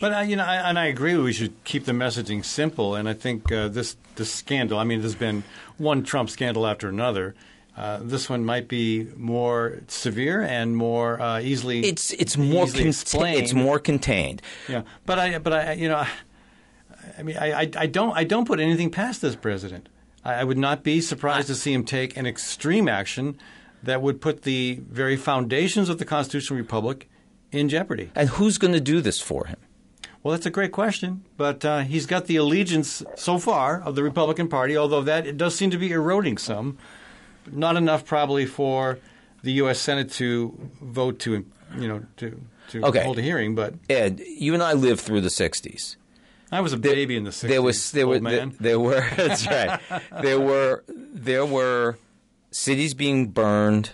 But 0.00 0.12
uh, 0.14 0.20
you 0.20 0.36
know, 0.36 0.44
I, 0.44 0.56
and 0.68 0.78
I 0.78 0.86
agree. 0.86 1.16
We 1.16 1.32
should 1.32 1.62
keep 1.64 1.84
the 1.84 1.92
messaging 1.92 2.44
simple. 2.44 2.94
And 2.94 3.08
I 3.08 3.14
think 3.14 3.50
uh, 3.50 3.68
this 3.68 3.96
this 4.16 4.30
scandal. 4.32 4.78
I 4.78 4.84
mean, 4.84 5.00
there's 5.00 5.14
been 5.14 5.42
one 5.78 6.02
Trump 6.02 6.30
scandal 6.30 6.66
after 6.66 6.88
another. 6.88 7.34
Uh, 7.76 7.98
this 8.02 8.30
one 8.30 8.42
might 8.44 8.68
be 8.68 9.06
more 9.16 9.80
severe 9.88 10.40
and 10.42 10.76
more 10.76 11.20
uh, 11.20 11.40
easily. 11.40 11.80
It's 11.84 12.12
it's 12.12 12.36
more 12.36 12.64
easily 12.64 12.84
conta- 12.84 13.38
it's 13.38 13.52
more 13.52 13.78
contained. 13.78 14.40
Yeah, 14.68 14.82
but 15.04 15.18
I, 15.18 15.38
but 15.38 15.52
I, 15.52 15.72
you 15.72 15.88
know, 15.88 15.96
I- 15.98 16.08
I 17.18 17.22
mean, 17.22 17.36
I, 17.36 17.52
I, 17.62 17.70
I 17.76 17.86
don't, 17.86 18.14
I 18.16 18.24
don't 18.24 18.46
put 18.46 18.58
anything 18.60 18.90
past 18.90 19.22
this 19.22 19.36
president. 19.36 19.88
I, 20.24 20.34
I 20.34 20.44
would 20.44 20.58
not 20.58 20.82
be 20.82 21.00
surprised 21.00 21.46
to 21.46 21.54
see 21.54 21.72
him 21.72 21.84
take 21.84 22.16
an 22.16 22.26
extreme 22.26 22.88
action 22.88 23.38
that 23.82 24.02
would 24.02 24.20
put 24.20 24.42
the 24.42 24.80
very 24.90 25.16
foundations 25.16 25.88
of 25.88 25.98
the 25.98 26.04
constitutional 26.04 26.58
republic 26.58 27.08
in 27.52 27.68
jeopardy. 27.68 28.10
And 28.16 28.28
who's 28.30 28.58
going 28.58 28.72
to 28.74 28.80
do 28.80 29.00
this 29.00 29.20
for 29.20 29.46
him? 29.46 29.56
Well, 30.26 30.32
that's 30.32 30.44
a 30.46 30.50
great 30.50 30.72
question, 30.72 31.22
but 31.36 31.64
uh, 31.64 31.82
he's 31.82 32.04
got 32.04 32.26
the 32.26 32.34
allegiance 32.34 33.00
so 33.14 33.38
far 33.38 33.80
of 33.80 33.94
the 33.94 34.02
Republican 34.02 34.48
Party, 34.48 34.76
although 34.76 35.02
that 35.02 35.24
it 35.24 35.36
does 35.36 35.54
seem 35.54 35.70
to 35.70 35.78
be 35.78 35.92
eroding 35.92 36.36
some. 36.36 36.78
Not 37.48 37.76
enough, 37.76 38.04
probably, 38.04 38.44
for 38.44 38.98
the 39.44 39.52
U.S. 39.52 39.78
Senate 39.78 40.10
to 40.14 40.58
vote 40.82 41.20
to, 41.20 41.46
you 41.78 41.86
know, 41.86 42.02
to 42.16 42.40
to 42.70 42.84
Okay. 42.86 43.04
hold 43.04 43.18
a 43.20 43.22
hearing. 43.22 43.54
But 43.54 43.74
Ed, 43.88 44.18
you 44.18 44.52
and 44.52 44.64
I 44.64 44.72
lived 44.72 44.98
through 45.00 45.20
the 45.20 45.28
'60s. 45.28 45.94
I 46.50 46.60
was 46.60 46.72
a 46.72 46.76
baby 46.76 47.14
in 47.16 47.22
the 47.22 47.30
'60s. 47.30 47.46
There 47.48 47.62
was 47.62 47.92
there 47.92 48.08
were 48.08 48.18
there, 48.18 48.46
there 48.58 48.80
were 48.80 49.08
that's 49.16 49.46
right. 49.46 49.78
There 50.22 50.40
were 50.40 50.82
there 50.88 51.46
were 51.46 51.98
cities 52.50 52.94
being 52.94 53.28
burned. 53.28 53.90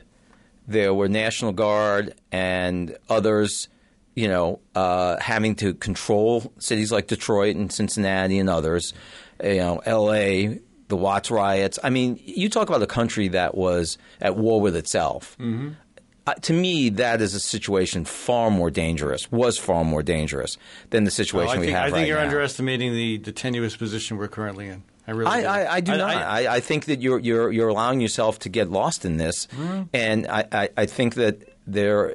There 0.66 0.94
were 0.94 1.08
National 1.08 1.52
Guard 1.52 2.14
and 2.30 2.96
others, 3.10 3.68
you 4.14 4.28
know, 4.28 4.60
uh, 4.74 5.18
having 5.20 5.54
to 5.56 5.74
control 5.74 6.52
cities 6.58 6.92
like 6.92 7.06
Detroit 7.06 7.56
and 7.56 7.72
Cincinnati 7.72 8.38
and 8.38 8.48
others. 8.50 8.92
You 9.42 9.56
know, 9.56 9.82
L.A. 9.84 10.60
The 10.88 10.96
Watts 10.96 11.30
riots. 11.30 11.78
I 11.82 11.90
mean, 11.90 12.20
you 12.24 12.48
talk 12.50 12.68
about 12.68 12.82
a 12.82 12.86
country 12.86 13.28
that 13.28 13.54
was 13.56 13.96
at 14.20 14.36
war 14.36 14.60
with 14.60 14.76
itself. 14.76 15.36
Mm-hmm. 15.40 15.70
Uh, 16.24 16.34
to 16.34 16.52
me, 16.52 16.88
that 16.90 17.20
is 17.20 17.34
a 17.34 17.40
situation 17.40 18.04
far 18.04 18.50
more 18.50 18.70
dangerous. 18.70 19.32
Was 19.32 19.58
far 19.58 19.84
more 19.84 20.02
dangerous 20.04 20.56
than 20.90 21.02
the 21.04 21.10
situation 21.10 21.48
Well, 21.48 21.56
I 21.56 21.60
we 21.60 21.66
think, 21.66 21.76
have 21.76 21.84
I 21.84 21.86
think 21.88 21.96
right 21.96 22.06
you're 22.06 22.18
now. 22.18 22.24
underestimating 22.24 22.92
the, 22.92 23.16
the 23.18 23.32
tenuous 23.32 23.74
position 23.76 24.18
we're 24.18 24.28
currently 24.28 24.68
in. 24.68 24.84
I 25.08 25.10
really 25.10 25.40
do. 25.40 25.46
I, 25.48 25.62
I, 25.62 25.74
I 25.76 25.80
do 25.80 25.96
not. 25.96 26.16
I, 26.16 26.56
I 26.56 26.60
think 26.60 26.84
that 26.84 27.00
you're 27.02 27.18
you're 27.18 27.50
you're 27.50 27.68
allowing 27.68 28.00
yourself 28.00 28.38
to 28.40 28.48
get 28.48 28.70
lost 28.70 29.04
in 29.04 29.16
this, 29.16 29.48
Mm-hmm. 29.48 29.82
and 29.94 30.26
I, 30.28 30.44
I, 30.52 30.68
I 30.76 30.86
think 30.86 31.14
that 31.14 31.42
there, 31.66 32.14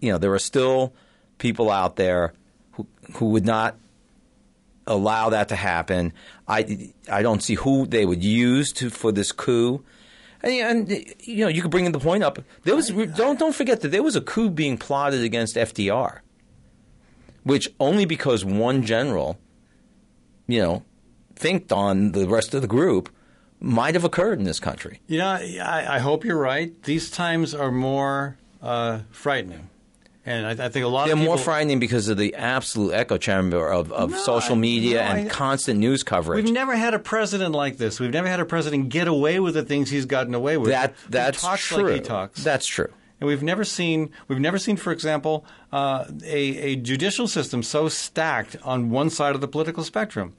you 0.00 0.12
know, 0.12 0.18
there 0.18 0.32
are 0.32 0.38
still 0.38 0.92
people 1.38 1.70
out 1.70 1.96
there 1.96 2.32
who 2.72 2.86
who 3.14 3.26
would 3.26 3.44
not 3.44 3.76
allow 4.86 5.30
that 5.30 5.48
to 5.48 5.56
happen. 5.56 6.12
I 6.46 6.92
I 7.10 7.22
don't 7.22 7.42
see 7.42 7.54
who 7.54 7.86
they 7.86 8.04
would 8.06 8.22
use 8.22 8.72
to 8.74 8.90
for 8.90 9.12
this 9.12 9.32
coup. 9.32 9.84
And, 10.42 10.90
and 10.90 11.14
you 11.20 11.44
know, 11.44 11.48
you 11.48 11.62
could 11.62 11.70
bring 11.70 11.90
the 11.90 11.98
point 11.98 12.22
up. 12.22 12.38
There 12.64 12.76
was 12.76 12.88
don't 12.88 13.38
don't 13.38 13.54
forget 13.54 13.80
that 13.80 13.88
there 13.88 14.02
was 14.02 14.16
a 14.16 14.20
coup 14.20 14.50
being 14.50 14.76
plotted 14.76 15.22
against 15.22 15.56
FDR, 15.56 16.20
which 17.42 17.68
only 17.80 18.04
because 18.04 18.44
one 18.44 18.84
general, 18.84 19.38
you 20.46 20.60
know, 20.60 20.84
thinked 21.34 21.72
on 21.72 22.12
the 22.12 22.28
rest 22.28 22.54
of 22.54 22.60
the 22.62 22.68
group, 22.68 23.08
might 23.60 23.94
have 23.94 24.04
occurred 24.04 24.38
in 24.38 24.44
this 24.44 24.60
country. 24.60 25.00
You 25.06 25.18
know, 25.18 25.26
I, 25.26 25.96
I 25.96 25.98
hope 25.98 26.24
you're 26.24 26.38
right. 26.38 26.80
These 26.82 27.10
times 27.10 27.54
are 27.54 27.72
more 27.72 28.36
uh, 28.62 29.00
frightening. 29.10 29.70
And 30.26 30.46
I, 30.46 30.66
I 30.66 30.68
think 30.70 30.84
a 30.86 30.88
lot 30.88 31.02
of 31.02 31.08
They're 31.08 31.16
people... 31.16 31.34
more 31.34 31.38
frightening 31.38 31.78
because 31.80 32.08
of 32.08 32.16
the 32.16 32.34
absolute 32.34 32.92
echo 32.94 33.18
chamber 33.18 33.70
of, 33.70 33.92
of 33.92 34.10
No, 34.10 34.16
social 34.16 34.54
I- 34.54 34.58
media 34.58 34.94
no, 34.96 35.00
and 35.10 35.28
I- 35.28 35.30
constant 35.30 35.78
news 35.80 36.02
coverage. 36.02 36.44
We've 36.44 36.54
never 36.54 36.74
had 36.76 36.94
a 36.94 36.98
president 36.98 37.54
like 37.54 37.76
this. 37.76 38.00
We've 38.00 38.12
never 38.12 38.28
had 38.28 38.40
a 38.40 38.46
president 38.46 38.88
get 38.88 39.06
away 39.06 39.38
with 39.38 39.52
the 39.54 39.62
things 39.62 39.90
he's 39.90 40.06
gotten 40.06 40.34
away 40.34 40.56
with. 40.56 40.70
that 40.70 40.94
that's 41.10 41.42
talks 41.42 41.66
true. 41.66 41.84
like 41.84 41.94
he 41.94 42.00
talks. 42.00 42.42
That's 42.42 42.66
true. 42.66 42.88
And 43.20 43.28
we've 43.28 43.42
never 43.42 43.64
seen, 43.64 44.10
we've 44.28 44.40
never 44.40 44.58
seen, 44.58 44.76
for 44.76 44.92
example, 44.92 45.44
uh, 45.72 46.06
a, 46.24 46.36
a 46.58 46.76
judicial 46.76 47.28
system 47.28 47.62
so 47.62 47.88
stacked 47.88 48.56
on 48.64 48.90
one 48.90 49.10
side 49.10 49.34
of 49.34 49.40
the 49.42 49.48
political 49.48 49.84
spectrum. 49.84 50.34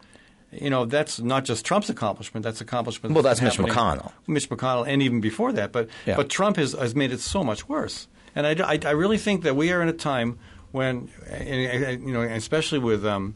You 0.51 0.69
know, 0.69 0.85
that's 0.85 1.19
not 1.19 1.45
just 1.45 1.63
Trump's 1.65 1.89
accomplishment. 1.89 2.43
That's 2.43 2.61
accomplishment. 2.61 3.13
Well, 3.13 3.23
that's 3.23 3.41
Mitch 3.41 3.57
happening- 3.57 3.73
McConnell. 3.75 4.11
Mitch 4.27 4.49
McConnell, 4.49 4.87
and 4.87 5.01
even 5.01 5.21
before 5.21 5.51
that. 5.53 5.71
But 5.71 5.89
Yeah. 6.05 6.15
but 6.15 6.29
Trump 6.29 6.57
has, 6.57 6.73
has 6.73 6.95
made 6.95 7.11
it 7.11 7.19
so 7.19 7.43
much 7.43 7.67
worse. 7.69 8.07
And 8.35 8.45
I, 8.45 8.73
I, 8.73 8.79
I 8.85 8.91
really 8.91 9.17
think 9.17 9.43
that 9.43 9.55
we 9.55 9.71
are 9.71 9.81
in 9.81 9.89
a 9.89 9.93
time 9.93 10.37
when, 10.71 11.09
you 11.39 12.11
know, 12.11 12.21
especially 12.21 12.79
with 12.79 13.05
um, 13.05 13.33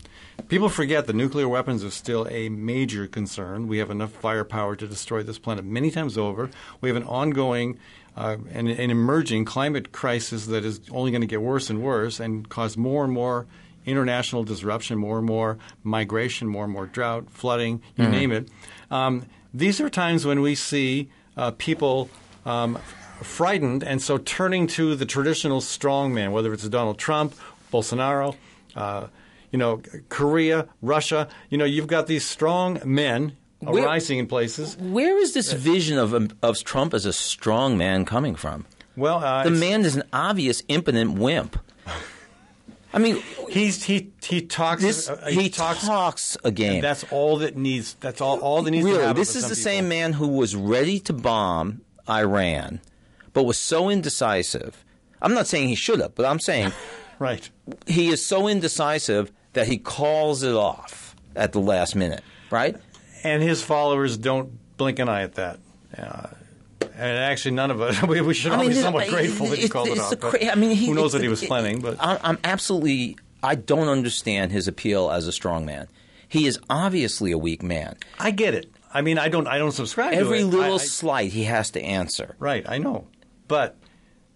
people 0.49 0.67
forget 0.67 1.07
that 1.07 1.15
nuclear 1.15 1.47
weapons 1.47 1.85
are 1.85 1.89
still 1.89 2.27
a 2.29 2.49
major 2.49 3.07
concern. 3.07 3.69
We 3.69 3.77
have 3.77 3.89
enough 3.89 4.11
firepower 4.11 4.75
to 4.75 4.87
destroy 4.87 5.23
this 5.23 5.39
planet 5.39 5.63
many 5.63 5.89
times 5.89 6.17
over. 6.17 6.49
We 6.81 6.89
have 6.89 6.97
an 6.97 7.03
ongoing 7.03 7.79
uh, 8.17 8.37
and 8.51 8.67
an 8.67 8.91
emerging 8.91 9.45
climate 9.45 9.93
crisis 9.93 10.47
that 10.47 10.65
is 10.65 10.81
only 10.91 11.11
going 11.11 11.21
to 11.21 11.27
get 11.27 11.41
worse 11.41 11.69
and 11.69 11.81
worse 11.81 12.19
and 12.19 12.49
cause 12.49 12.75
more 12.75 13.05
and 13.05 13.13
more 13.13 13.47
international 13.85 14.43
disruption, 14.43 14.97
more 14.97 15.19
and 15.19 15.25
more 15.25 15.57
migration, 15.83 16.47
more 16.47 16.65
and 16.65 16.73
more 16.73 16.87
drought, 16.87 17.29
flooding, 17.29 17.81
you 17.95 18.07
name 18.07 18.31
it. 18.33 18.49
Um, 18.91 19.25
these 19.53 19.79
are 19.79 19.89
times 19.89 20.25
when 20.25 20.41
we 20.41 20.55
see 20.55 21.09
uh, 21.37 21.51
people 21.51 22.09
um, 22.45 22.77
frightened 23.21 23.83
and 23.83 24.01
so 24.01 24.17
turning 24.17 24.67
to 24.67 24.95
the 24.95 25.05
traditional 25.05 25.61
strongman, 25.61 26.31
whether 26.31 26.53
it's 26.53 26.67
Donald 26.69 26.97
Trump, 26.97 27.35
Bolsonaro, 27.71 28.35
uh, 28.75 29.07
you 29.51 29.57
know, 29.59 29.81
Korea, 30.09 30.67
Russia. 30.81 31.27
You 31.49 31.57
know, 31.57 31.65
you've 31.65 31.87
got 31.87 32.07
these 32.07 32.25
strong 32.25 32.79
men 32.85 33.33
Where- 33.59 33.83
arising 33.83 34.19
in 34.19 34.27
places. 34.27 34.77
Where 34.77 35.17
is 35.17 35.33
this 35.33 35.51
vision 35.53 35.97
of 35.97 36.33
of 36.43 36.63
Trump 36.63 36.93
as 36.93 37.05
a 37.05 37.13
strong 37.13 37.77
man 37.77 38.05
coming 38.05 38.35
from? 38.35 38.65
Well, 38.95 39.23
uh, 39.23 39.43
The 39.43 39.51
man 39.51 39.85
is 39.85 39.95
an 39.95 40.03
obvious 40.11 40.61
impotent 40.67 41.17
wimp. 41.17 41.57
I 42.91 42.97
mean, 42.97 43.21
he's 43.49 43.83
he 43.83 44.11
he 44.23 44.41
talks. 44.41 44.81
this 44.81 45.09
uh, 45.09 45.27
he, 45.29 45.49
talks. 45.49 45.85
talks 45.85 46.37
a 46.43 46.51
game. 46.51 46.81
that's 46.81 47.05
all 47.11 47.37
that 47.37 47.55
needs. 47.55 47.93
That's 47.99 48.19
all. 48.19 48.39
All 48.39 48.63
that 48.63 48.71
needs 48.71 48.83
really, 48.83 49.13
this 49.13 49.35
is 49.35 49.43
the 49.43 49.49
people. 49.49 49.63
same 49.63 49.87
man 49.89 50.13
who 50.13 50.27
was 50.27 50.55
ready 50.55 50.99
to 51.01 51.13
bomb 51.13 51.81
Iran, 52.09 52.81
but 53.33 53.43
was 53.43 53.57
so 53.57 53.89
indecisive. 53.89 54.83
I'm 55.21 55.33
not 55.33 55.47
saying 55.47 55.67
he 55.69 55.75
should 55.75 55.99
have, 55.99 56.15
but 56.15 56.25
I'm 56.25 56.39
saying 56.39 56.71
Right. 57.19 57.49
he 57.87 58.07
is 58.09 58.25
so 58.25 58.47
indecisive 58.47 59.31
that 59.53 59.67
he 59.67 59.77
calls 59.77 60.43
it 60.43 60.53
off 60.55 61.15
at 61.35 61.51
the 61.51 61.59
last 61.59 61.95
minute, 61.95 62.23
right? 62.51 62.75
and 63.23 63.43
his 63.43 63.61
followers 63.61 64.17
don't 64.17 64.51
blink 64.77 64.97
an 64.99 65.09
eye 65.09 65.23
at 65.23 65.35
that. 65.35 65.59
Uh, 65.97 66.27
and 66.95 67.17
actually, 67.17 67.51
none 67.51 67.69
of 67.71 67.81
us. 67.81 68.01
We, 68.07 68.21
we 68.21 68.33
should 68.33 68.53
all 68.53 68.61
be 68.61 68.69
this- 68.69 68.81
somewhat 68.81 69.09
grateful 69.09 69.47
that 69.47 69.57
he 69.57 69.65
it's- 69.65 69.71
called 69.71 69.89
it 69.89 69.99
off. 69.99 70.17
cra- 70.19 70.45
I 70.51 70.55
mean, 70.55 70.71
he, 70.75 70.85
who 70.87 70.93
knows 70.93 71.13
what 71.13 71.21
he 71.21 71.27
was 71.27 71.43
planning? 71.43 71.81
But 71.81 71.97
I- 71.99 72.19
I'm 72.23 72.37
absolutely. 72.45 73.17
I 73.43 73.55
don't 73.55 73.87
understand 73.89 74.51
his 74.51 74.67
appeal 74.67 75.09
as 75.11 75.27
a 75.27 75.31
strong 75.33 75.65
man. 75.65 75.87
He 76.29 76.45
is 76.47 76.59
obviously 76.69 77.31
a 77.31 77.37
weak 77.37 77.63
man. 77.63 77.95
I 78.19 78.31
get 78.31 78.53
it. 78.53 78.69
I 78.93 79.01
mean, 79.01 79.17
I 79.17 79.27
don't. 79.29 79.47
I 79.47 79.57
don't 79.57 79.71
subscribe 79.73 80.13
Every 80.13 80.39
to 80.39 80.43
it. 80.45 80.47
little 80.47 80.71
I- 80.73 80.75
I- 80.75 80.85
slight 80.85 81.31
he 81.33 81.43
has 81.45 81.71
to 81.71 81.81
answer. 81.81 82.35
right. 82.39 82.63
I 82.69 82.77
know, 82.77 83.07
but 83.49 83.75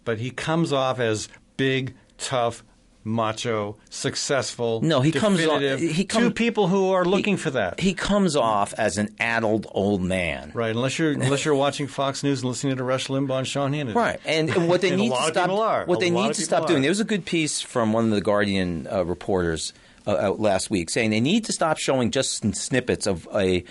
but 0.03 0.17
he 0.19 0.29
comes 0.31 0.73
off 0.73 0.99
as 0.99 1.29
big, 1.55 1.93
tough, 2.17 2.61
macho, 3.05 3.77
successful. 3.89 4.81
No, 4.81 4.99
he 5.01 5.11
comes 5.11 5.45
off- 5.45 5.61
he 5.79 5.93
to 5.93 6.03
come- 6.05 6.31
people 6.33 6.67
who 6.67 6.91
are 6.91 7.05
looking 7.05 7.35
He- 7.37 7.41
for 7.41 7.51
that. 7.51 7.79
He 7.79 7.93
comes 7.93 8.35
off 8.35 8.73
as 8.77 8.97
an 8.97 9.15
addled 9.19 9.67
old 9.71 10.01
man. 10.01 10.51
Right, 10.53 10.75
unless 10.75 10.99
you're 10.99 11.11
unless 11.11 11.45
you're 11.45 11.55
watching 11.55 11.87
Fox 11.87 12.23
News 12.23 12.41
and 12.41 12.49
listening 12.49 12.75
to 12.77 12.83
Rush 12.83 13.07
Limbaugh 13.07 13.39
and 13.39 13.47
Sean 13.47 13.71
Hannity. 13.73 13.95
Right, 13.95 14.19
and, 14.25 14.49
and 14.49 14.67
what 14.69 14.81
they 14.81 14.89
And 14.89 14.97
need 15.01 15.11
to 15.13 15.23
stop 15.31 15.49
are. 15.49 15.85
what 15.85 15.97
A 15.97 15.99
they 16.01 16.09
need 16.09 16.33
to 16.33 16.41
stop 16.41 16.67
doing. 16.67 16.81
There 16.81 16.91
was 16.91 16.99
a 16.99 17.05
good 17.05 17.25
piece 17.25 17.61
from 17.61 17.93
one 17.93 18.05
of 18.05 18.11
the 18.11 18.21
Guardian 18.21 18.87
uh, 18.91 19.03
reporters 19.05 19.71
uh, 20.05 20.17
out 20.17 20.39
last 20.41 20.69
week 20.69 20.89
saying 20.89 21.09
they 21.11 21.21
need 21.21 21.45
to 21.45 21.53
stop 21.53 21.77
showing 21.77 22.11
just 22.11 22.43
snippets 22.55 23.07
of 23.07 23.27
a 23.33 23.63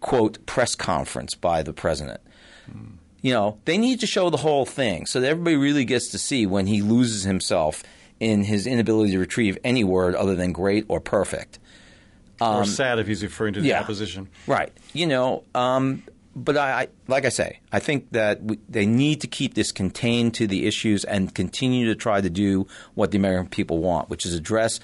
quote 0.00 0.44
press 0.46 0.74
conference 0.74 1.34
by 1.34 1.62
the 1.62 1.72
president. 1.72 2.20
You 3.22 3.32
know, 3.32 3.58
they 3.64 3.78
need 3.78 4.00
to 4.00 4.06
show 4.06 4.30
the 4.30 4.36
whole 4.36 4.66
thing 4.66 5.06
so 5.06 5.20
that 5.20 5.28
everybody 5.28 5.56
really 5.56 5.84
gets 5.84 6.08
to 6.08 6.18
see 6.18 6.46
when 6.46 6.66
he 6.66 6.82
loses 6.82 7.24
himself 7.24 7.82
in 8.20 8.44
his 8.44 8.66
inability 8.66 9.12
to 9.12 9.18
retrieve 9.18 9.58
any 9.64 9.84
word 9.84 10.14
other 10.14 10.34
than 10.34 10.52
great 10.52 10.84
or 10.88 11.00
perfect. 11.00 11.58
or 12.40 12.64
sad 12.64 12.98
if 12.98 13.06
he's 13.06 13.22
referring 13.22 13.54
to 13.54 13.60
the 13.60 13.68
yeah. 13.68 13.80
opposition. 13.80 14.28
Right. 14.46 14.72
You 14.92 15.06
know, 15.06 15.44
um, 15.54 16.02
but 16.36 16.58
I, 16.58 16.82
I, 16.82 16.88
like 17.08 17.24
I 17.24 17.30
say, 17.30 17.60
I 17.72 17.78
think 17.78 18.10
that 18.12 18.42
we, 18.42 18.58
they 18.68 18.84
need 18.84 19.22
to 19.22 19.26
keep 19.26 19.54
this 19.54 19.72
contained 19.72 20.34
to 20.34 20.46
the 20.46 20.66
issues 20.66 21.04
and 21.04 21.34
continue 21.34 21.86
to 21.86 21.94
try 21.94 22.20
to 22.20 22.30
do 22.30 22.66
what 22.94 23.10
the 23.10 23.16
American 23.16 23.48
people 23.48 23.78
want, 23.78 24.10
which 24.10 24.26
is 24.26 24.34
address 24.34 24.78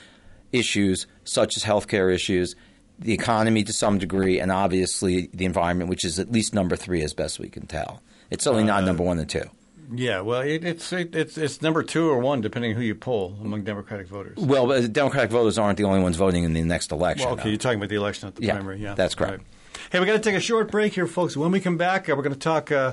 issues 0.51 1.07
such 1.24 1.57
as 1.57 1.62
healthcare 1.62 2.12
issues, 2.12 2.57
the 2.99 3.12
economy 3.12 3.64
to 3.64 3.72
some 3.72 3.99
degree, 3.99 4.41
and 4.41 4.51
obviously 4.51 5.28
the 5.35 5.45
environment, 5.45 5.91
which 5.91 6.05
is 6.05 6.18
at 6.18 6.33
least 6.33 6.55
number 6.55 6.74
three 6.74 7.03
as 7.03 7.12
best 7.12 7.39
we 7.39 7.49
can 7.49 7.66
tell. 7.66 8.03
It's 8.33 8.45
certainly 8.45 8.64
not 8.64 8.85
number 8.85 9.03
one 9.03 9.18
and 9.18 9.28
two. 9.28 9.45
Yeah, 9.95 10.20
well, 10.22 10.41
it, 10.41 10.64
it's 10.64 10.91
it, 10.93 11.14
it's 11.14 11.37
it's 11.37 11.61
number 11.61 11.83
two 11.83 12.09
or 12.09 12.18
one, 12.18 12.41
depending 12.41 12.74
who 12.74 12.80
you 12.80 12.95
poll 12.95 13.37
among 13.43 13.64
Democratic 13.64 14.09
voters. 14.09 14.39
Well, 14.39 14.66
but 14.66 14.91
Democratic 14.91 15.30
voters 15.30 15.59
aren't 15.59 15.76
the 15.76 15.85
only 15.85 16.01
ones 16.01 16.16
voting 16.16 16.45
in 16.45 16.55
the 16.55 16.62
next 16.62 16.93
election. 16.93 17.26
Well, 17.26 17.35
okay, 17.35 17.43
though. 17.45 17.49
you're 17.51 17.59
talking 17.59 17.78
about 17.78 17.91
the 17.91 17.97
election 17.97 18.28
at 18.28 18.37
the 18.37 18.45
Yeah, 18.45 18.55
primary. 18.55 18.78
Yeah, 18.78 18.95
that's 18.95 19.14
correct. 19.14 19.39
Right. 19.39 19.47
Hey, 19.91 20.01
we 20.01 20.07
got 20.07 20.14
to 20.14 20.18
take 20.18 20.35
a 20.35 20.41
short 20.41 20.70
break 20.70 20.95
here, 20.95 21.07
folks. 21.07 21.37
When 21.37 21.51
we 21.51 21.61
come 21.61 21.76
back, 21.76 22.09
uh, 22.09 22.14
we're 22.16 22.22
going 22.22 22.33
to 22.33 22.39
talk 22.39 22.72
uh, 22.72 22.93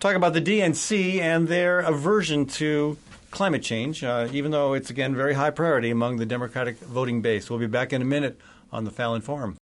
talk 0.00 0.14
about 0.14 0.32
the 0.32 0.40
DNC 0.40 1.20
and 1.20 1.48
their 1.48 1.80
aversion 1.80 2.46
to 2.46 2.96
climate 3.30 3.62
change, 3.62 4.02
uh, 4.02 4.28
even 4.32 4.50
though 4.50 4.72
it's 4.72 4.88
again 4.88 5.14
very 5.14 5.34
high 5.34 5.50
priority 5.50 5.90
among 5.90 6.16
the 6.16 6.26
Democratic 6.26 6.78
voting 6.78 7.20
base. 7.20 7.50
We'll 7.50 7.58
be 7.58 7.66
back 7.66 7.92
in 7.92 8.00
a 8.00 8.06
minute 8.06 8.40
on 8.72 8.84
the 8.84 8.90
Fallon 8.90 9.20
Forum. 9.20 9.58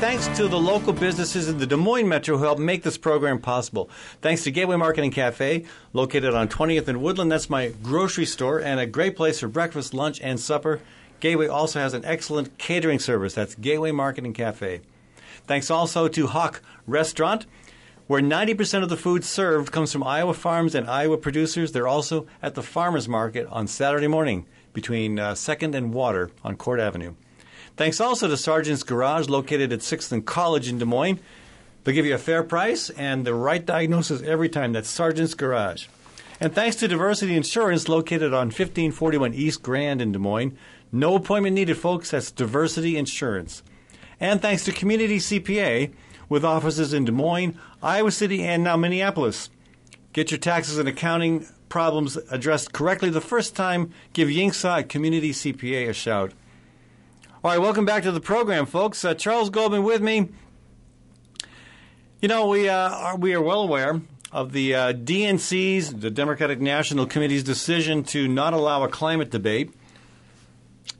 Thanks 0.00 0.28
to 0.36 0.46
the 0.46 0.60
local 0.60 0.92
businesses 0.92 1.48
in 1.48 1.58
the 1.58 1.66
Des 1.66 1.74
Moines 1.74 2.08
Metro 2.08 2.36
who 2.36 2.44
helped 2.44 2.60
make 2.60 2.84
this 2.84 2.96
program 2.96 3.40
possible. 3.40 3.90
Thanks 4.22 4.44
to 4.44 4.52
Gateway 4.52 4.76
Market 4.76 5.02
and 5.02 5.12
Cafe, 5.12 5.64
located 5.92 6.34
on 6.34 6.46
20th 6.46 6.86
and 6.86 7.02
Woodland. 7.02 7.32
That's 7.32 7.50
my 7.50 7.72
grocery 7.82 8.24
store 8.24 8.60
and 8.60 8.78
a 8.78 8.86
great 8.86 9.16
place 9.16 9.40
for 9.40 9.48
breakfast, 9.48 9.92
lunch, 9.94 10.20
and 10.20 10.38
supper. 10.38 10.80
Gateway 11.18 11.48
also 11.48 11.80
has 11.80 11.94
an 11.94 12.04
excellent 12.04 12.58
catering 12.58 13.00
service. 13.00 13.34
That's 13.34 13.56
Gateway 13.56 13.90
Market 13.90 14.24
and 14.24 14.36
Cafe. 14.36 14.82
Thanks 15.48 15.68
also 15.68 16.06
to 16.06 16.28
HoQ 16.28 16.60
Restaurant, 16.86 17.46
where 18.06 18.22
90% 18.22 18.84
of 18.84 18.90
the 18.90 18.96
food 18.96 19.24
served 19.24 19.72
comes 19.72 19.92
from 19.92 20.04
Iowa 20.04 20.34
farms 20.34 20.76
and 20.76 20.88
Iowa 20.88 21.18
producers. 21.18 21.72
They're 21.72 21.88
also 21.88 22.24
at 22.40 22.54
the 22.54 22.62
farmers 22.62 23.08
market 23.08 23.48
on 23.50 23.66
Saturday 23.66 24.06
morning 24.06 24.46
between 24.72 25.18
uh, 25.18 25.32
2nd 25.32 25.74
and 25.74 25.92
Water 25.92 26.30
on 26.44 26.54
Court 26.54 26.78
Avenue. 26.78 27.14
Thanks 27.78 28.00
also 28.00 28.26
to 28.26 28.36
Sergeant's 28.36 28.82
Garage, 28.82 29.28
located 29.28 29.72
at 29.72 29.78
6th 29.78 30.10
and 30.10 30.26
College 30.26 30.68
in 30.68 30.78
Des 30.78 30.84
Moines. 30.84 31.20
They'll 31.84 31.94
give 31.94 32.06
you 32.06 32.14
a 32.16 32.18
fair 32.18 32.42
price 32.42 32.90
and 32.90 33.24
the 33.24 33.34
right 33.34 33.64
diagnosis 33.64 34.20
every 34.22 34.48
time. 34.48 34.72
That's 34.72 34.90
Sergeant's 34.90 35.34
Garage. 35.34 35.86
And 36.40 36.52
thanks 36.52 36.74
to 36.76 36.88
Diversity 36.88 37.36
Insurance, 37.36 37.88
located 37.88 38.34
on 38.34 38.48
1541 38.48 39.32
East 39.32 39.62
Grand 39.62 40.02
in 40.02 40.10
Des 40.10 40.18
Moines. 40.18 40.58
No 40.90 41.14
appointment 41.14 41.54
needed, 41.54 41.76
folks. 41.76 42.10
That's 42.10 42.32
Diversity 42.32 42.96
Insurance. 42.96 43.62
And 44.18 44.42
thanks 44.42 44.64
to 44.64 44.72
Community 44.72 45.18
CPA, 45.18 45.92
with 46.28 46.44
offices 46.44 46.92
in 46.92 47.04
Des 47.04 47.12
Moines, 47.12 47.56
Iowa 47.80 48.10
City, 48.10 48.42
and 48.42 48.64
now 48.64 48.76
Minneapolis. 48.76 49.50
Get 50.12 50.32
your 50.32 50.38
taxes 50.38 50.78
and 50.78 50.88
accounting 50.88 51.46
problems 51.68 52.16
addressed 52.28 52.72
correctly 52.72 53.10
the 53.10 53.20
first 53.20 53.54
time. 53.54 53.92
Give 54.14 54.28
Yingsa 54.28 54.80
at 54.80 54.88
Community 54.88 55.30
CPA 55.30 55.88
a 55.88 55.92
shout. 55.92 56.32
All 57.44 57.52
right, 57.52 57.60
welcome 57.60 57.84
back 57.84 58.02
to 58.02 58.10
the 58.10 58.20
program, 58.20 58.66
folks. 58.66 59.04
Uh, 59.04 59.14
Charles 59.14 59.48
Goldman 59.48 59.84
with 59.84 60.02
me. 60.02 60.28
You 62.20 62.26
know, 62.26 62.48
we 62.48 62.68
uh, 62.68 62.90
are 62.90 63.16
we 63.16 63.32
are 63.32 63.40
well 63.40 63.60
aware 63.60 64.00
of 64.32 64.50
the 64.50 64.74
uh, 64.74 64.92
DNC's, 64.92 65.94
the 65.94 66.10
Democratic 66.10 66.60
National 66.60 67.06
Committee's 67.06 67.44
decision 67.44 68.02
to 68.04 68.26
not 68.26 68.54
allow 68.54 68.82
a 68.82 68.88
climate 68.88 69.30
debate, 69.30 69.72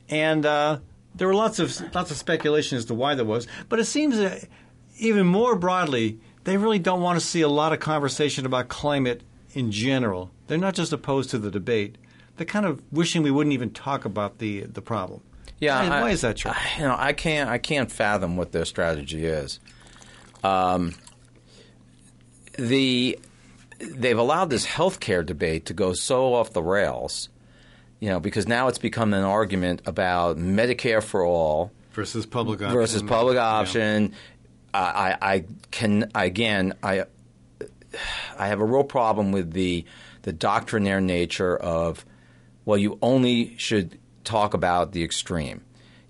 and 0.08 0.46
uh, 0.46 0.78
there 1.12 1.26
were 1.26 1.34
lots 1.34 1.58
of 1.58 1.76
lots 1.92 2.12
of 2.12 2.16
speculation 2.16 2.78
as 2.78 2.84
to 2.84 2.94
why 2.94 3.16
that 3.16 3.24
was. 3.24 3.48
But 3.68 3.80
it 3.80 3.86
seems 3.86 4.16
that 4.18 4.46
even 4.96 5.26
more 5.26 5.56
broadly, 5.56 6.20
they 6.44 6.56
really 6.56 6.78
don't 6.78 7.02
want 7.02 7.18
to 7.18 7.26
see 7.26 7.40
a 7.40 7.48
lot 7.48 7.72
of 7.72 7.80
conversation 7.80 8.46
about 8.46 8.68
climate 8.68 9.24
in 9.54 9.72
general. 9.72 10.30
They're 10.46 10.56
not 10.56 10.74
just 10.74 10.92
opposed 10.92 11.30
to 11.30 11.38
the 11.38 11.50
debate; 11.50 11.98
they're 12.36 12.46
kind 12.46 12.64
of 12.64 12.80
wishing 12.92 13.24
we 13.24 13.32
wouldn't 13.32 13.54
even 13.54 13.70
talk 13.70 14.04
about 14.04 14.38
the 14.38 14.60
the 14.60 14.80
problem. 14.80 15.22
Yeah, 15.60 15.88
why, 15.88 15.96
I- 15.96 16.00
why 16.02 16.10
is 16.10 16.20
that, 16.22 16.36
true? 16.36 16.50
I- 16.52 16.70
You 16.78 16.84
know, 16.84 16.96
I 16.98 17.12
can't. 17.12 17.48
I 17.50 17.58
can't 17.58 17.90
fathom 17.90 18.36
what 18.36 18.52
their 18.52 18.64
strategy 18.64 19.24
is. 19.26 19.58
Um, 20.44 20.94
the 22.58 23.18
they've 23.80 24.18
allowed 24.18 24.50
this 24.50 24.66
healthcare 24.66 25.24
debate 25.24 25.66
to 25.66 25.74
go 25.74 25.92
so 25.92 26.34
off 26.34 26.52
the 26.52 26.62
rails. 26.62 27.28
You 28.00 28.10
know, 28.10 28.20
because 28.20 28.46
now 28.46 28.68
it's 28.68 28.78
become 28.78 29.12
an 29.12 29.24
argument 29.24 29.82
about 29.86 30.36
Medicare 30.38 31.02
for 31.02 31.24
all 31.24 31.72
versus 31.92 32.26
public 32.26 32.60
option. 32.62 32.72
versus 32.74 33.02
public 33.02 33.38
option. 33.38 34.14
I, 34.72 35.16
I, 35.20 35.32
I 35.34 35.44
can 35.72 36.10
again. 36.14 36.74
I 36.82 37.04
I 38.38 38.46
have 38.48 38.60
a 38.60 38.64
real 38.64 38.84
problem 38.84 39.32
with 39.32 39.52
the 39.52 39.84
the 40.22 40.32
doctrinaire 40.32 41.00
nature 41.00 41.56
of 41.56 42.04
well, 42.64 42.78
you 42.78 42.98
only 43.02 43.56
should 43.56 43.98
talk 44.28 44.54
about 44.54 44.92
the 44.92 45.02
extreme, 45.02 45.64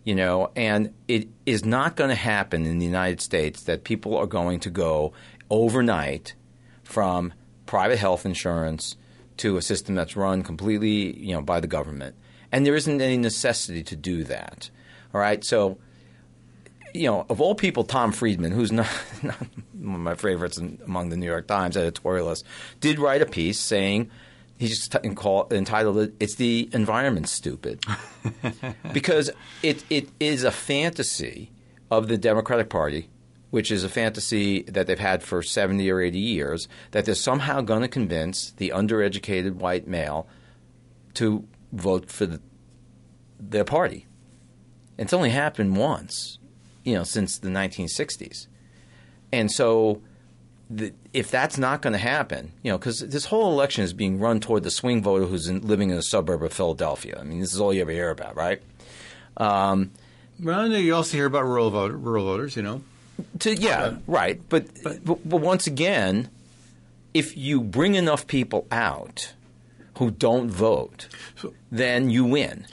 you 0.04 0.14
know, 0.14 0.50
and 0.56 0.92
it 1.06 1.28
is 1.46 1.64
not 1.64 1.96
going 1.96 2.10
to 2.10 2.16
happen 2.16 2.66
in 2.66 2.78
the 2.78 2.86
United 2.86 3.20
States 3.20 3.62
that 3.64 3.84
people 3.84 4.16
are 4.16 4.26
going 4.26 4.60
to 4.60 4.70
go 4.70 5.12
overnight 5.50 6.34
from 6.82 7.32
private 7.66 7.98
health 7.98 8.26
insurance 8.26 8.96
to 9.36 9.56
a 9.56 9.62
system 9.62 9.94
that's 9.94 10.16
run 10.16 10.42
completely, 10.42 11.16
you 11.16 11.32
know, 11.32 11.42
by 11.42 11.60
the 11.60 11.66
government, 11.66 12.16
and 12.50 12.66
there 12.66 12.74
isn't 12.74 13.00
any 13.00 13.16
necessity 13.16 13.82
to 13.84 13.94
do 13.94 14.24
that. 14.24 14.70
All 15.14 15.20
right, 15.20 15.44
so 15.44 15.78
you 16.94 17.06
know, 17.06 17.26
of 17.28 17.40
all 17.40 17.54
people, 17.54 17.84
Tom 17.84 18.12
Friedman, 18.12 18.52
who's 18.52 18.72
not, 18.72 18.88
not 19.22 19.38
one 19.74 19.94
of 19.94 20.00
my 20.00 20.14
favorites 20.14 20.58
among 20.58 21.10
the 21.10 21.16
New 21.16 21.26
York 21.26 21.46
Times 21.46 21.76
editorialists, 21.76 22.44
did 22.80 22.98
write 22.98 23.22
a 23.22 23.26
piece 23.26 23.60
saying 23.60 24.10
he 24.58 24.68
just 24.68 24.92
t- 24.92 25.08
call, 25.10 25.48
entitled 25.50 25.98
it 25.98 26.14
"It's 26.20 26.34
the 26.34 26.68
environment, 26.72 27.28
stupid," 27.28 27.82
because 28.92 29.30
it 29.62 29.84
it 29.88 30.08
is 30.20 30.44
a 30.44 30.50
fantasy 30.50 31.52
of 31.90 32.08
the 32.08 32.18
Democratic 32.18 32.68
Party 32.68 33.08
which 33.50 33.70
is 33.70 33.82
a 33.82 33.88
fantasy 33.88 34.62
that 34.62 34.86
they've 34.86 34.98
had 34.98 35.22
for 35.22 35.42
70 35.42 35.90
or 35.90 36.00
80 36.00 36.18
years, 36.18 36.68
that 36.90 37.04
they're 37.04 37.14
somehow 37.14 37.60
going 37.60 37.82
to 37.82 37.88
convince 37.88 38.50
the 38.52 38.72
undereducated 38.74 39.54
white 39.54 39.86
male 39.86 40.28
to 41.14 41.46
vote 41.72 42.10
for 42.10 42.26
the, 42.26 42.40
their 43.40 43.64
party. 43.64 44.06
It's 44.98 45.12
only 45.12 45.30
happened 45.30 45.76
once, 45.76 46.38
you 46.84 46.94
know, 46.94 47.04
since 47.04 47.38
the 47.38 47.48
1960s. 47.48 48.48
And 49.32 49.50
so 49.50 50.02
the, 50.70 50.92
if 51.14 51.30
that's 51.30 51.56
not 51.56 51.82
going 51.82 51.92
to 51.92 51.98
happen, 51.98 52.52
you 52.62 52.70
know, 52.70 52.78
because 52.78 53.00
this 53.00 53.26
whole 53.26 53.52
election 53.52 53.84
is 53.84 53.92
being 53.92 54.18
run 54.18 54.40
toward 54.40 54.62
the 54.62 54.70
swing 54.70 55.02
voter 55.02 55.24
who's 55.24 55.48
in, 55.48 55.66
living 55.66 55.90
in 55.90 55.96
a 55.96 56.02
suburb 56.02 56.42
of 56.42 56.52
Philadelphia. 56.52 57.16
I 57.18 57.22
mean, 57.24 57.40
this 57.40 57.54
is 57.54 57.60
all 57.60 57.72
you 57.72 57.80
ever 57.80 57.90
hear 57.92 58.10
about, 58.10 58.36
right? 58.36 58.60
Um, 59.36 59.92
Well, 60.42 60.68
you 60.68 60.94
also 60.94 61.16
hear 61.16 61.26
about 61.26 61.44
rural 61.44 61.70
voter, 61.70 61.96
rural 61.96 62.24
voters. 62.24 62.56
You 62.56 62.62
know, 62.62 62.82
to 63.40 63.54
yeah, 63.54 63.96
right. 64.06 64.40
But, 64.48 64.66
but 64.82 65.04
but 65.04 65.40
once 65.40 65.66
again, 65.66 66.28
if 67.14 67.36
you 67.36 67.60
bring 67.60 67.94
enough 67.94 68.26
people 68.26 68.66
out 68.70 69.32
who 69.96 70.10
don't 70.10 70.50
vote, 70.50 71.08
then 71.72 72.10
you 72.10 72.24
win. 72.24 72.66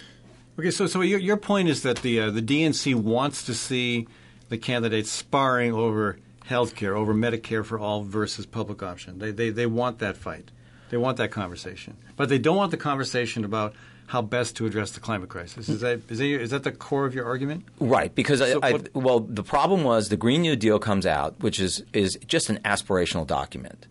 Okay, 0.60 0.72
so 0.72 0.88
so 0.88 1.02
your, 1.02 1.20
your 1.20 1.38
point 1.38 1.70
is 1.70 1.82
that 1.84 1.98
the 1.98 2.20
uh, 2.20 2.32
the 2.32 2.42
DNC 2.42 2.96
wants 2.96 3.44
to 3.46 3.54
see 3.54 4.08
the 4.50 4.58
candidates 4.58 5.12
sparring 5.12 5.74
over 5.74 6.20
health 6.46 6.76
care, 6.76 6.96
over 6.96 7.14
Medicare 7.14 7.66
for 7.66 7.80
all 7.80 8.04
versus 8.04 8.46
public 8.46 8.82
option. 8.84 9.20
They, 9.20 9.32
they 9.32 9.50
they 9.50 9.66
want 9.66 10.00
that 10.00 10.18
fight. 10.18 10.52
They 10.90 10.98
want 10.98 11.18
that 11.18 11.32
conversation, 11.32 11.98
but 12.16 12.30
they 12.30 12.38
don't 12.38 12.56
want 12.56 12.72
the 12.72 12.78
conversation 12.78 13.44
about 13.44 13.74
how 14.08 14.22
best 14.22 14.56
to 14.58 14.68
address 14.68 14.92
the 14.92 15.00
climate 15.00 15.30
crisis. 15.30 15.68
Is 15.68 15.82
that 15.82 16.02
is 16.10 16.20
that, 16.20 16.50
that 16.50 16.64
the 16.64 16.72
core 16.72 17.06
of 17.06 17.16
your 17.16 17.26
argument? 17.26 17.66
Right, 17.80 18.14
because 18.14 18.40
So 18.40 18.60
I, 18.62 18.74
I, 18.74 18.80
well, 18.94 19.20
the 19.20 19.44
problem 19.44 19.84
was 19.84 20.10
the 20.10 20.18
Green 20.18 20.44
New 20.44 20.56
Deal 20.56 20.78
comes 20.78 21.06
out, 21.08 21.40
which 21.40 21.60
is 21.60 21.84
is 21.94 22.18
just 22.28 22.50
an 22.50 22.60
aspirational 22.64 23.26
document. 23.26 23.88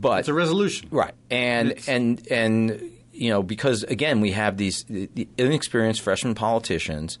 But 0.00 0.20
It's 0.20 0.28
a 0.28 0.34
resolution. 0.34 0.88
Right, 0.90 1.14
and 1.30 1.70
It's- 1.72 1.88
and 1.88 2.26
and 2.30 2.90
you 3.12 3.30
know 3.30 3.42
because 3.42 3.82
again 3.84 4.20
we 4.20 4.32
have 4.32 4.56
these 4.56 4.84
the, 4.84 5.08
the 5.14 5.28
inexperienced 5.38 6.00
freshman 6.00 6.34
politicians 6.34 7.18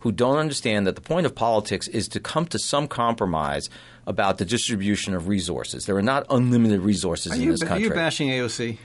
who 0.00 0.10
don't 0.12 0.36
understand 0.38 0.86
that 0.86 0.96
the 0.96 1.00
point 1.00 1.24
of 1.26 1.34
politics 1.34 1.86
is 1.88 2.08
to 2.08 2.20
come 2.20 2.46
to 2.46 2.58
some 2.58 2.88
compromise 2.88 3.70
about 4.10 4.36
the 4.38 4.44
distribution 4.44 5.14
of 5.14 5.28
resources. 5.28 5.86
There 5.86 5.96
are 5.96 6.02
not 6.02 6.26
unlimited 6.28 6.80
resources 6.80 7.32
Are 7.32 7.36
in 7.36 7.42
you, 7.42 7.50
this 7.52 7.60
ba- 7.60 7.66
are 7.66 7.68
country. 7.70 7.84
you 7.88 7.94
bashing 7.94 8.28
AOC? 8.28 8.76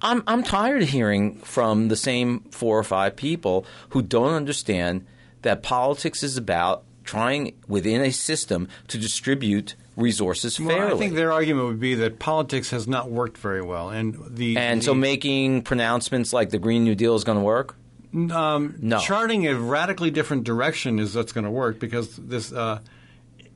I'm 0.00 0.22
I'm 0.28 0.44
tired 0.44 0.82
of 0.82 0.88
hearing 0.90 1.38
from 1.38 1.88
the 1.88 1.96
same 1.96 2.40
four 2.52 2.78
or 2.78 2.84
five 2.84 3.16
people 3.16 3.66
who 3.88 4.02
don't 4.02 4.32
understand 4.34 5.04
that 5.42 5.62
politics 5.64 6.22
is 6.22 6.36
about 6.36 6.84
trying 7.02 7.54
within 7.66 8.02
a 8.02 8.12
system 8.12 8.68
to 8.88 8.98
distribute 8.98 9.74
resources 9.96 10.56
fairly. 10.58 10.74
Well, 10.76 10.94
I 10.94 10.98
think 10.98 11.14
their 11.14 11.32
argument 11.32 11.66
would 11.66 11.80
be 11.80 11.94
that 11.96 12.18
politics 12.20 12.70
has 12.70 12.86
not 12.86 13.10
worked 13.10 13.38
very 13.38 13.62
well, 13.62 13.88
and 13.90 14.16
the 14.28 14.56
and 14.56 14.80
the, 14.80 14.84
so 14.84 14.94
making 14.94 15.62
pronouncements 15.62 16.32
like 16.32 16.50
the 16.50 16.58
Green 16.60 16.84
New 16.84 16.94
Deal 16.94 17.16
is 17.16 17.24
going 17.24 17.38
to 17.38 17.42
work. 17.44 17.74
um, 18.14 18.76
No. 18.80 18.98
charting 19.00 19.46
a 19.48 19.54
radically 19.56 20.10
different 20.12 20.44
direction 20.44 20.98
is 21.00 21.16
what's 21.16 21.32
going 21.32 21.44
to 21.44 21.50
work 21.50 21.80
because 21.80 22.14
this 22.16 22.52
uh, 22.52 22.78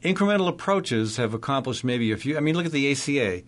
incremental 0.03 0.49
approaches 0.49 1.17
have 1.17 1.35
accomplished 1.35 1.85
maybe 1.85 2.13
a 2.13 2.17
few. 2.17 2.37
I 2.37 2.41
mean, 2.41 2.57
look 2.57 2.67
at 2.67 2.73
the 2.73 2.91
ACA; 2.93 3.43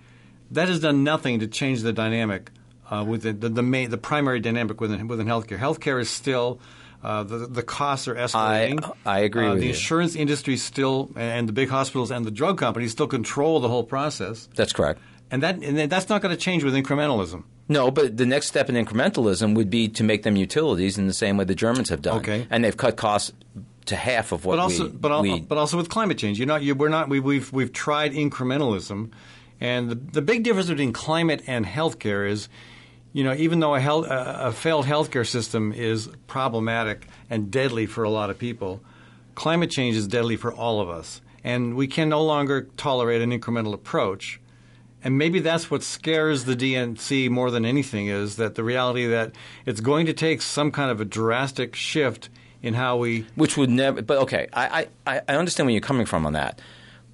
that 0.53 0.69
has 0.69 0.81
done 0.81 1.05
nothing 1.05 1.41
to 1.41 1.47
change 1.47 1.83
the 1.83 1.93
dynamic 1.93 2.51
uh, 2.91 3.05
within 3.07 3.41
the 3.41 3.49
the, 3.49 3.63
main, 3.63 3.91
the 3.91 3.99
primary 3.99 4.41
dynamic 4.41 4.81
within 4.81 5.07
within 5.09 5.27
healthcare. 5.27 5.59
Healthcare 5.59 6.01
is 6.01 6.09
still. 6.11 6.61
Uh, 7.03 7.23
the 7.23 7.37
the 7.47 7.63
costs 7.63 8.09
are 8.09 8.15
escalating. 8.15 8.81
I 9.05 9.19
agree 9.21 9.47
Uh, 9.47 9.51
with 9.51 9.59
the 9.61 9.67
you. 9.67 9.73
insurance 9.73 10.17
industry 10.17 10.57
still, 10.57 11.11
and 11.17 11.47
the 11.47 11.53
big 11.53 11.69
hospitals 11.69 12.11
and 12.11 12.25
the 12.25 12.31
drug 12.31 12.57
companies 12.57 12.93
still 12.93 13.07
control 13.09 13.61
the 13.61 13.69
whole 13.69 13.85
process, 13.85 14.49
That's 14.55 14.73
correct. 14.73 15.01
and 15.31 15.43
that 15.43 15.63
and 15.63 15.77
that's 15.91 16.09
not 16.09 16.23
going 16.23 16.35
to 16.35 16.41
change 16.41 16.65
with 16.65 16.73
incrementalism. 16.75 17.45
No, 17.69 17.91
but 17.91 18.17
the 18.17 18.25
next 18.25 18.47
step 18.47 18.71
in 18.71 18.75
incrementalism 18.75 19.55
would 19.55 19.69
be 19.69 19.87
to 19.89 20.03
make 20.03 20.23
them 20.23 20.37
utilities 20.37 20.97
in 20.97 21.07
the 21.07 21.13
same 21.13 21.37
way 21.37 21.45
the 21.45 21.55
Germans 21.55 21.91
have 21.91 22.01
done. 22.01 22.19
Okay. 22.19 22.47
and 22.49 22.65
they've 22.65 22.77
cut 22.77 22.97
costs 22.97 23.33
to 23.87 23.97
half 23.97 24.32
of 24.32 24.45
what 24.45 24.57
but 24.57 24.62
also, 24.62 24.85
we, 24.85 24.91
but, 24.91 25.12
al- 25.12 25.22
we 25.22 25.41
but 25.41 25.59
also 25.59 25.76
with 25.76 25.89
climate 25.89 26.18
change, 26.18 26.39
you're 26.39 26.47
not, 26.47 26.62
you, 26.62 26.74
we're 26.74 26.89
not. 26.89 27.09
We, 27.09 27.20
we've 27.20 27.53
we've 27.53 27.72
tried 27.72 28.12
incrementalism, 28.12 29.11
and 29.61 29.91
the, 29.91 29.95
the 29.95 30.22
big 30.22 30.43
difference 30.43 30.68
between 30.68 30.93
climate 30.93 31.43
and 31.47 31.66
healthcare 31.66 32.28
is, 32.28 32.49
you 33.12 33.24
know, 33.24 33.35
even 33.35 33.61
though 33.61 33.74
a, 33.74 33.80
health, 33.80 34.07
a 34.09 34.53
failed 34.53 34.87
healthcare 34.87 35.26
system 35.26 35.72
is 35.72 36.09
problematic 36.26 37.07
and 37.28 37.51
deadly 37.51 37.87
for 37.87 38.05
a 38.05 38.11
lot 38.11 38.30
of 38.30 38.39
people, 38.39 38.80
climate 39.35 39.70
change 39.70 39.97
is 39.97 40.07
deadly 40.07 40.37
for 40.37 40.53
all 40.53 40.80
of 40.80 40.89
us, 40.89 41.20
and 41.43 41.76
we 41.76 41.87
can 41.87 42.09
no 42.09 42.22
longer 42.22 42.68
tolerate 42.76 43.22
an 43.22 43.39
incremental 43.39 43.74
approach. 43.74 44.41
And 45.03 45.18
maybe 45.18 45.41
that's 45.41 45.70
what 45.70 45.82
scares 45.82 46.45
the 46.45 46.57
DNC 46.57 47.28
more 47.28 47.51
than 47.51 47.66
anything 47.66 48.07
is 48.07 48.37
that 48.37 48.55
the 48.55 48.64
reality 48.64 49.07
that 49.07 49.32
it's 49.66 49.82
going 49.82 50.07
to 50.07 50.14
take 50.14 50.41
some 50.41 50.70
kind 50.70 50.91
of 50.91 50.99
a 50.99 51.05
drastic 51.05 51.76
shift 51.76 52.30
in 52.65 52.75
how 52.75 52.97
we 52.97 53.27
which 53.37 53.57
would 53.57 53.71
never. 53.71 54.03
But 54.03 54.19
okay, 54.19 54.49
I, 54.53 54.89
I, 55.07 55.21
I 55.29 55.35
understand 55.37 55.67
where 55.67 55.73
you're 55.73 55.81
coming 55.81 56.07
from 56.07 56.27
on 56.27 56.33
that. 56.33 56.61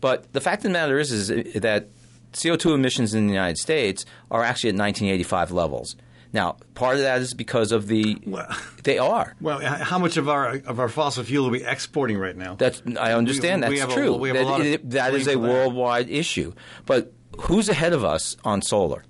But 0.01 0.33
the 0.33 0.41
fact 0.41 0.61
of 0.61 0.63
the 0.65 0.71
matter 0.71 0.99
is, 0.99 1.11
is 1.13 1.61
that 1.61 1.89
CO2 2.33 2.75
emissions 2.75 3.13
in 3.13 3.27
the 3.27 3.33
United 3.35 3.59
States 3.59 4.07
are 4.31 4.43
actually 4.43 4.71
at 4.71 4.77
1985 4.77 5.51
levels. 5.53 5.97
Now, 6.33 6.57
part 6.75 6.95
of 6.95 7.03
that 7.03 7.21
is 7.21 7.35
because 7.35 7.73
of 7.73 7.89
the. 7.89 8.17
Well- 8.25 8.47
they 8.85 8.99
are. 8.99 9.35
Well, 9.41 9.59
how 9.61 9.99
much 9.99 10.17
of 10.17 10.29
our 10.29 10.51
of 10.65 10.79
our 10.79 10.89
fossil 10.89 11.25
fuel 11.25 11.49
are 11.49 11.51
we 11.51 11.65
exporting 11.65 12.17
right 12.17 12.37
now? 12.37 12.55
That's 12.55 12.81
I 12.99 13.13
understand. 13.15 13.63
We- 13.65 13.71
we 13.71 13.79
that's 13.81 13.93
a- 13.93 13.95
true. 13.97 14.15
we 14.15 14.29
have 14.29 14.37
a 14.37 14.41
That- 14.41 14.47
lot 14.47 14.61
of 14.61 14.67
it- 14.67 14.91
that 14.91 15.13
is 15.15 15.27
a 15.27 15.33
blame 15.33 15.41
for 15.41 15.47
that. 15.49 15.53
worldwide 15.53 16.09
issue. 16.09 16.53
But 16.87 17.13
who's 17.41 17.69
ahead 17.69 17.93
of 17.93 18.05
us 18.05 18.37
on 18.45 18.63
solar? 18.63 19.05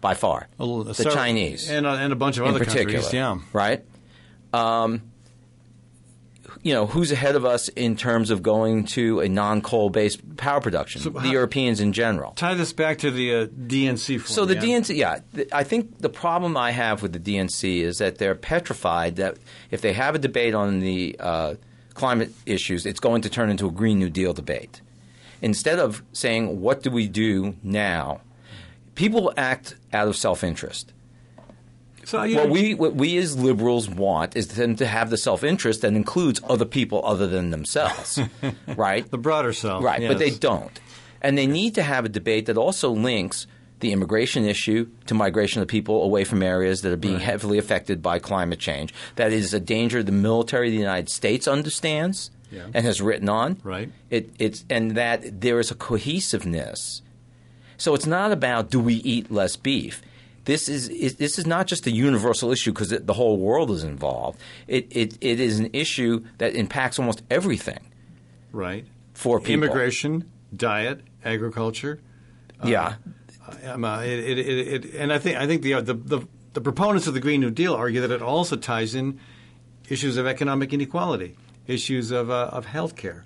By 0.00 0.14
far, 0.14 0.48
A 0.58 0.64
little- 0.64 0.84
the 0.84 0.94
several- 0.94 1.14
Chinese 1.14 1.68
and 1.68 1.84
a, 1.86 1.90
and 1.90 2.12
a 2.12 2.16
bunch 2.16 2.38
of 2.38 2.44
in 2.44 2.50
other 2.54 2.60
particular, 2.60 2.84
countries. 3.02 3.12
Yeah, 3.12 3.38
right. 3.52 3.84
Um, 4.54 5.02
you 6.62 6.74
know, 6.74 6.86
who's 6.86 7.10
ahead 7.10 7.36
of 7.36 7.44
us 7.44 7.68
in 7.68 7.96
terms 7.96 8.30
of 8.30 8.42
going 8.42 8.84
to 8.84 9.20
a 9.20 9.28
non-coal 9.28 9.90
based 9.90 10.36
power 10.36 10.60
production? 10.60 11.00
So 11.00 11.10
the 11.10 11.20
how- 11.20 11.30
Europeans 11.30 11.80
in 11.80 11.92
general. 11.92 12.32
tie 12.32 12.54
this 12.54 12.72
back 12.72 12.98
to 12.98 13.10
the 13.10 13.34
uh, 13.34 13.46
DNC. 13.46 14.20
For 14.20 14.28
So 14.28 14.44
the 14.44 14.54
yeah. 14.54 14.60
DNC, 14.78 14.96
yeah, 14.96 15.18
th- 15.34 15.48
I 15.52 15.64
think 15.64 15.98
the 15.98 16.08
problem 16.10 16.56
I 16.56 16.72
have 16.72 17.02
with 17.02 17.12
the 17.12 17.18
DNC 17.18 17.80
is 17.82 17.98
that 17.98 18.18
they're 18.18 18.34
petrified 18.34 19.16
that 19.16 19.36
if 19.70 19.80
they 19.80 19.92
have 19.94 20.14
a 20.14 20.18
debate 20.18 20.54
on 20.54 20.80
the 20.80 21.16
uh, 21.18 21.54
climate 21.94 22.32
issues, 22.46 22.84
it's 22.86 23.00
going 23.00 23.22
to 23.22 23.30
turn 23.30 23.50
into 23.50 23.66
a 23.66 23.70
Green 23.70 23.98
New 23.98 24.10
Deal 24.10 24.32
debate. 24.32 24.80
Instead 25.42 25.78
of 25.78 26.02
saying, 26.12 26.60
what 26.60 26.82
do 26.82 26.90
we 26.90 27.08
do 27.08 27.54
now? 27.62 28.20
People 28.94 29.32
act 29.38 29.76
out 29.92 30.06
of 30.08 30.14
self 30.16 30.44
interest. 30.44 30.92
So 32.10 32.24
you 32.24 32.34
know, 32.36 32.46
we 32.46 32.74
what 32.74 32.96
we 32.96 33.16
as 33.18 33.38
liberals 33.38 33.88
want 33.88 34.36
is 34.36 34.48
them 34.48 34.74
to 34.76 34.86
have 34.86 35.10
the 35.10 35.16
self 35.16 35.44
interest 35.44 35.82
that 35.82 35.92
includes 35.92 36.40
other 36.48 36.64
people 36.64 37.00
other 37.04 37.28
than 37.28 37.50
themselves, 37.50 38.18
right? 38.66 39.08
the 39.08 39.16
broader 39.18 39.52
self, 39.52 39.84
Right, 39.84 40.08
but 40.08 40.18
they 40.18 40.30
don't. 40.30 40.76
And 41.22 41.38
they 41.38 41.46
need 41.46 41.76
to 41.76 41.84
have 41.84 42.04
a 42.04 42.08
debate 42.08 42.46
that 42.46 42.56
also 42.56 42.90
links 42.90 43.46
the 43.78 43.92
immigration 43.92 44.44
issue 44.44 44.88
to 45.06 45.14
migration 45.14 45.62
of 45.62 45.68
people 45.68 46.02
away 46.02 46.24
from 46.24 46.42
areas 46.42 46.82
that 46.82 46.92
are 46.92 46.96
being 46.96 47.20
heavily 47.20 47.58
affected 47.58 48.02
by 48.02 48.18
climate 48.18 48.58
change. 48.58 48.92
That 49.14 49.32
is 49.32 49.54
a 49.54 49.60
danger 49.60 50.02
the 50.02 50.10
military 50.12 50.66
of 50.68 50.72
the 50.72 50.78
United 50.78 51.10
States 51.10 51.46
understands 51.46 52.32
Yeah. 52.50 52.66
and 52.74 52.84
has 52.84 53.00
written 53.00 53.28
on. 53.28 53.58
Right. 53.62 53.88
It, 54.10 54.30
it's 54.40 54.64
and 54.68 54.96
that 54.96 55.40
there 55.40 55.60
is 55.60 55.70
a 55.70 55.76
cohesiveness. 55.76 57.02
So 57.78 57.94
it's 57.94 58.06
not 58.06 58.32
about 58.32 58.68
do 58.70 58.80
we 58.80 58.94
eat 58.94 59.30
less 59.30 59.54
beef. 59.56 60.02
This 60.44 60.68
is, 60.68 60.88
is 60.88 61.16
this 61.16 61.38
is 61.38 61.46
not 61.46 61.66
just 61.66 61.86
a 61.86 61.90
universal 61.90 62.50
issue 62.50 62.72
because 62.72 62.88
the 62.88 63.12
whole 63.12 63.36
world 63.36 63.70
is 63.70 63.84
involved. 63.84 64.40
It, 64.66 64.86
it 64.90 65.18
it 65.20 65.38
is 65.38 65.58
an 65.58 65.70
issue 65.72 66.24
that 66.38 66.54
impacts 66.54 66.98
almost 66.98 67.22
everything 67.30 67.80
right 68.52 68.86
for 69.12 69.38
people. 69.38 69.54
immigration, 69.54 70.30
diet, 70.54 71.02
agriculture. 71.24 72.00
Yeah. 72.64 72.94
Um, 73.64 73.84
uh, 73.84 74.00
it, 74.02 74.38
it, 74.38 74.38
it, 74.48 74.94
and 74.94 75.12
I 75.12 75.18
think 75.18 75.36
I 75.36 75.46
think 75.46 75.62
the, 75.62 75.80
the 75.80 75.94
the 75.94 76.26
the 76.54 76.60
proponents 76.60 77.06
of 77.06 77.14
the 77.14 77.20
Green 77.20 77.40
New 77.40 77.50
Deal 77.50 77.74
argue 77.74 78.00
that 78.00 78.10
it 78.10 78.22
also 78.22 78.56
ties 78.56 78.94
in 78.94 79.20
issues 79.88 80.16
of 80.16 80.26
economic 80.26 80.72
inequality, 80.72 81.36
issues 81.66 82.10
of 82.10 82.30
uh, 82.30 82.48
of 82.52 82.66
healthcare, 82.66 83.22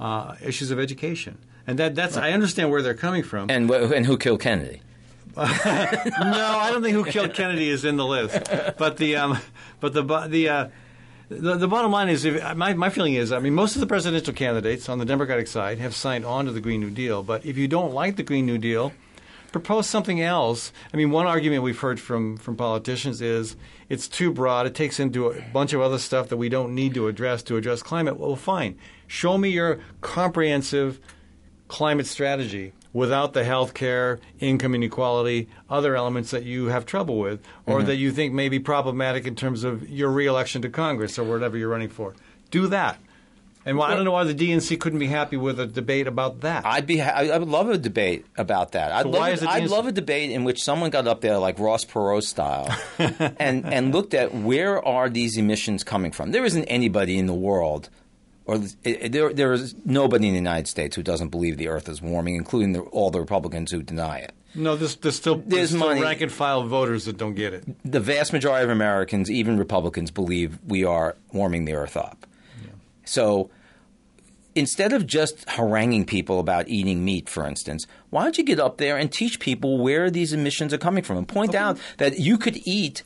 uh, 0.00 0.34
issues 0.44 0.70
of 0.70 0.78
education, 0.78 1.38
and 1.66 1.78
that 1.78 1.94
that's 1.94 2.16
I 2.16 2.32
understand 2.32 2.70
where 2.70 2.82
they're 2.82 2.94
coming 2.94 3.22
from. 3.22 3.50
And 3.50 3.70
and 3.70 4.04
who 4.04 4.18
killed 4.18 4.40
Kennedy? 4.40 4.82
No, 5.38 6.58
I 6.58 6.70
don't 6.72 6.82
think 6.82 6.94
who 6.94 7.04
killed 7.04 7.34
Kennedy 7.34 7.70
is 7.70 7.84
in 7.84 7.96
the 7.96 8.06
list. 8.06 8.38
But 8.78 8.96
the 8.96 9.16
um, 9.16 9.38
but 9.80 9.92
the 9.94 10.02
the. 10.28 10.48
Uh, 10.48 10.68
the, 11.30 11.56
the 11.56 11.68
bottom 11.68 11.92
line 11.92 12.08
is, 12.08 12.24
if, 12.24 12.56
my, 12.56 12.72
my 12.72 12.88
feeling 12.88 13.12
is, 13.12 13.32
I 13.32 13.38
mean, 13.38 13.52
most 13.52 13.76
of 13.76 13.80
the 13.80 13.86
presidential 13.86 14.32
candidates 14.32 14.88
on 14.88 14.98
the 14.98 15.04
Democratic 15.04 15.46
side 15.46 15.78
have 15.78 15.94
signed 15.94 16.24
on 16.24 16.46
to 16.46 16.52
the 16.52 16.60
Green 16.62 16.80
New 16.80 16.88
Deal. 16.88 17.22
But 17.22 17.44
if 17.44 17.58
you 17.58 17.68
don't 17.68 17.92
like 17.92 18.16
the 18.16 18.22
Green 18.22 18.46
New 18.46 18.56
Deal, 18.56 18.94
propose 19.52 19.86
something 19.86 20.22
else. 20.22 20.72
I 20.92 20.96
mean, 20.96 21.10
one 21.10 21.26
argument 21.26 21.62
we've 21.62 21.78
heard 21.78 22.00
from, 22.00 22.38
from 22.38 22.56
politicians 22.56 23.20
is 23.20 23.56
it's 23.90 24.08
too 24.08 24.32
broad. 24.32 24.66
It 24.66 24.74
takes 24.74 24.98
into 24.98 25.26
a 25.26 25.40
bunch 25.52 25.74
of 25.74 25.82
other 25.82 25.98
stuff 25.98 26.30
that 26.30 26.38
we 26.38 26.48
don't 26.48 26.74
need 26.74 26.94
to 26.94 27.08
address 27.08 27.42
to 27.44 27.56
address 27.56 27.82
climate. 27.82 28.18
Well, 28.18 28.34
fine. 28.34 28.78
Show 29.06 29.36
me 29.36 29.50
your 29.50 29.80
comprehensive 30.00 30.98
climate 31.68 32.06
strategy 32.06 32.72
without 32.98 33.32
the 33.32 33.44
health 33.44 33.74
care, 33.74 34.18
income 34.40 34.74
inequality, 34.74 35.48
other 35.70 35.94
elements 35.94 36.32
that 36.32 36.42
you 36.42 36.66
have 36.66 36.84
trouble 36.84 37.18
with, 37.18 37.40
or 37.64 37.78
mm-hmm. 37.78 37.86
that 37.86 37.96
you 37.96 38.10
think 38.10 38.34
may 38.34 38.48
be 38.48 38.58
problematic 38.58 39.26
in 39.26 39.34
terms 39.34 39.64
of 39.64 39.88
your 39.88 40.10
reelection 40.10 40.60
to 40.60 40.68
Congress 40.68 41.18
or 41.18 41.24
whatever 41.24 41.56
you're 41.56 41.68
running 41.68 41.88
for. 41.88 42.14
Do 42.50 42.66
that. 42.66 42.98
And 43.64 43.80
I 43.82 43.94
don't 43.94 44.04
know 44.04 44.12
why 44.12 44.24
the 44.24 44.34
DNC 44.34 44.80
couldn't 44.80 44.98
be 44.98 45.08
happy 45.08 45.36
with 45.36 45.60
a 45.60 45.66
debate 45.66 46.06
about 46.06 46.40
that. 46.40 46.64
I'd 46.64 46.86
be. 46.86 46.98
ha- 46.98 47.10
I 47.10 47.36
would 47.36 47.48
love 47.48 47.68
a 47.68 47.76
debate 47.76 48.24
about 48.36 48.72
that. 48.72 48.92
I'd, 48.92 49.02
So 49.02 49.10
love, 49.10 49.20
why 49.20 49.28
a- 49.28 49.32
is 49.32 49.42
it 49.42 49.48
I'd 49.48 49.68
love 49.68 49.86
a 49.86 49.92
debate 49.92 50.30
in 50.30 50.44
which 50.44 50.62
someone 50.62 50.90
got 50.90 51.06
up 51.06 51.20
there 51.20 51.38
like 51.38 51.58
Ross 51.58 51.84
Perot 51.84 52.22
style, 52.22 52.74
and 52.98 53.66
and 53.66 53.92
looked 53.92 54.14
at 54.14 54.34
where 54.34 54.82
are 54.82 55.10
these 55.10 55.36
emissions 55.36 55.84
coming 55.84 56.12
from. 56.12 56.30
There 56.30 56.46
isn't 56.46 56.64
anybody 56.64 57.18
in 57.18 57.26
the 57.26 57.34
world, 57.34 57.90
or 58.48 58.56
it- 58.56 58.74
it- 58.84 59.12
there 59.12 59.32
there 59.32 59.52
is 59.52 59.74
nobody 59.84 60.26
in 60.26 60.32
the 60.34 60.38
United 60.38 60.66
States 60.66 60.96
who 60.96 61.02
doesn't 61.04 61.28
believe 61.28 61.56
the 61.56 61.68
Earth 61.68 61.88
is 61.88 62.02
warming, 62.02 62.34
including 62.34 62.72
the, 62.72 62.80
all 62.80 63.10
the 63.10 63.20
Republicans 63.20 63.70
who 63.70 63.82
deny 63.82 64.18
it. 64.18 64.32
no, 64.54 64.74
there's, 64.74 64.96
there's 64.96 65.14
still, 65.16 65.36
there's 65.36 65.48
There's 65.48 65.68
still 65.70 65.80
money. 65.80 66.02
rank 66.02 66.20
and 66.22 66.32
file 66.32 66.64
voters 66.66 67.04
that 67.04 67.16
don't 67.18 67.34
get 67.34 67.52
it. 67.54 67.64
The 67.84 68.00
vast 68.00 68.32
majority 68.32 68.64
of 68.64 68.70
Americans, 68.70 69.30
even 69.30 69.56
Republicans, 69.58 70.10
believe 70.10 70.58
we 70.66 70.82
are 70.84 71.14
warming 71.32 71.64
the 71.66 71.74
Earth 71.74 71.96
up. 71.96 72.26
So 73.04 73.50
instead 74.54 74.92
of 74.92 75.06
just 75.06 75.48
haranguing 75.50 76.04
people 76.04 76.40
about 76.40 76.68
eating 76.68 77.04
meat, 77.04 77.28
for 77.28 77.46
instance, 77.46 77.86
why 78.10 78.22
don't 78.24 78.36
you 78.38 78.44
get 78.44 78.58
up 78.58 78.78
there 78.78 78.96
and 78.96 79.10
teach 79.12 79.38
people 79.40 79.78
where 79.78 80.10
these 80.10 80.32
emissions 80.32 80.72
are 80.74 80.78
coming 80.78 81.04
from 81.04 81.16
and 81.18 81.28
point 81.28 81.54
out 81.54 81.78
that 81.98 82.18
you 82.18 82.36
could 82.38 82.58
eat 82.66 83.02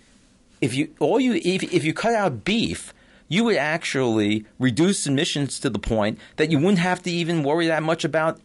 if 0.61 0.75
you 0.75 0.95
all 1.01 1.21
you 1.21 1.35
if, 1.45 1.63
if 1.73 1.85
you 1.85 1.93
cut 1.93 2.15
out 2.15 2.45
beef. 2.45 2.95
You 3.33 3.45
would 3.45 3.57
actually 3.57 4.45
reduce 4.59 5.07
emissions 5.07 5.59
to 5.61 5.71
the 5.71 5.79
point 5.79 6.19
that 6.37 6.51
you 6.51 6.59
wouldn't 6.59 6.81
have 6.81 7.03
to 7.05 7.11
even 7.11 7.43
worry 7.43 7.67
that 7.69 7.83
much 7.83 8.05
about 8.05 8.39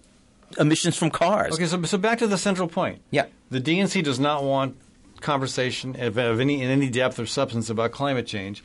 emissions 0.57 0.95
from 0.95 1.11
cars. 1.11 1.53
Okay, 1.55 1.65
so, 1.65 1.81
so 1.83 1.97
back 1.97 2.19
to 2.19 2.27
the 2.27 2.37
central 2.37 2.69
point. 2.69 3.01
Yeah. 3.11 3.25
The 3.49 3.59
DNC 3.59 4.01
does 4.01 4.17
not 4.17 4.45
want 4.45 4.77
conversation 5.19 5.99
of, 5.99 6.17
of 6.17 6.39
any 6.39 6.61
in 6.61 6.69
any 6.69 6.89
depth 6.89 7.19
or 7.19 7.25
substance 7.25 7.69
about 7.69 7.91
climate 7.91 8.27
change. 8.27 8.63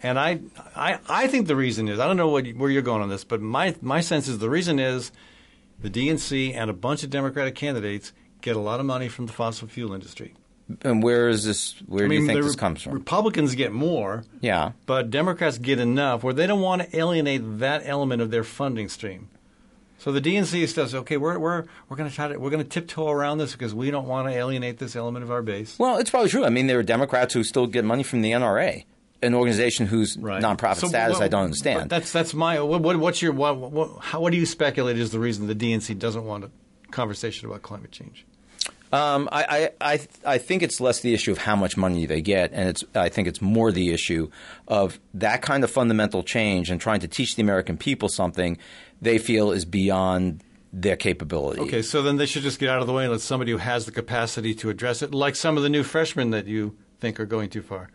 And 0.00 0.16
I, 0.16 0.42
I, 0.76 1.00
I 1.08 1.26
think 1.26 1.48
the 1.48 1.56
reason 1.56 1.88
is 1.88 1.98
I 1.98 2.06
don't 2.06 2.16
know 2.16 2.28
what, 2.28 2.46
where 2.50 2.70
you're 2.70 2.82
going 2.82 3.02
on 3.02 3.08
this, 3.08 3.24
but 3.24 3.40
my 3.40 3.74
my 3.80 4.00
sense 4.00 4.28
is 4.28 4.38
the 4.38 4.50
reason 4.50 4.78
is 4.78 5.10
the 5.80 5.90
DNC 5.90 6.54
and 6.54 6.70
a 6.70 6.74
bunch 6.74 7.02
of 7.02 7.10
Democratic 7.10 7.56
candidates 7.56 8.12
get 8.42 8.54
a 8.54 8.60
lot 8.60 8.78
of 8.78 8.86
money 8.86 9.08
from 9.08 9.26
the 9.26 9.32
fossil 9.32 9.66
fuel 9.66 9.92
industry. 9.92 10.34
And 10.82 11.02
where 11.02 11.28
is 11.28 11.44
this? 11.44 11.74
Where 11.86 12.06
I 12.06 12.08
do 12.08 12.14
you 12.14 12.26
think 12.26 12.42
this 12.42 12.54
Re- 12.54 12.58
comes 12.58 12.82
from? 12.82 12.94
Republicans 12.94 13.54
get 13.54 13.72
more, 13.72 14.24
yeah. 14.40 14.72
but 14.86 15.10
Democrats 15.10 15.58
get 15.58 15.78
enough 15.78 16.22
where 16.24 16.32
they 16.32 16.46
don't 16.46 16.62
want 16.62 16.82
to 16.82 16.96
alienate 16.96 17.58
that 17.58 17.82
element 17.84 18.22
of 18.22 18.30
their 18.30 18.44
funding 18.44 18.88
stream. 18.88 19.28
So 19.98 20.10
the 20.12 20.20
DNC 20.20 20.68
says, 20.68 20.94
okay, 20.94 21.16
we're 21.16 21.38
we're 21.38 21.64
we're 21.88 21.96
going 21.96 22.08
to 22.08 22.14
try 22.14 22.28
to 22.28 22.38
we're 22.38 22.50
going 22.50 22.62
to 22.62 22.68
tiptoe 22.68 23.08
around 23.08 23.38
this 23.38 23.52
because 23.52 23.74
we 23.74 23.90
don't 23.90 24.06
want 24.06 24.28
to 24.28 24.34
alienate 24.34 24.78
this 24.78 24.96
element 24.96 25.22
of 25.22 25.30
our 25.30 25.42
base. 25.42 25.78
Well, 25.78 25.98
it's 25.98 26.10
probably 26.10 26.30
true. 26.30 26.44
I 26.44 26.50
mean, 26.50 26.66
there 26.66 26.78
are 26.78 26.82
Democrats 26.82 27.34
who 27.34 27.44
still 27.44 27.66
get 27.66 27.84
money 27.84 28.02
from 28.02 28.22
the 28.22 28.32
NRA, 28.32 28.84
an 29.22 29.34
organization 29.34 29.86
whose 29.86 30.16
nonprofit 30.16 30.76
So 30.76 30.88
status 30.88 31.18
what- 31.18 31.24
I 31.24 31.28
don't 31.28 31.44
understand. 31.44 31.90
That's 31.90 32.10
that's 32.12 32.34
my 32.34 32.60
what, 32.60 32.80
what 32.82 32.96
what's 32.98 33.20
your 33.22 33.32
what, 33.32 33.56
what 33.58 33.98
how 34.00 34.20
what 34.20 34.30
do 34.32 34.38
you 34.38 34.46
speculate 34.46 34.98
is 34.98 35.10
the 35.10 35.20
reason 35.20 35.46
the 35.46 35.54
DNC 35.54 35.98
doesn't 35.98 36.24
want 36.24 36.44
a 36.44 36.50
conversation 36.90 37.48
about 37.48 37.62
climate 37.62 37.90
change? 37.92 38.26
Um, 38.92 39.28
I, 39.32 39.70
I, 39.80 39.92
I, 39.94 40.00
I 40.24 40.38
think 40.38 40.62
it's 40.62 40.80
less 40.80 41.00
the 41.00 41.14
issue 41.14 41.32
of 41.32 41.38
how 41.38 41.56
much 41.56 41.76
money 41.76 42.06
they 42.06 42.20
get, 42.20 42.52
and 42.52 42.68
it's 42.68 42.84
I 42.94 43.08
think 43.08 43.26
it's 43.26 43.42
more 43.42 43.72
the 43.72 43.92
issue 43.92 44.30
of 44.68 45.00
that 45.14 45.42
kind 45.42 45.64
of 45.64 45.70
fundamental 45.70 46.22
change 46.22 46.70
and 46.70 46.80
trying 46.80 47.00
to 47.00 47.08
teach 47.08 47.34
the 47.34 47.42
American 47.42 47.76
people 47.76 48.08
something 48.08 48.56
they 49.02 49.18
feel 49.18 49.50
is 49.50 49.64
beyond 49.64 50.44
their 50.72 50.96
capability. 50.96 51.60
Okay, 51.60 51.82
so 51.82 52.02
then 52.02 52.16
they 52.16 52.26
should 52.26 52.42
just 52.42 52.58
get 52.58 52.68
out 52.68 52.80
of 52.80 52.86
the 52.86 52.92
way 52.92 53.04
and 53.04 53.12
let 53.12 53.20
somebody 53.20 53.52
who 53.52 53.58
has 53.58 53.86
the 53.86 53.92
capacity 53.92 54.54
to 54.54 54.70
address 54.70 55.02
it, 55.02 55.14
like 55.14 55.36
some 55.36 55.56
of 55.56 55.62
the 55.62 55.68
new 55.68 55.82
freshmen 55.82 56.30
that 56.30 56.46
you 56.46 56.76
think 57.00 57.18
are 57.20 57.26
going 57.26 57.48
too 57.48 57.62
far. 57.62 57.90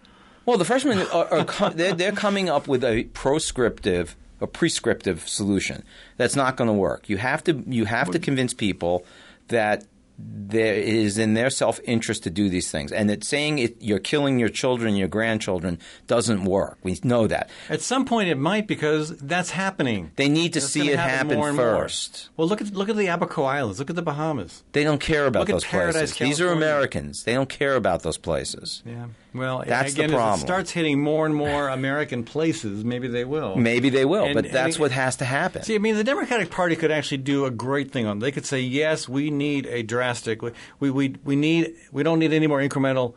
Well, 0.45 0.57
the 0.57 0.65
freshmen 0.65 0.99
are, 0.99 1.27
are 1.31 1.45
com- 1.45 1.73
they're, 1.75 1.93
they're 1.93 2.11
coming 2.11 2.49
up 2.49 2.67
with 2.67 2.83
a 2.83 3.03
proscriptive, 3.05 4.15
a 4.41 4.47
prescriptive 4.47 5.27
solution 5.27 5.83
that's 6.17 6.35
not 6.35 6.57
going 6.57 6.69
to 6.69 6.73
work. 6.73 7.09
You 7.09 7.17
have 7.17 7.43
to 7.45 7.63
you 7.67 7.85
have 7.85 8.11
to 8.11 8.19
convince 8.19 8.53
people 8.53 9.05
that 9.49 9.85
there 10.21 10.73
it 10.73 10.87
is 10.87 11.17
in 11.17 11.33
their 11.35 11.49
self 11.49 11.79
interest 11.83 12.23
to 12.23 12.29
do 12.29 12.49
these 12.49 12.71
things, 12.71 12.91
and 12.91 13.09
that 13.09 13.23
saying 13.23 13.59
it, 13.59 13.77
you're 13.79 13.99
killing 13.99 14.39
your 14.39 14.49
children, 14.49 14.95
your 14.95 15.07
grandchildren, 15.07 15.79
doesn't 16.07 16.43
work. 16.43 16.77
We 16.83 16.99
know 17.03 17.27
that. 17.27 17.49
At 17.69 17.81
some 17.81 18.03
point, 18.05 18.29
it 18.29 18.35
might 18.35 18.67
because 18.67 19.15
that's 19.17 19.51
happening. 19.51 20.11
They 20.15 20.27
need 20.27 20.53
to 20.53 20.59
That's 20.59 20.71
see 20.71 20.89
it 20.89 20.99
happen 20.99 21.37
more 21.37 21.47
and 21.49 21.57
more. 21.57 21.83
first. 21.83 22.29
Well, 22.35 22.47
look 22.47 22.61
at 22.61 22.73
look 22.73 22.89
at 22.89 22.95
the 22.97 23.07
Abaco 23.07 23.43
Islands. 23.43 23.79
Look 23.79 23.89
at 23.89 23.95
the 23.95 24.01
Bahamas. 24.01 24.63
They 24.71 24.83
don't 24.83 24.99
care 24.99 25.25
about 25.27 25.41
Look 25.41 25.49
at 25.49 25.53
those 25.53 25.65
Paradise, 25.65 25.93
places. 26.17 26.17
These 26.17 26.41
are 26.41 26.51
Americans. 26.51 27.23
They 27.23 27.33
don't 27.33 27.49
care 27.49 27.75
about 27.75 28.01
those 28.03 28.17
places. 28.17 28.81
Yeah. 28.85 29.05
Well, 29.33 29.63
That's 29.67 29.93
the 29.93 30.07
problem. 30.07 30.33
as 30.33 30.39
it 30.39 30.45
starts 30.45 30.71
hitting 30.71 30.99
more 31.01 31.25
and 31.25 31.35
more 31.35 31.69
American 31.69 32.23
places, 32.23 32.83
maybe 32.83 33.07
they 33.07 33.25
will. 33.25 33.55
Maybe 33.55 33.89
they 33.89 34.03
will, 34.05 34.23
And- 34.25 34.33
but 34.33 34.51
that's 34.51 34.77
it- 34.77 34.79
what 34.81 34.91
has 34.91 35.17
to 35.17 35.25
happen. 35.25 35.61
See, 35.63 35.75
I 35.75 35.77
mean, 35.77 35.95
the 35.95 36.03
Democratic 36.03 36.49
Party 36.49 36.75
could 36.75 36.89
actually 36.91 37.17
do 37.19 37.45
a 37.45 37.51
great 37.51 37.91
thing 37.91 38.07
on. 38.07 38.19
They 38.19 38.31
could 38.31 38.45
say, 38.45 38.59
"Yes, 38.61 39.07
we 39.07 39.29
need 39.29 39.67
a 39.67 39.83
drastic. 39.83 40.41
We 40.41 40.51
we 40.89 41.15
we 41.23 41.35
need. 41.35 41.73
We 41.91 42.01
don't 42.03 42.17
need 42.19 42.33
any 42.33 42.47
more 42.47 42.59
incremental, 42.59 43.13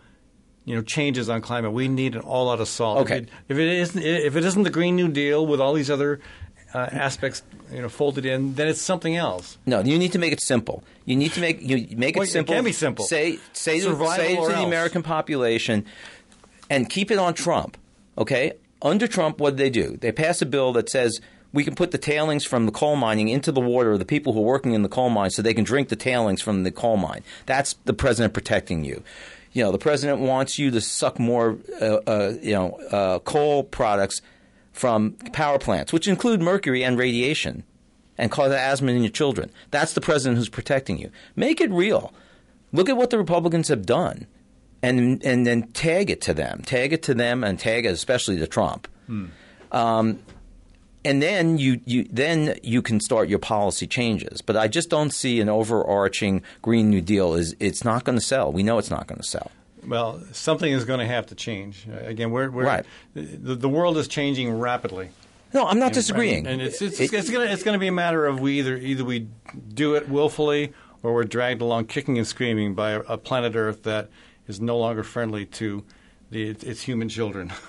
you 0.67 0.75
know, 0.75 0.83
changes 0.83 1.31
on 1.31 1.41
climate. 1.41 1.73
We 1.73 1.89
need 1.89 2.15
an 2.15 2.21
all-out 2.21 2.61
assault. 2.61 2.99
Okay. 3.01 3.17
If 3.17 3.23
it, 3.23 3.29
if 3.49 3.59
it 3.59 3.69
isn't, 3.81 4.03
if 4.03 4.37
it 4.37 4.45
isn't 4.45 4.63
the 4.65 4.71
Green 4.71 4.97
New 4.97 5.09
Deal 5.09 5.47
with 5.47 5.61
all 5.61 5.73
these 5.73 5.91
other 5.91 6.21
uh, 6.75 6.89
aspects, 6.93 7.43
you 7.73 7.83
know, 7.83 7.89
folded 7.89 8.25
in, 8.27 8.55
then 8.55 8.69
it's 8.69 8.81
something 8.81 9.17
else. 9.17 9.59
No, 9.67 9.81
you 9.81 9.99
need 9.99 10.13
to 10.13 10.19
make 10.19 10.33
it 10.33 10.41
simple. 10.41 10.83
You 11.05 11.17
need 11.17 11.33
to 11.33 11.41
make 11.41 11.61
you 11.61 11.97
make 11.97 12.17
it 12.17 12.19
Well, 12.19 12.29
it 12.29 12.31
simple. 12.31 12.55
can 12.55 12.65
be 12.65 12.73
simple. 12.73 13.05
Say 13.05 13.39
say 13.53 13.81
to, 13.81 13.97
say 14.17 14.37
to 14.37 14.47
the. 14.49 14.63
American 14.63 15.03
population, 15.03 15.85
and 16.71 16.89
keep 16.89 17.11
it 17.11 17.19
on 17.19 17.35
Trump. 17.35 17.77
Okay, 18.17 18.53
under 18.81 19.07
Trump, 19.07 19.39
what 19.39 19.57
did 19.57 19.59
they 19.59 19.71
do? 19.71 19.97
They 19.97 20.13
pass 20.13 20.43
a 20.43 20.47
bill 20.47 20.73
that 20.75 20.89
says 20.89 21.21
we 21.53 21.65
can 21.65 21.75
put 21.75 21.91
the 21.91 21.99
tailings 21.99 22.45
from 22.45 22.67
the 22.67 22.73
coal 22.73 22.97
mining 22.97 23.29
into 23.29 23.53
the 23.53 23.61
water 23.61 23.93
of 23.93 23.99
the 23.99 24.05
people 24.05 24.33
who 24.33 24.41
are 24.41 24.45
working 24.45 24.73
in 24.73 24.83
the 24.83 24.89
coal 24.89 25.11
mine, 25.11 25.31
so 25.31 25.43
they 25.43 25.55
can 25.55 25.65
drink 25.65 25.89
the 25.89 25.97
tailings 25.97 26.41
from 26.41 26.63
the 26.63 26.71
coal 26.71 26.97
mine. 26.97 27.23
That's 27.47 27.75
the 27.85 27.93
president 27.93 28.33
protecting 28.33 28.85
you. 28.85 29.03
You 29.53 29.65
know, 29.65 29.73
the 29.73 29.79
president 29.79 30.21
wants 30.21 30.59
you 30.59 30.71
to 30.71 30.81
suck 30.81 31.19
more, 31.19 31.59
uh, 31.81 31.85
uh, 32.07 32.35
you 32.41 32.53
know, 32.55 32.71
uh, 32.91 33.19
coal 33.19 33.65
products 33.65 34.23
from 34.73 35.13
power 35.33 35.59
plants, 35.59 35.93
which 35.93 36.09
include 36.09 36.41
mercury 36.41 36.83
and 36.83 36.99
radiation, 36.99 37.65
and 38.19 38.31
cause 38.31 38.53
asthma 38.53 38.93
in 38.93 39.03
your 39.03 39.11
children. 39.11 39.51
That's 39.71 39.93
the 39.93 40.01
president 40.01 40.39
who's 40.39 40.49
protecting 40.49 40.99
you. 40.99 41.11
Make 41.37 41.61
it 41.61 41.71
real. 41.71 42.13
Look 42.73 42.89
at 42.89 42.97
what 42.97 43.11
the 43.11 43.19
Republicans 43.19 43.69
have 43.69 43.85
done, 43.85 44.27
and 44.83 45.23
and 45.25 45.47
then 45.47 45.69
tag 45.73 46.11
it 46.11 46.21
to 46.23 46.35
them. 46.35 46.63
Tag 46.65 46.93
it 46.93 47.03
to 47.05 47.15
them, 47.15 47.45
and 47.45 47.59
tag 47.59 47.85
it 47.85 47.93
especially 47.93 48.39
to 48.39 48.47
Trump. 48.47 48.89
Um, 49.71 50.19
and 51.05 51.21
then 51.23 51.59
you, 51.59 51.81
you 51.85 52.07
then 52.11 52.59
you 52.63 52.81
can 52.81 53.01
start 53.01 53.29
your 53.29 53.39
policy 53.41 53.87
changes. 53.87 54.41
But 54.41 54.57
I 54.57 54.69
just 54.69 54.89
don't 54.89 55.11
see 55.11 55.41
an 55.41 55.49
overarching 55.49 56.43
Green 56.63 56.91
New 56.91 57.01
Deal. 57.01 57.35
Is 57.35 57.57
it's 57.61 57.85
not 57.85 58.05
going 58.05 58.17
to 58.19 58.25
sell. 58.25 58.53
We 58.53 58.63
know 58.63 58.79
it's 58.79 58.91
not 58.91 59.07
going 59.07 59.21
to 59.21 59.27
sell. 59.27 59.51
Well, 59.87 60.23
something 60.33 60.71
is 60.73 60.85
going 60.85 61.01
to 61.01 61.07
have 61.07 61.27
to 61.27 61.35
change. 61.35 61.87
Again, 62.05 62.31
we're, 62.31 62.51
we're 62.51 62.65
Right. 62.65 62.87
the, 63.15 63.55
the 63.57 63.69
world 63.69 63.97
is 63.97 64.07
changing 64.09 64.59
rapidly. 64.59 65.11
No, 65.53 65.67
I'm 65.67 65.79
not 65.79 65.93
disagreeing. 65.93 66.47
And 66.47 66.63
it's 66.63 66.81
it's, 66.81 66.99
It- 67.01 67.13
it's 67.13 67.31
going 67.31 67.47
to 67.47 67.53
it's 67.53 67.63
going 67.63 67.75
to 67.75 67.79
be 67.81 67.89
a 67.89 67.93
matter 67.93 68.25
of 68.27 68.41
we 68.41 68.59
either 68.59 68.77
either 68.77 69.05
we 69.05 69.27
do 69.75 69.95
it 69.97 70.09
willfully 70.09 70.73
or 71.03 71.13
we're 71.15 71.25
dragged 71.25 71.61
along 71.61 71.87
kicking 71.87 72.17
and 72.17 72.27
screaming 72.27 72.75
by 72.75 72.93
a, 72.93 73.01
a 73.01 73.19
planet 73.19 73.55
Earth 73.55 73.83
that 73.83 74.09
is 74.49 74.61
no 74.61 74.79
longer 74.79 75.03
friendly 75.03 75.45
to 75.47 75.85
the 76.31 76.51
its 76.51 76.83
human 76.83 77.09
children. 77.09 77.53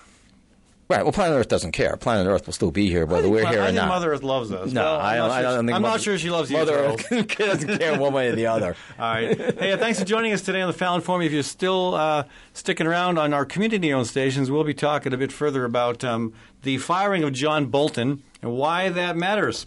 right. 0.93 1.03
Well, 1.03 1.11
Planet 1.11 1.37
Earth 1.37 1.47
doesn't 1.47 1.71
care. 1.71 1.97
Planet 1.97 2.27
Earth 2.27 2.45
will 2.45 2.53
still 2.53 2.71
be 2.71 2.87
here, 2.89 3.05
whether 3.05 3.23
think, 3.23 3.33
we're 3.35 3.45
here 3.47 3.59
I 3.59 3.63
or 3.63 3.65
think 3.67 3.75
not. 3.75 3.87
Mother 3.87 4.13
Earth 4.13 4.23
loves 4.23 4.51
us. 4.51 4.71
No, 4.71 4.81
Well, 4.81 4.99
I 4.99 5.15
don't. 5.17 5.31
I 5.31 5.41
don't 5.41 5.65
think 5.65 5.75
I'm 5.75 5.81
Mother, 5.81 5.93
not 5.95 6.01
sure 6.01 6.17
she 6.17 6.29
loves 6.29 6.49
you, 6.51 6.57
Mother. 6.57 6.73
Earth 6.73 7.09
doesn't 7.37 7.79
care 7.79 7.99
one 7.99 8.13
way 8.13 8.29
or 8.29 8.35
the 8.35 8.47
other. 8.47 8.75
All 8.99 9.13
right. 9.13 9.37
Hey, 9.37 9.75
thanks 9.77 9.99
for 9.99 10.05
joining 10.05 10.33
us 10.33 10.41
today 10.41 10.61
on 10.61 10.67
the 10.67 10.77
Fallon 10.77 11.01
Forum. 11.01 11.21
If 11.21 11.31
you're 11.31 11.43
still 11.43 11.95
uh, 11.95 12.23
sticking 12.53 12.87
around 12.87 13.17
on 13.17 13.33
our 13.33 13.45
community-owned 13.45 14.07
stations, 14.07 14.49
we'll 14.49 14.63
be 14.63 14.73
talking 14.73 15.13
a 15.13 15.17
bit 15.17 15.31
further 15.31 15.65
about 15.65 16.03
um, 16.03 16.33
the 16.61 16.77
firing 16.77 17.23
of 17.23 17.33
John 17.33 17.67
Bolton 17.67 18.23
and 18.41 18.53
why 18.53 18.89
that 18.89 19.15
matters. 19.17 19.65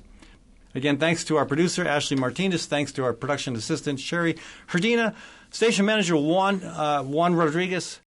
Again, 0.75 0.99
thanks 0.99 1.25
to 1.25 1.37
our 1.39 1.47
producer, 1.47 1.87
Ashley 1.87 2.17
Martinez. 2.19 2.67
Thanks 2.67 2.93
to 2.93 3.05
our 3.05 3.15
production 3.15 3.57
assistant, 3.57 3.99
Sherry 3.99 4.37
Herdina. 4.69 5.15
Station 5.51 5.87
manager, 5.87 6.17
Juan, 6.17 6.63
uh, 6.63 7.03
Juan 7.03 7.35
Rodriguez. 7.35 8.01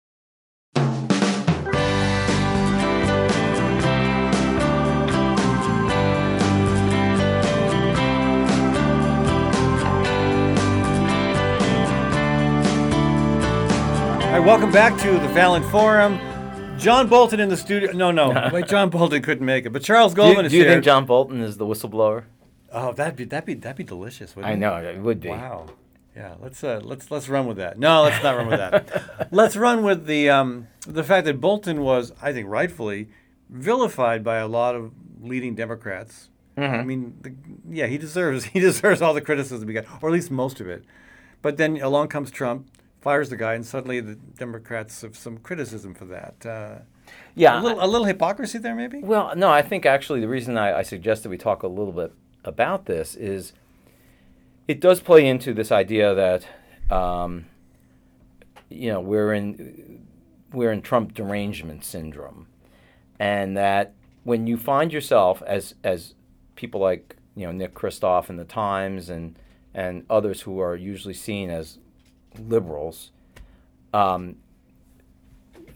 Right, 14.39 14.47
welcome 14.47 14.71
back 14.71 14.97
to 15.01 15.11
the 15.11 15.29
Fallon 15.29 15.63
Forum. 15.69 16.17
John 16.77 17.09
Bolton 17.09 17.39
in 17.41 17.49
the 17.49 17.57
studio. 17.57 17.91
No, 17.91 18.11
no. 18.11 18.49
Wait, 18.53 18.67
John 18.67 18.89
Bolton 18.89 19.21
couldn't 19.21 19.45
make 19.45 19.65
it, 19.65 19.71
but 19.71 19.81
Charles 19.81 20.13
Do 20.13 20.17
Goldman 20.17 20.45
is 20.45 20.51
here. 20.51 20.59
do 20.59 20.63
you 20.63 20.69
here. 20.69 20.75
think 20.75 20.85
John 20.85 21.05
Bolton 21.05 21.41
is 21.41 21.57
the 21.57 21.65
whistleblower? 21.65 22.23
Oh, 22.71 22.93
that'd 22.93 23.15
be 23.15 23.25
that'd 23.25 23.45
be 23.45 23.55
that'd 23.55 23.75
be 23.75 23.83
delicious. 23.83 24.35
Wouldn't 24.35 24.49
I 24.49 24.53
it? 24.53 24.59
know 24.59 24.75
it 24.77 24.97
would 24.99 25.19
be. 25.19 25.29
Wow. 25.29 25.67
Yeah, 26.15 26.35
let's 26.39 26.63
uh, 26.63 26.79
let's 26.83 27.11
let's 27.11 27.27
run 27.27 27.47
with 27.47 27.57
that. 27.57 27.79
No, 27.79 28.03
let's 28.03 28.23
not 28.23 28.37
run 28.37 28.47
with 28.47 28.59
that. 28.59 29.27
let's 29.31 29.57
run 29.57 29.83
with 29.83 30.05
the 30.05 30.29
um, 30.29 30.67
the 30.87 31.03
fact 31.03 31.25
that 31.25 31.41
Bolton 31.41 31.81
was, 31.81 32.13
I 32.21 32.31
think, 32.31 32.47
rightfully 32.47 33.09
vilified 33.49 34.23
by 34.23 34.37
a 34.37 34.47
lot 34.47 34.75
of 34.75 34.93
leading 35.21 35.55
Democrats. 35.55 36.29
I 36.55 36.83
mean, 36.83 37.17
the, 37.21 37.33
yeah, 37.69 37.87
he 37.87 37.97
deserves 37.97 38.43
he 38.53 38.59
deserves 38.59 39.01
all 39.01 39.13
the 39.13 39.21
criticism 39.21 39.67
he 39.67 39.73
got, 39.73 39.85
or 40.01 40.09
at 40.09 40.13
least 40.13 40.31
most 40.31 40.61
of 40.61 40.69
it. 40.69 40.85
But 41.41 41.57
then 41.57 41.77
along 41.81 42.09
comes 42.09 42.31
Trump, 42.31 42.67
fires 43.01 43.29
the 43.29 43.37
guy, 43.37 43.53
and 43.53 43.65
suddenly 43.65 43.99
the 44.01 44.15
Democrats 44.15 45.01
have 45.01 45.15
some 45.17 45.37
criticism 45.37 45.93
for 45.93 46.05
that. 46.05 46.45
Uh, 46.45 46.79
Yeah. 47.35 47.59
a 47.59 47.63
little 47.63 47.83
a 47.83 47.87
little 47.87 48.05
hypocrisy 48.05 48.57
there, 48.57 48.75
maybe. 48.75 48.99
Well, 48.99 49.33
no, 49.35 49.49
I 49.49 49.61
think 49.61 49.85
actually 49.85 50.19
the 50.21 50.27
reason 50.27 50.57
I, 50.57 50.79
I 50.79 50.81
suggested 50.83 51.29
we 51.29 51.37
talk 51.37 51.63
a 51.63 51.67
little 51.67 51.93
bit 51.93 52.13
about 52.43 52.85
this 52.85 53.15
is 53.15 53.53
it 54.67 54.79
does 54.79 54.99
play 54.99 55.25
into 55.27 55.53
this 55.53 55.71
idea 55.71 56.13
that 56.13 56.47
um, 56.95 57.45
you 58.69 58.91
know 58.91 58.99
we're 59.01 59.33
in 59.33 60.05
we're 60.53 60.71
in 60.71 60.81
Trump 60.81 61.13
derangement 61.13 61.83
syndrome, 61.85 62.47
and 63.19 63.55
that 63.57 63.93
when 64.23 64.45
you 64.47 64.57
find 64.57 64.91
yourself 64.93 65.41
as 65.47 65.75
as 65.83 66.13
people 66.55 66.79
like 66.81 67.15
you 67.35 67.45
know 67.45 67.51
Nick 67.51 67.73
Kristof 67.73 68.29
in 68.29 68.35
the 68.37 68.45
Times 68.45 69.09
and 69.09 69.37
and 69.73 70.05
others 70.09 70.41
who 70.41 70.59
are 70.59 70.75
usually 70.75 71.13
seen 71.13 71.49
as 71.49 71.77
liberals, 72.37 73.11
um, 73.93 74.35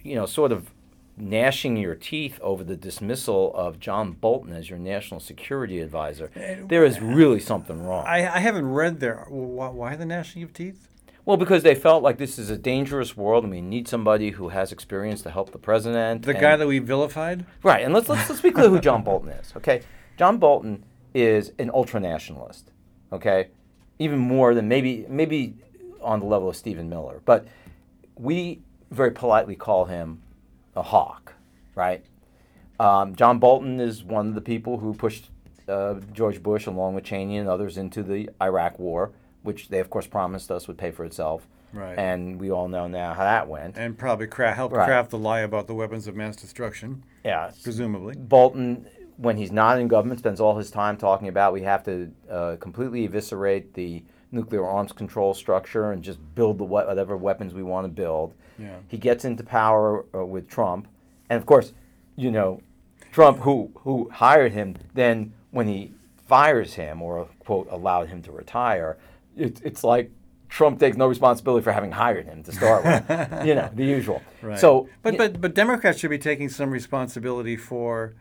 you 0.04 0.16
know, 0.16 0.26
sort 0.26 0.52
of 0.52 0.72
gnashing 1.16 1.78
your 1.78 1.96
teeth 1.96 2.40
over 2.42 2.64
the 2.64 2.76
dismissal 2.76 3.54
of 3.56 3.80
John 3.80 4.14
Bolton 4.14 4.54
as 4.54 4.70
your 4.70 4.80
national 4.80 5.20
security 5.20 5.80
advisor, 5.80 6.32
there 6.68 6.84
is 6.84 7.00
really 7.00 7.40
something 7.40 7.84
wrong. 7.84 8.06
I, 8.06 8.36
I 8.36 8.40
haven't 8.40 8.66
read 8.66 9.00
there. 9.00 9.26
Why, 9.30 9.70
why 9.70 9.96
the 9.96 10.06
gnashing 10.06 10.44
of 10.44 10.54
teeth? 10.54 10.88
well, 11.26 11.38
because 11.38 11.64
they 11.64 11.76
felt 11.76 12.04
like 12.04 12.18
this 12.18 12.38
is 12.38 12.50
a 12.50 12.58
dangerous 12.58 13.16
world 13.16 13.46
and 13.46 13.52
we 13.52 13.62
need 13.62 13.88
somebody 13.88 14.32
who 14.32 14.50
has 14.50 14.72
experience 14.72 15.22
to 15.22 15.30
help 15.30 15.52
the 15.52 15.58
president. 15.58 16.24
The 16.24 16.32
and- 16.32 16.40
guy 16.40 16.56
that 16.56 16.68
we 16.68 16.80
vilified. 16.80 17.46
Right, 17.62 17.84
and 17.84 17.94
let's, 17.94 18.10
let's 18.10 18.30
let's 18.30 18.42
be 18.42 18.52
clear 18.52 18.70
who 18.70 18.80
John 18.80 19.04
Bolton 19.06 19.30
is. 19.30 19.54
Okay, 19.56 19.84
John 20.18 20.38
Bolton 20.38 20.84
is 21.14 21.52
an 21.60 21.72
ultra 21.74 22.00
nationalist. 22.00 22.72
Okay, 23.12 23.50
even 24.00 24.20
more 24.20 24.54
than 24.54 24.68
maybe 24.68 25.06
maybe 25.08 25.56
on 26.04 26.20
the 26.20 26.26
level 26.26 26.50
of 26.50 26.56
Stephen 26.56 26.90
Miller, 26.90 27.22
but 27.26 27.48
we 28.16 28.62
very 28.92 29.12
politely 29.12 29.56
call 29.56 29.86
him 29.86 30.22
a 30.76 30.82
hawk. 30.82 31.34
Right. 31.76 32.06
Um, 32.80 33.16
John 33.16 33.40
Bolton 33.40 33.80
is 33.80 34.04
one 34.04 34.28
of 34.28 34.36
the 34.36 34.42
people 34.42 34.78
who 34.78 34.94
pushed 34.94 35.30
uh, 35.68 35.96
George 36.12 36.44
Bush, 36.44 36.66
along 36.68 36.96
with 36.96 37.04
Cheney 37.06 37.38
and 37.38 37.48
others, 37.48 37.78
into 37.78 38.04
the 38.04 38.30
Iraq 38.42 38.78
War, 38.80 39.12
which 39.44 39.70
they 39.70 39.80
of 39.80 39.90
course 39.90 40.06
promised 40.08 40.52
us 40.52 40.68
would 40.68 40.78
pay 40.78 40.92
for 40.92 41.06
itself. 41.06 41.48
Right. 41.72 41.98
And 41.98 42.40
we 42.40 42.52
all 42.52 42.68
know 42.68 42.88
now 42.88 43.14
how 43.14 43.24
that 43.24 43.48
went. 43.48 43.78
and 43.78 43.98
probably 43.98 44.28
cra- 44.28 44.54
helped 44.54 44.76
Right. 44.76 44.86
craft 44.86 45.10
the 45.10 45.18
lie 45.18 45.40
about 45.40 45.66
the 45.66 45.74
weapons 45.74 46.08
of 46.08 46.16
mass 46.16 46.36
destruction, 46.36 47.04
yeah. 47.26 47.50
presumably. 47.64 48.16
Bolton, 48.16 48.86
when 49.18 49.38
he's 49.38 49.52
not 49.52 49.80
in 49.80 49.88
government, 49.88 50.20
spends 50.20 50.40
all 50.40 50.56
his 50.58 50.70
time 50.70 50.98
talking 50.98 51.28
about 51.30 51.52
we 51.54 51.62
have 51.64 51.84
to 51.86 52.12
uh, 52.30 52.58
completely 52.60 53.06
eviscerate 53.06 53.74
the 53.74 54.04
nuclear 54.34 54.66
arms 54.66 54.92
control 54.92 55.34
structure 55.34 55.92
and 55.92 56.04
just 56.04 56.20
build 56.36 56.58
the 56.58 56.64
whatever 56.64 57.16
weapons 57.16 57.54
we 57.54 57.64
want 57.64 57.86
to 57.86 57.90
build. 57.90 58.34
Yeah. 58.58 58.78
He 58.88 58.98
gets 58.98 59.26
into 59.26 59.44
power 59.44 60.06
uh, 60.14 60.26
with 60.26 60.50
Trump, 60.50 60.88
and 61.30 61.38
of 61.38 61.46
course, 61.46 61.74
you 62.16 62.32
know, 62.32 62.62
Trump, 63.12 63.40
who 63.40 63.72
who 63.76 64.10
hired 64.10 64.52
him, 64.52 64.76
then 64.94 65.34
when 65.52 65.68
he 65.68 65.94
fires 66.28 66.74
him 66.74 67.02
or 67.02 67.28
quote 67.40 67.68
allowed 67.70 68.10
him 68.10 68.22
to 68.24 68.32
retire, 68.32 68.98
it, 69.38 69.62
it's 69.64 69.84
like. 69.84 70.12
Trump 70.50 70.80
takes 70.80 70.96
no 70.96 71.08
responsibility 71.08 71.64
for 71.64 71.72
having 71.72 71.92
hired 71.92 72.26
him 72.26 72.44
to 72.44 72.52
start 72.52 72.84
with, 72.86 73.10
you 73.48 73.56
know, 73.56 73.72
the 73.74 73.84
usual. 73.84 74.22
Right. 74.40 74.60
So, 74.60 74.88
but 75.02 75.18
but 75.18 75.42
but 75.42 75.56
Democrats 75.56 75.98
should 75.98 76.12
be 76.12 76.20
taking 76.20 76.48
some 76.48 76.70
responsibility 76.70 77.58
for. 77.58 78.14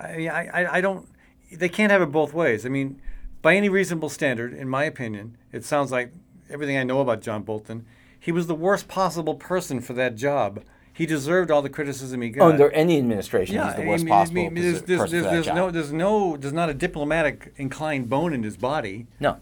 I 0.00 0.16
mean, 0.16 0.30
I, 0.30 0.46
I 0.46 0.76
I 0.78 0.80
don't. 0.80 1.06
They 1.52 1.68
can't 1.68 1.92
have 1.92 2.00
it 2.00 2.10
both 2.10 2.32
ways. 2.32 2.64
I 2.64 2.70
mean, 2.70 2.98
by 3.42 3.54
any 3.56 3.68
reasonable 3.68 4.08
standard, 4.08 4.52
in 4.52 4.68
my 4.68 4.84
opinion, 4.84 5.36
it 5.52 5.64
sounds 5.64 5.92
like 5.92 6.12
everything 6.50 6.76
I 6.76 6.82
know 6.84 7.00
about 7.00 7.20
John 7.22 7.42
Bolton. 7.42 7.86
He 8.18 8.32
was 8.32 8.46
the 8.46 8.54
worst 8.54 8.88
possible 8.88 9.34
person 9.34 9.80
for 9.80 9.92
that 9.94 10.16
job. 10.16 10.62
He 10.92 11.04
deserved 11.06 11.50
all 11.50 11.60
the 11.62 11.68
criticism 11.68 12.22
he 12.22 12.30
got. 12.30 12.50
under 12.52 12.70
any 12.70 12.96
administration, 12.98 13.62
he's 13.62 13.74
the 13.76 13.82
I 13.82 13.86
worst 13.86 14.04
mean, 14.04 14.12
I 14.14 14.16
possible 14.18 14.50
mean, 14.50 14.54
there's, 14.54 14.80
person 14.80 14.86
there's, 14.86 15.00
for 15.00 15.08
that 15.08 15.30
there's 15.30 15.44
job. 15.46 15.54
no, 15.56 15.70
there's 15.70 15.92
no, 15.92 16.36
there's 16.38 16.54
not 16.54 16.70
a 16.70 16.74
diplomatic 16.74 17.52
inclined 17.56 18.08
bone 18.08 18.32
in 18.32 18.42
his 18.42 18.56
body. 18.56 19.06
No. 19.20 19.36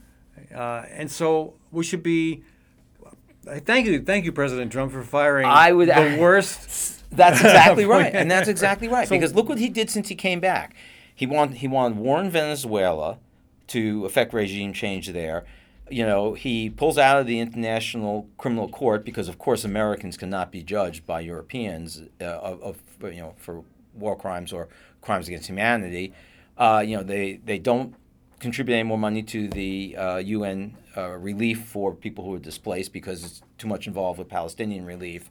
Uh, 0.55 0.85
and 0.91 1.11
so 1.11 1.55
we 1.71 1.85
should 1.85 2.03
be. 2.03 2.43
Thank 3.47 3.87
you, 3.87 4.03
thank 4.03 4.25
you, 4.25 4.33
President 4.33 4.73
Trump, 4.73 4.91
for 4.93 5.03
firing 5.03 5.47
I 5.47 5.71
would- 5.73 5.89
the 5.89 6.17
worst. 6.21 7.05
That's 7.11 7.41
exactly 7.41 7.85
right, 7.97 8.13
and 8.15 8.29
that's 8.31 8.49
exactly 8.49 8.89
right. 8.89 9.07
So- 9.07 9.15
because 9.15 9.35
look 9.35 9.49
what 9.49 9.59
he 9.59 9.69
did 9.69 9.91
since 9.91 10.09
he 10.09 10.15
came 10.15 10.41
back. 10.41 10.75
He 11.15 11.27
won. 11.27 11.53
he 11.53 11.69
wanted 11.69 11.99
war 11.99 12.21
in 12.21 12.31
Venezuela 12.31 13.19
to 13.69 14.05
affect 14.05 14.33
regime 14.33 14.73
change 14.73 15.09
there. 15.09 15.45
You 15.91 16.07
know, 16.07 16.33
he 16.35 16.71
pulls 16.71 16.97
out 16.97 17.19
of 17.21 17.27
the 17.27 17.41
International 17.41 18.29
Criminal 18.39 18.69
Court 18.69 19.05
because, 19.05 19.29
of 19.29 19.39
course, 19.39 19.65
Americans 19.65 20.17
cannot 20.17 20.51
be 20.51 20.63
judged 20.63 21.07
by 21.07 21.21
Europeans 21.21 22.03
uh, 22.21 22.25
of, 22.25 22.63
of 22.63 23.13
you 23.13 23.21
know 23.21 23.35
for 23.37 23.65
war 23.93 24.17
crimes 24.17 24.53
or 24.53 24.69
crimes 25.03 25.29
against 25.29 25.49
humanity. 25.49 26.13
Uh, 26.57 26.83
you 26.87 26.97
know, 26.97 27.03
they 27.03 27.41
they 27.45 27.59
don't 27.59 27.95
contribute 28.41 28.75
any 28.75 28.83
more 28.83 28.99
money 28.99 29.23
to 29.23 29.49
the 29.49 29.97
uh, 29.97 30.17
UN 30.17 30.77
uh, 30.97 31.11
relief 31.11 31.65
for 31.65 31.95
people 31.95 32.25
who 32.25 32.35
are 32.35 32.39
displaced 32.39 32.93
because 32.93 33.25
it's 33.25 33.43
too 33.59 33.67
much 33.67 33.87
involved 33.87 34.19
with 34.19 34.29
Palestinian 34.29 34.85
relief. 34.85 35.29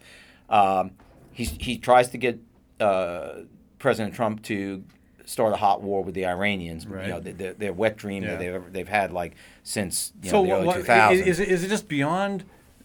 Um, 0.49 0.91
he, 1.31 1.45
he 1.45 1.77
tries 1.77 2.09
to 2.09 2.17
get 2.17 2.39
uh, 2.79 3.41
President 3.79 4.13
Trump 4.15 4.43
to 4.43 4.83
start 5.25 5.53
a 5.53 5.57
hot 5.57 5.81
war 5.81 6.03
with 6.03 6.15
the 6.15 6.25
Iranians. 6.25 6.85
Right. 6.85 7.05
You 7.07 7.13
know, 7.13 7.19
their, 7.19 7.33
their, 7.33 7.53
their 7.53 7.73
wet 7.73 7.97
dream 7.97 8.23
Yeah. 8.23 8.31
that 8.31 8.39
they've, 8.39 8.53
ever- 8.53 8.69
they've 8.69 8.87
had 8.87 9.11
like 9.11 9.35
since 9.63 10.13
you 10.21 10.29
so 10.29 10.43
know, 10.43 10.47
the 10.47 10.55
early 10.55 10.67
what- 10.67 10.77
2000s. 10.85 11.25
is, 11.25 11.39
it, 11.39 11.47
is 11.49 11.63
it 11.63 11.69
just 11.69 11.87
beyond 11.87 12.43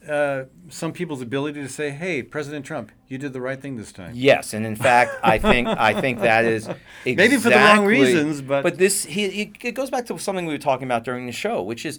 uh, 0.08 0.44
some 0.68 0.92
people's 0.92 1.20
ability 1.20 1.60
to 1.60 1.68
say, 1.68 1.90
"Hey, 1.90 2.22
President 2.22 2.64
Trump, 2.64 2.92
you 3.08 3.18
did 3.18 3.32
the 3.32 3.40
right 3.40 3.60
thing 3.60 3.76
this 3.76 3.92
time"? 3.92 4.12
Yes, 4.14 4.54
and 4.54 4.64
in 4.64 4.76
fact, 4.76 5.12
I 5.22 5.38
think 5.38 5.66
I 5.68 6.00
think 6.00 6.20
that 6.20 6.44
is 6.44 6.66
exactly, 7.04 7.16
Maybe 7.16 7.36
for 7.36 7.50
the 7.50 7.56
wrong 7.56 7.84
reasons, 7.84 8.40
but- 8.40 8.62
but 8.62 8.78
this 8.78 9.04
he, 9.04 9.28
he 9.28 9.52
it 9.62 9.72
goes 9.72 9.90
back 9.90 10.06
to 10.06 10.18
something 10.18 10.46
we 10.46 10.54
were 10.54 10.58
talking 10.58 10.86
about 10.86 11.04
during 11.04 11.26
the 11.26 11.32
show, 11.32 11.60
which 11.62 11.84
is, 11.84 11.98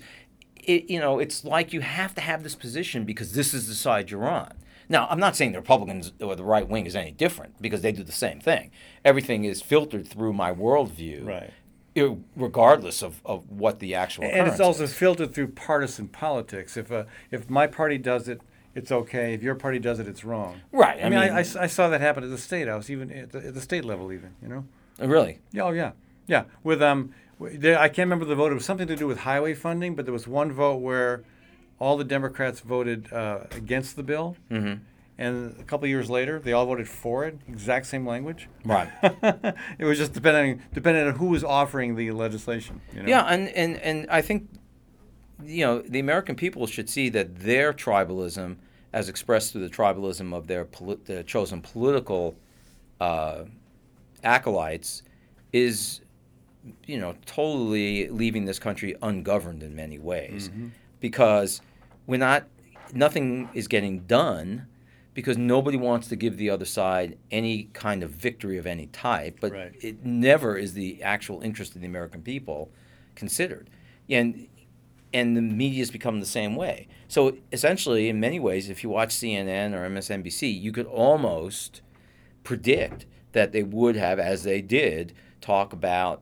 it, 0.63 0.89
you 0.89 0.99
know, 0.99 1.19
it's 1.19 1.43
like 1.43 1.71
you 1.73 1.81
have 1.81 2.15
to 2.15 2.21
have 2.21 2.41
this 2.41 2.55
position 2.55 3.03
because 3.03 3.33
this 3.33 3.53
is 3.53 3.67
the 3.67 3.75
side 3.75 4.09
you're 4.09 4.27
on. 4.27 4.53
Now, 4.89 5.07
I'm 5.09 5.19
not 5.19 5.35
saying 5.35 5.51
the 5.51 5.59
Republicans 5.59 6.11
or 6.19 6.35
the 6.35 6.43
right 6.43 6.67
wing 6.67 6.85
is 6.87 6.95
any 6.95 7.11
different 7.11 7.61
because 7.61 7.81
they 7.81 7.91
do 7.91 8.03
the 8.03 8.11
same 8.11 8.39
thing. 8.39 8.71
Everything 9.05 9.43
is 9.45 9.61
filtered 9.61 10.07
through 10.07 10.33
my 10.33 10.51
worldview, 10.51 11.25
Right. 11.25 11.51
regardless 12.35 13.01
of, 13.01 13.21
of 13.25 13.49
what 13.49 13.79
the 13.79 13.95
actual. 13.95 14.23
And 14.25 14.47
it's 14.47 14.59
also 14.59 14.83
is. 14.85 14.93
filtered 14.93 15.33
through 15.33 15.49
partisan 15.49 16.07
politics. 16.07 16.77
If 16.77 16.91
uh, 16.91 17.03
if 17.31 17.49
my 17.49 17.67
party 17.67 17.97
does 17.97 18.27
it, 18.27 18.41
it's 18.75 18.91
okay. 18.91 19.33
If 19.33 19.43
your 19.43 19.55
party 19.55 19.79
does 19.79 19.99
it, 19.99 20.07
it's 20.07 20.23
wrong. 20.23 20.61
Right, 20.71 20.97
I, 20.99 21.01
I 21.07 21.09
mean, 21.09 21.19
I, 21.19 21.25
mean- 21.25 21.33
I 21.35 21.39
s- 21.41 21.55
I 21.55 21.67
saw 21.67 21.89
that 21.89 22.01
happen 22.01 22.23
at 22.23 22.29
the 22.29 22.37
state 22.37 22.67
house, 22.67 22.89
even 22.89 23.11
at 23.11 23.31
the, 23.31 23.39
at 23.47 23.53
the 23.53 23.61
state 23.61 23.85
level, 23.85 24.11
even 24.11 24.31
you 24.41 24.47
know. 24.49 24.65
really. 24.99 25.39
Yeah, 25.51 25.63
Oh 25.63 25.71
yeah, 25.71 25.91
yeah. 26.27 26.43
With 26.63 26.81
um, 26.81 27.13
I 27.41 27.87
can't 27.89 27.97
remember 27.99 28.25
the 28.25 28.35
vote. 28.35 28.51
It 28.51 28.55
was 28.55 28.65
something 28.65 28.87
to 28.87 28.95
do 28.95 29.07
with 29.07 29.19
highway 29.19 29.53
funding, 29.53 29.95
but 29.95 30.05
there 30.05 30.13
was 30.13 30.27
one 30.27 30.51
vote 30.51 30.77
where 30.77 31.23
all 31.79 31.97
the 31.97 32.03
Democrats 32.03 32.59
voted 32.59 33.11
uh, 33.11 33.45
against 33.51 33.95
the 33.95 34.03
bill, 34.03 34.35
mm-hmm. 34.51 34.83
and 35.17 35.59
a 35.59 35.63
couple 35.63 35.87
years 35.87 36.09
later, 36.09 36.39
they 36.39 36.51
all 36.51 36.65
voted 36.65 36.87
for 36.87 37.25
it. 37.25 37.39
Exact 37.47 37.85
same 37.87 38.05
language. 38.05 38.49
Right. 38.65 38.89
it 39.79 39.85
was 39.85 39.97
just 39.97 40.13
depending 40.13 40.61
depending 40.73 41.07
on 41.07 41.15
who 41.15 41.27
was 41.27 41.43
offering 41.43 41.95
the 41.95 42.11
legislation. 42.11 42.81
You 42.93 43.03
know? 43.03 43.09
Yeah, 43.09 43.23
and, 43.23 43.47
and, 43.49 43.77
and 43.77 44.07
I 44.09 44.21
think, 44.21 44.49
you 45.43 45.65
know, 45.65 45.81
the 45.81 45.99
American 45.99 46.35
people 46.35 46.67
should 46.67 46.89
see 46.89 47.07
that 47.09 47.39
their 47.39 47.71
tribalism, 47.73 48.57
as 48.91 49.07
expressed 49.07 49.53
through 49.53 49.67
the 49.67 49.73
tribalism 49.73 50.33
of 50.33 50.47
their, 50.47 50.65
poli- 50.65 50.99
their 51.05 51.23
chosen 51.23 51.61
political 51.61 52.35
uh, 52.99 53.45
acolytes, 54.21 55.03
is, 55.53 56.01
you 56.85 56.99
know, 56.99 57.15
totally 57.25 58.09
leaving 58.09 58.43
this 58.43 58.59
country 58.59 58.95
ungoverned 59.01 59.63
in 59.63 59.73
many 59.75 59.97
ways, 59.97 60.49
because 60.99 61.61
we're 62.09 62.17
not, 62.17 62.47
nothing 62.93 63.49
is 63.53 63.67
getting 63.67 63.99
done. 64.01 64.65
Because 65.15 65.37
nobody 65.37 65.75
wants 65.75 66.07
to 66.09 66.15
give 66.15 66.37
the 66.37 66.49
other 66.49 66.63
side 66.65 67.17
any 67.29 67.63
kind 67.73 68.03
of 68.03 68.11
victory 68.11 68.57
of 68.57 68.65
any 68.65 68.85
type, 68.85 69.39
but 69.41 69.51
Right. 69.51 69.73
it 69.81 70.05
never 70.05 70.55
is 70.55 70.73
the 70.75 71.03
actual 71.03 71.41
interest 71.41 71.75
of 71.75 71.81
the 71.81 71.87
American 71.87 72.21
people 72.21 72.71
considered. 73.15 73.69
And 74.09 74.47
and 75.11 75.35
the 75.35 75.41
media 75.41 75.79
has 75.79 75.91
become 75.91 76.19
the 76.19 76.25
same 76.25 76.55
way. 76.55 76.87
So 77.07 77.35
essentially, 77.51 78.07
in 78.07 78.19
many 78.19 78.39
ways, 78.39 78.69
if 78.69 78.83
you 78.83 78.89
watch 78.89 79.09
CNN 79.09 79.73
or 79.73 79.83
MSNBC, 79.89 80.61
you 80.61 80.71
could 80.71 80.85
almost 80.85 81.81
predict 82.43 83.05
that 83.33 83.51
they 83.51 83.63
would 83.63 83.95
have, 83.95 84.19
as 84.19 84.43
they 84.43 84.61
did, 84.61 85.13
talk 85.41 85.73
about 85.73 86.21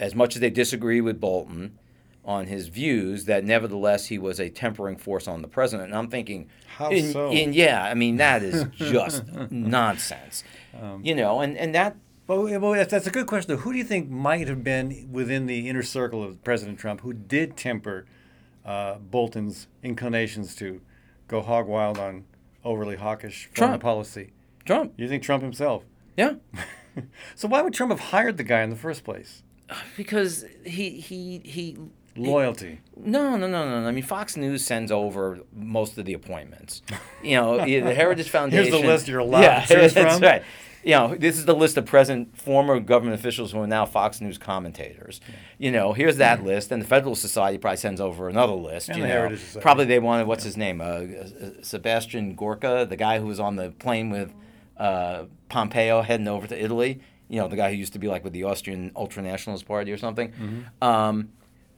as 0.00 0.14
much 0.14 0.34
as 0.34 0.40
they 0.40 0.50
disagree 0.50 1.02
with 1.02 1.20
Bolton 1.20 1.78
on 2.24 2.46
his 2.46 2.68
views, 2.68 3.26
that 3.26 3.44
nevertheless 3.44 4.06
he 4.06 4.18
was 4.18 4.40
a 4.40 4.48
tempering 4.48 4.96
force 4.96 5.28
on 5.28 5.42
the 5.42 5.48
president. 5.48 5.90
And 5.90 5.98
I'm 5.98 6.08
thinking, 6.08 6.48
How 6.78 6.90
in, 6.90 7.12
so? 7.12 7.30
in- 7.30 7.52
yeah, 7.52 7.84
I 7.84 7.94
mean 7.94 8.16
that 8.16 8.42
is 8.42 8.64
just 8.74 9.22
nonsense, 9.50 10.44
Um, 10.80 11.00
you 11.04 11.14
know, 11.14 11.40
and 11.40 11.56
and 11.58 11.74
that 11.74 11.96
Well, 12.26 12.44
well, 12.60 12.72
that's, 12.72 12.90
that's 12.90 13.06
a 13.06 13.10
good 13.10 13.26
question. 13.26 13.54
Though. 13.54 13.60
Who 13.62 13.72
do 13.72 13.78
you 13.78 13.84
think 13.84 14.08
might 14.08 14.48
have 14.48 14.64
been 14.64 15.08
within 15.12 15.46
the 15.46 15.68
inner 15.68 15.82
circle 15.82 16.22
of 16.22 16.42
President 16.42 16.78
Trump 16.78 17.02
who 17.02 17.12
did 17.12 17.56
temper 17.56 18.06
uh, 18.64 18.94
Bolton's 18.98 19.66
inclinations 19.82 20.54
to 20.56 20.80
go 21.28 21.42
hog 21.42 21.66
wild 21.66 21.98
on 21.98 22.24
overly 22.64 22.96
hawkish 22.96 23.50
foreign 23.54 23.70
Trump. 23.72 23.82
policy? 23.82 24.32
Trump, 24.64 24.94
You 24.96 25.06
think 25.08 25.22
Trump 25.22 25.42
himself? 25.42 25.84
yeah, 26.16 26.34
So 27.34 27.48
why 27.48 27.60
would 27.60 27.74
Trump 27.74 27.90
have 27.92 28.00
hired 28.00 28.36
the 28.38 28.44
guy 28.44 28.62
in 28.62 28.70
the 28.70 28.76
first 28.76 29.04
place? 29.04 29.42
because 29.96 30.44
he 30.64 30.90
he 31.00 31.40
he 31.44 31.76
Loyalty. 32.16 32.80
No, 32.96 33.36
no, 33.36 33.48
no, 33.48 33.80
no. 33.80 33.88
I 33.88 33.90
mean, 33.90 34.04
Fox 34.04 34.36
News 34.36 34.64
sends 34.64 34.92
over 34.92 35.40
most 35.52 35.98
of 35.98 36.04
the 36.04 36.12
appointments. 36.12 36.82
You 37.22 37.36
know, 37.36 37.56
the 37.64 37.94
Heritage 37.94 38.28
Foundation. 38.28 38.72
Here's 38.72 38.82
the 38.82 38.86
list 38.86 39.08
you're 39.08 39.20
allowed 39.20 39.42
yeah, 39.42 39.64
to 39.64 39.74
choose 39.74 39.94
that's 39.94 40.14
from. 40.14 40.22
right. 40.22 40.42
You 40.84 40.90
know, 40.90 41.14
this 41.14 41.38
is 41.38 41.46
the 41.46 41.54
list 41.54 41.78
of 41.78 41.86
present 41.86 42.36
former 42.36 42.78
government 42.78 43.18
officials 43.18 43.52
who 43.52 43.60
are 43.60 43.66
now 43.66 43.86
Fox 43.86 44.20
News 44.20 44.36
commentators. 44.36 45.18
You 45.56 45.72
know, 45.72 45.94
here's 45.94 46.18
that 46.18 46.44
list, 46.44 46.70
and 46.70 46.82
the 46.82 46.86
Federal 46.86 47.14
Society 47.14 47.56
probably 47.56 47.78
sends 47.78 48.02
over 48.02 48.28
another 48.28 48.52
list. 48.52 48.90
And 48.90 48.98
you 48.98 49.02
the 49.02 49.08
know, 49.08 49.14
Heritage 49.14 49.40
Society. 49.40 49.62
probably 49.62 49.84
they 49.86 49.98
wanted 49.98 50.26
what's 50.26 50.44
his 50.44 50.58
name, 50.58 50.82
uh, 50.82 50.84
uh, 50.84 51.50
Sebastian 51.62 52.34
Gorka, 52.34 52.86
the 52.88 52.96
guy 52.96 53.18
who 53.18 53.26
was 53.26 53.40
on 53.40 53.56
the 53.56 53.70
plane 53.70 54.10
with 54.10 54.34
uh, 54.76 55.24
Pompeo 55.48 56.02
heading 56.02 56.28
over 56.28 56.46
to 56.46 56.62
Italy. 56.62 57.00
You 57.28 57.40
know, 57.40 57.48
the 57.48 57.56
guy 57.56 57.70
who 57.70 57.76
used 57.76 57.94
to 57.94 57.98
be 57.98 58.06
like 58.06 58.22
with 58.22 58.34
the 58.34 58.44
Austrian 58.44 58.90
Ultranationalist 58.90 59.64
Party 59.64 59.90
or 59.90 59.96
something. 59.96 60.32
Mm-hmm. 60.32 60.84
Um, 60.84 61.30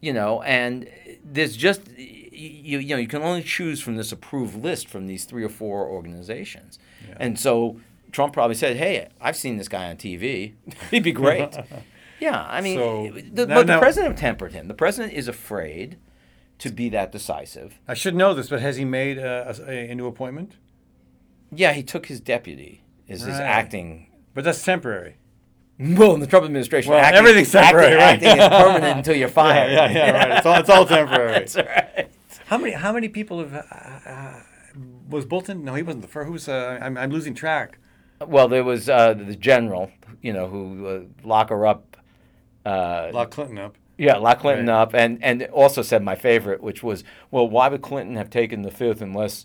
you 0.07 0.13
know, 0.13 0.41
and 0.43 0.89
there's 1.25 1.57
just 1.57 1.81
you, 1.97 2.79
you 2.79 2.95
know 2.95 3.01
you 3.01 3.09
can 3.09 3.23
only 3.23 3.43
choose 3.43 3.81
from 3.81 3.97
this 3.97 4.13
approved 4.13 4.55
list 4.63 4.89
from 4.89 5.07
these 5.09 5.25
three 5.25 5.43
or 5.45 5.49
four 5.49 5.89
organizations, 5.89 6.79
and 7.17 7.39
so 7.39 7.81
Trump 8.13 8.33
probably 8.33 8.55
said, 8.55 8.77
"Hey, 8.77 9.09
I've 9.21 9.37
seen 9.37 9.57
this 9.57 9.69
guy 9.69 9.91
on 9.91 9.97
TV. 9.97 10.55
He'd 10.93 11.03
be 11.03 11.11
great." 11.13 11.57
yeah, 12.21 12.47
I 12.49 12.61
mean, 12.61 12.79
So, 12.79 13.11
the, 13.33 13.47
now- 13.47 13.55
but 13.57 13.67
the 13.67 13.73
now- 13.75 13.81
president 13.81 14.17
tempered 14.17 14.53
him. 14.53 14.69
The 14.69 14.75
president 14.75 15.13
is 15.13 15.27
afraid 15.27 15.99
to 16.59 16.71
be 16.71 16.89
that 16.91 17.11
decisive. 17.11 17.81
I 17.89 17.95
should 17.95 18.15
know 18.15 18.33
this, 18.33 18.49
but 18.49 18.61
has 18.63 18.77
he 18.77 18.85
made 18.85 19.19
uh, 19.19 19.53
a, 19.67 19.91
a 19.91 19.95
new 19.95 20.07
appointment? 20.07 20.53
Yeah, 21.53 21.73
he 21.73 21.83
took 21.83 22.07
his 22.07 22.21
deputy 22.21 22.83
as 23.09 23.23
his 23.23 23.37
acting. 23.39 24.07
But 24.35 24.45
that's 24.45 24.65
temporary. 24.65 25.17
Well, 25.79 26.15
in 26.15 26.21
the 26.21 26.27
Trump 26.27 26.47
administration, 26.47 26.91
Well, 26.93 27.01
acting, 27.01 27.19
everything's 27.19 27.53
temporary, 27.53 27.97
acting, 27.99 28.29
right? 28.29 28.39
acting 28.39 28.43
is 28.43 28.49
permanent 28.65 28.97
until 28.99 29.15
you're 29.17 29.29
fired. 29.29 29.73
Yeah, 29.73 29.91
yeah, 29.91 30.11
right. 30.29 30.39
It's 30.39 30.47
all, 30.47 30.55
it's 30.61 30.71
all 30.71 30.87
temporary. 30.99 31.33
That's 31.33 31.57
right. 31.57 32.09
How 32.47 32.57
many 32.59 32.73
how 32.73 32.93
many 32.93 33.09
people 33.09 33.41
have 33.41 33.53
uh, 33.55 34.09
uh, 34.11 34.41
was 35.11 35.27
Bolton? 35.27 35.65
No, 35.65 35.75
he 35.75 35.83
wasn't 35.83 36.03
the 36.03 36.09
first. 36.09 36.29
Who's 36.29 36.49
uh, 36.49 36.79
I'm 36.81 36.97
I'm 36.97 37.11
losing 37.11 37.35
track. 37.35 37.79
Well, 38.27 38.49
there 38.49 38.65
was 38.65 38.89
uh, 38.89 39.13
the 39.15 39.37
general, 39.37 39.91
you 40.23 40.33
know, 40.33 40.47
who 40.47 40.87
uh, 40.87 41.01
lock 41.27 41.51
her 41.51 41.67
up. 41.67 41.97
Uh, 42.65 43.11
Lock 43.13 43.31
Clinton 43.31 43.59
up. 43.59 43.77
yeah, 43.99 44.17
lock 44.17 44.41
Clinton 44.41 44.67
Right. 44.69 44.81
up, 44.81 44.95
and 44.95 45.23
and 45.23 45.43
also 45.53 45.83
said 45.83 46.03
my 46.03 46.15
favorite, 46.15 46.63
which 46.63 46.83
was, 46.83 47.05
well, 47.31 47.49
why 47.49 47.69
would 47.69 47.83
Clinton 47.83 48.17
have 48.17 48.31
taken 48.31 48.63
the 48.63 48.71
fifth 48.71 49.03
unless 49.03 49.45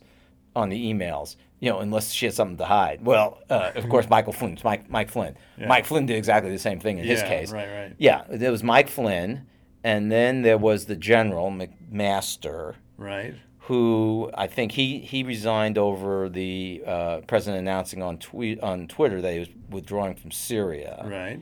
on 0.56 0.70
the 0.70 0.94
emails, 0.94 1.36
you 1.62 1.70
know, 1.70 1.80
unless 1.80 2.12
she 2.12 2.26
had 2.26 2.34
something 2.36 2.58
to 2.58 2.66
hide? 2.66 3.06
Well, 3.06 3.38
uh, 3.50 3.72
of 3.76 3.88
course, 3.88 4.10
Michael 4.16 4.34
Flynn, 4.34 4.54
it's 4.54 4.64
Mike 4.66 4.90
Mike 4.90 5.10
Flynn. 5.10 5.38
Mike 5.58 5.86
Flynn 5.86 6.06
did 6.06 6.18
exactly 6.18 6.52
the 6.52 6.60
same 6.60 6.80
thing 6.82 6.98
in 6.98 7.06
his 7.06 7.22
case. 7.24 7.52
right, 7.52 7.70
right. 7.72 7.96
Yeah, 7.98 8.24
there 8.30 8.52
was 8.52 8.64
Mike 8.64 8.90
Flynn, 8.90 9.46
and 9.84 10.12
then 10.12 10.42
there 10.42 10.58
was 10.58 10.86
the 10.86 10.96
general 10.98 11.50
McMaster 11.52 12.76
Right. 12.98 13.36
who 13.60 14.30
I 14.34 14.48
think 14.48 14.74
he, 14.74 15.00
he 15.00 15.24
resigned 15.24 15.78
over 15.78 16.30
the 16.30 16.84
uh, 16.86 17.18
president 17.28 17.60
announcing 17.62 18.02
on 18.02 18.18
tweet 18.18 18.60
on 18.62 18.88
Twitter 18.88 19.22
that 19.22 19.32
he 19.34 19.40
was 19.40 19.50
withdrawing 19.70 20.16
from 20.16 20.32
Syria. 20.32 21.04
Right. 21.06 21.40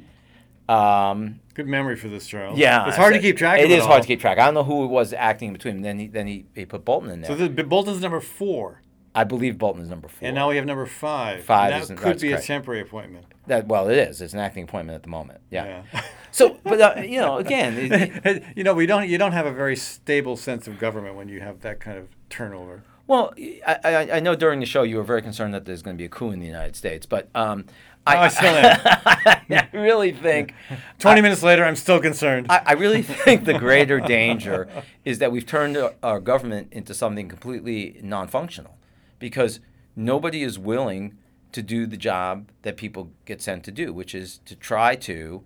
Um, 0.70 1.39
Good 1.55 1.67
memory 1.67 1.95
for 1.95 2.09
this, 2.09 2.28
Charles. 2.28 2.57
yeah, 2.59 2.88
It's 2.88 2.95
hard 2.97 3.13
to 3.15 3.20
keep 3.20 3.38
track. 3.38 3.59
It 3.59 3.72
is 3.72 3.84
hard 3.86 4.03
to 4.03 4.07
keep 4.07 4.22
track. 4.22 4.38
I 4.38 4.45
don't 4.45 4.53
know 4.53 4.63
who 4.63 4.84
it 4.84 4.88
was 4.89 5.13
acting 5.13 5.51
between. 5.51 5.76
Them. 5.76 5.82
Then 5.84 5.99
he 5.99 6.07
then 6.07 6.28
he, 6.28 6.45
he 6.53 6.65
put 6.65 6.86
Bolton 6.86 7.09
in 7.09 7.22
there. 7.22 7.36
So 7.36 7.47
the, 7.47 7.63
Bolton's 7.63 8.01
number 8.01 8.20
four, 8.20 8.82
I 9.20 9.24
believe 9.26 9.57
Bolton 9.57 9.82
is 9.84 9.89
number 9.89 10.07
four. 10.07 10.28
and 10.28 10.36
now 10.36 10.49
we 10.49 10.55
have 10.55 10.65
number 10.65 10.86
five. 10.86 11.43
Five 11.43 11.74
And 11.89 11.97
that 11.97 12.03
could 12.03 12.20
be 12.22 12.30
correct. 12.30 12.43
a 12.43 12.47
temporary 12.47 12.82
appointment. 12.82 13.26
that 13.47 13.67
well, 13.67 13.89
it 13.89 13.97
is. 13.97 14.22
It's 14.22 14.34
an 14.34 14.39
acting 14.39 14.63
appointment 14.63 14.95
at 14.95 15.03
the 15.03 15.09
moment. 15.09 15.41
Yeah. 15.49 15.84
Yeah. 15.93 16.01
So, 16.32 16.57
but 16.63 16.80
uh, 16.80 17.01
you 17.01 17.20
know, 17.20 17.38
again, 17.38 17.76
it- 17.76 18.22
it- 18.24 18.43
you 18.55 18.63
know, 18.63 18.76
we 18.76 18.86
don't. 18.86 19.09
You 19.09 19.17
don't 19.17 19.32
have 19.32 19.47
a 19.47 19.51
very 19.51 19.76
stable 19.76 20.38
sense 20.38 20.67
of 20.67 20.78
government 20.78 21.15
when 21.15 21.28
you 21.28 21.41
have 21.41 21.61
that 21.61 21.80
kind 21.80 21.97
of 21.97 22.07
turnover. 22.30 22.84
well, 23.07 23.34
I, 23.65 23.78
I, 23.84 24.11
I 24.17 24.20
know 24.20 24.36
during 24.36 24.59
the 24.59 24.67
show 24.67 24.84
you 24.84 24.97
were 24.97 25.03
very 25.03 25.24
concerned 25.24 25.55
that 25.55 25.65
there's 25.65 25.82
going 25.82 25.97
to 25.97 26.01
be 26.01 26.05
a 26.05 26.09
coup 26.09 26.30
in 26.30 26.39
the 26.39 26.45
United 26.45 26.76
States, 26.76 27.07
but 27.07 27.30
um, 27.34 27.65
Oh, 28.05 28.11
I 28.11 28.28
still 28.28 28.53
am. 28.55 28.80
I 28.86 29.67
really 29.74 30.11
think 30.11 30.53
Twenty 30.99 31.22
minutes 31.22 31.41
later, 31.41 31.63
I'm 31.65 31.76
still 31.76 31.99
concerned. 31.99 32.45
I, 32.49 32.61
I 32.63 32.74
really 32.74 33.01
think 33.01 33.45
the 33.45 33.57
greater 33.57 33.99
danger 33.99 34.67
is 35.05 35.17
that 35.20 35.32
we've 35.32 35.47
turned 35.47 35.76
our- 35.78 35.95
our 36.03 36.20
government 36.20 36.67
into 36.72 36.93
something 36.93 37.28
completely 37.28 37.99
non-functional, 38.03 38.78
because 39.20 39.59
nobody 39.95 40.43
is 40.43 40.57
willing 40.57 41.17
to 41.51 41.61
do 41.61 41.86
the 41.86 41.97
job 41.97 42.49
that 42.61 42.78
people 42.78 43.11
get 43.26 43.41
sent 43.41 43.63
to 43.65 43.72
do, 43.72 43.91
which 43.93 44.13
is 44.15 44.39
to 44.45 44.55
try 44.55 44.95
to 44.95 45.43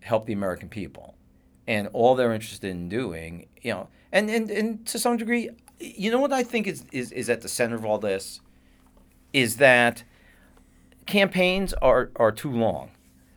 help 0.00 0.26
the 0.26 0.32
American 0.32 0.68
people, 0.68 1.14
and 1.66 1.88
all 1.92 2.14
they're 2.14 2.32
interested 2.32 2.70
in 2.70 2.88
doing, 2.88 3.46
you 3.62 3.72
know, 3.72 3.88
and 4.12 4.30
and, 4.30 4.50
and 4.50 4.86
to 4.86 4.98
some 4.98 5.16
degree, 5.16 5.50
you 5.78 6.10
know 6.10 6.20
what 6.20 6.32
I 6.32 6.42
think 6.42 6.66
is, 6.66 6.84
is 6.92 7.12
is 7.12 7.28
at 7.30 7.42
the 7.42 7.48
center 7.48 7.76
of 7.76 7.84
all 7.84 7.98
this, 7.98 8.40
is 9.32 9.56
that 9.56 10.04
campaigns 11.06 11.72
are 11.74 12.10
are 12.16 12.32
too 12.32 12.50
long. 12.50 12.90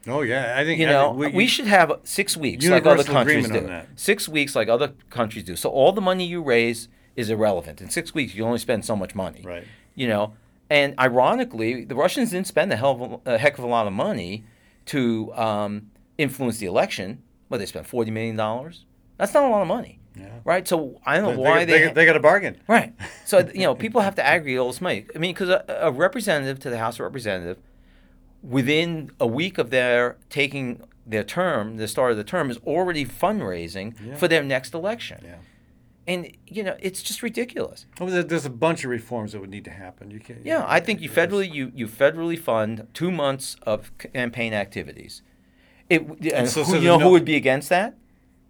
oh 0.08 0.22
yeah, 0.22 0.56
I 0.58 0.64
think 0.64 0.80
You 0.80 0.88
know, 0.88 1.18
think 1.20 1.36
we, 1.36 1.48
should 1.48 1.68
have 1.68 1.92
six 2.04 2.36
weeks 2.36 2.68
like 2.68 2.86
other 2.86 3.04
countries 3.04 3.50
do. 3.50 3.82
Six 3.96 4.28
weeks 4.28 4.56
like 4.56 4.68
other 4.68 4.94
countries 5.10 5.44
do. 5.44 5.56
So 5.56 5.70
all 5.70 5.92
the 5.92 6.02
money 6.02 6.26
you 6.26 6.42
raise 6.42 6.88
is 7.16 7.30
irrelevant. 7.30 7.82
In 7.82 7.90
six 7.90 8.14
weeks, 8.14 8.34
you 8.36 8.44
only 8.46 8.58
spend 8.60 8.86
so 8.86 8.96
much 8.96 9.16
money. 9.16 9.42
Right. 9.44 9.66
You 9.96 10.08
know, 10.08 10.34
and 10.70 10.94
ironically, 11.00 11.84
the 11.86 11.96
Russians 11.96 12.32
didn't 12.32 12.48
spend 12.48 12.72
a 12.72 12.78
hell 12.78 12.92
of 12.92 13.22
a, 13.26 13.36
a 13.36 13.38
heck 13.38 13.58
of 13.58 13.64
a 13.64 13.68
lot 13.68 13.88
of 13.88 13.94
money 13.94 14.46
to 14.88 15.34
um, 15.36 15.92
influence 16.18 16.58
the 16.60 16.66
election. 16.68 17.22
But 17.50 17.58
they 17.60 17.66
spent 17.66 17.86
forty 17.88 18.12
million 18.12 18.36
dollars. 18.38 18.86
That's 19.18 19.34
not 19.34 19.44
a 19.44 19.50
lot 19.50 19.62
of 19.62 19.68
money. 19.68 20.00
Yeah. 20.16 20.28
Right. 20.44 20.68
So 20.68 21.00
I 21.06 21.18
don't 21.18 21.24
know 21.26 21.32
They, 21.44 21.50
why 21.50 21.66
they, 21.66 21.80
they, 21.88 21.94
they, 21.94 22.06
got 22.06 22.16
a 22.16 22.20
bargain. 22.22 22.58
Right. 22.68 22.94
So 23.26 23.40
you 23.54 23.62
know, 23.62 23.76
people 23.76 24.02
have 24.02 24.16
to 24.16 24.26
aggregate 24.26 24.60
all 24.60 24.68
this 24.68 24.82
money. 24.82 25.06
I 25.16 25.20
mean, 25.20 25.34
because 25.34 25.48
a, 25.50 25.64
a 25.82 25.92
representative 25.92 26.60
to 26.60 26.70
the 26.70 26.78
House 26.78 26.96
of 26.96 27.02
Representative, 27.02 27.58
within 28.44 29.12
a 29.20 29.28
week 29.28 29.58
of 29.58 29.70
their 29.70 30.18
taking 30.30 30.82
their 31.06 31.24
term, 31.24 31.78
the 31.78 31.88
start 31.88 32.12
of 32.12 32.18
the 32.18 32.24
term, 32.24 32.50
is 32.52 32.58
already 32.66 33.06
fundraising 33.06 33.96
Yeah. 34.06 34.16
for 34.16 34.28
their 34.28 34.44
next 34.44 34.74
election. 34.74 35.22
Yeah. 35.24 35.36
And 36.08 36.32
you 36.48 36.64
know, 36.64 36.76
it's 36.80 37.04
just 37.04 37.22
ridiculous. 37.22 37.86
Well, 38.00 38.24
there's 38.24 38.46
a 38.46 38.50
bunch 38.50 38.84
of 38.84 38.90
reforms 38.90 39.34
that 39.34 39.40
would 39.40 39.52
need 39.52 39.66
to 39.66 39.72
happen. 39.72 40.10
You 40.12 40.20
can. 40.20 40.42
Yeah, 40.44 40.66
I 40.68 40.80
think 40.80 41.00
you 41.02 41.10
federally 41.10 41.52
you, 41.54 41.72
you 41.76 41.88
federally 41.88 42.38
fund 42.40 42.88
two 42.94 43.12
months 43.12 43.56
of 43.64 43.92
campaign 44.00 44.54
activities. 44.54 45.22
It 45.90 46.02
and 46.34 46.50
so- 46.50 46.64
who, 46.64 46.72
so 46.74 46.78
you 46.80 46.88
know 46.88 46.98
no- 46.98 47.06
who 47.06 47.12
would 47.12 47.26
be 47.26 47.36
against 47.36 47.70
that? 47.70 47.96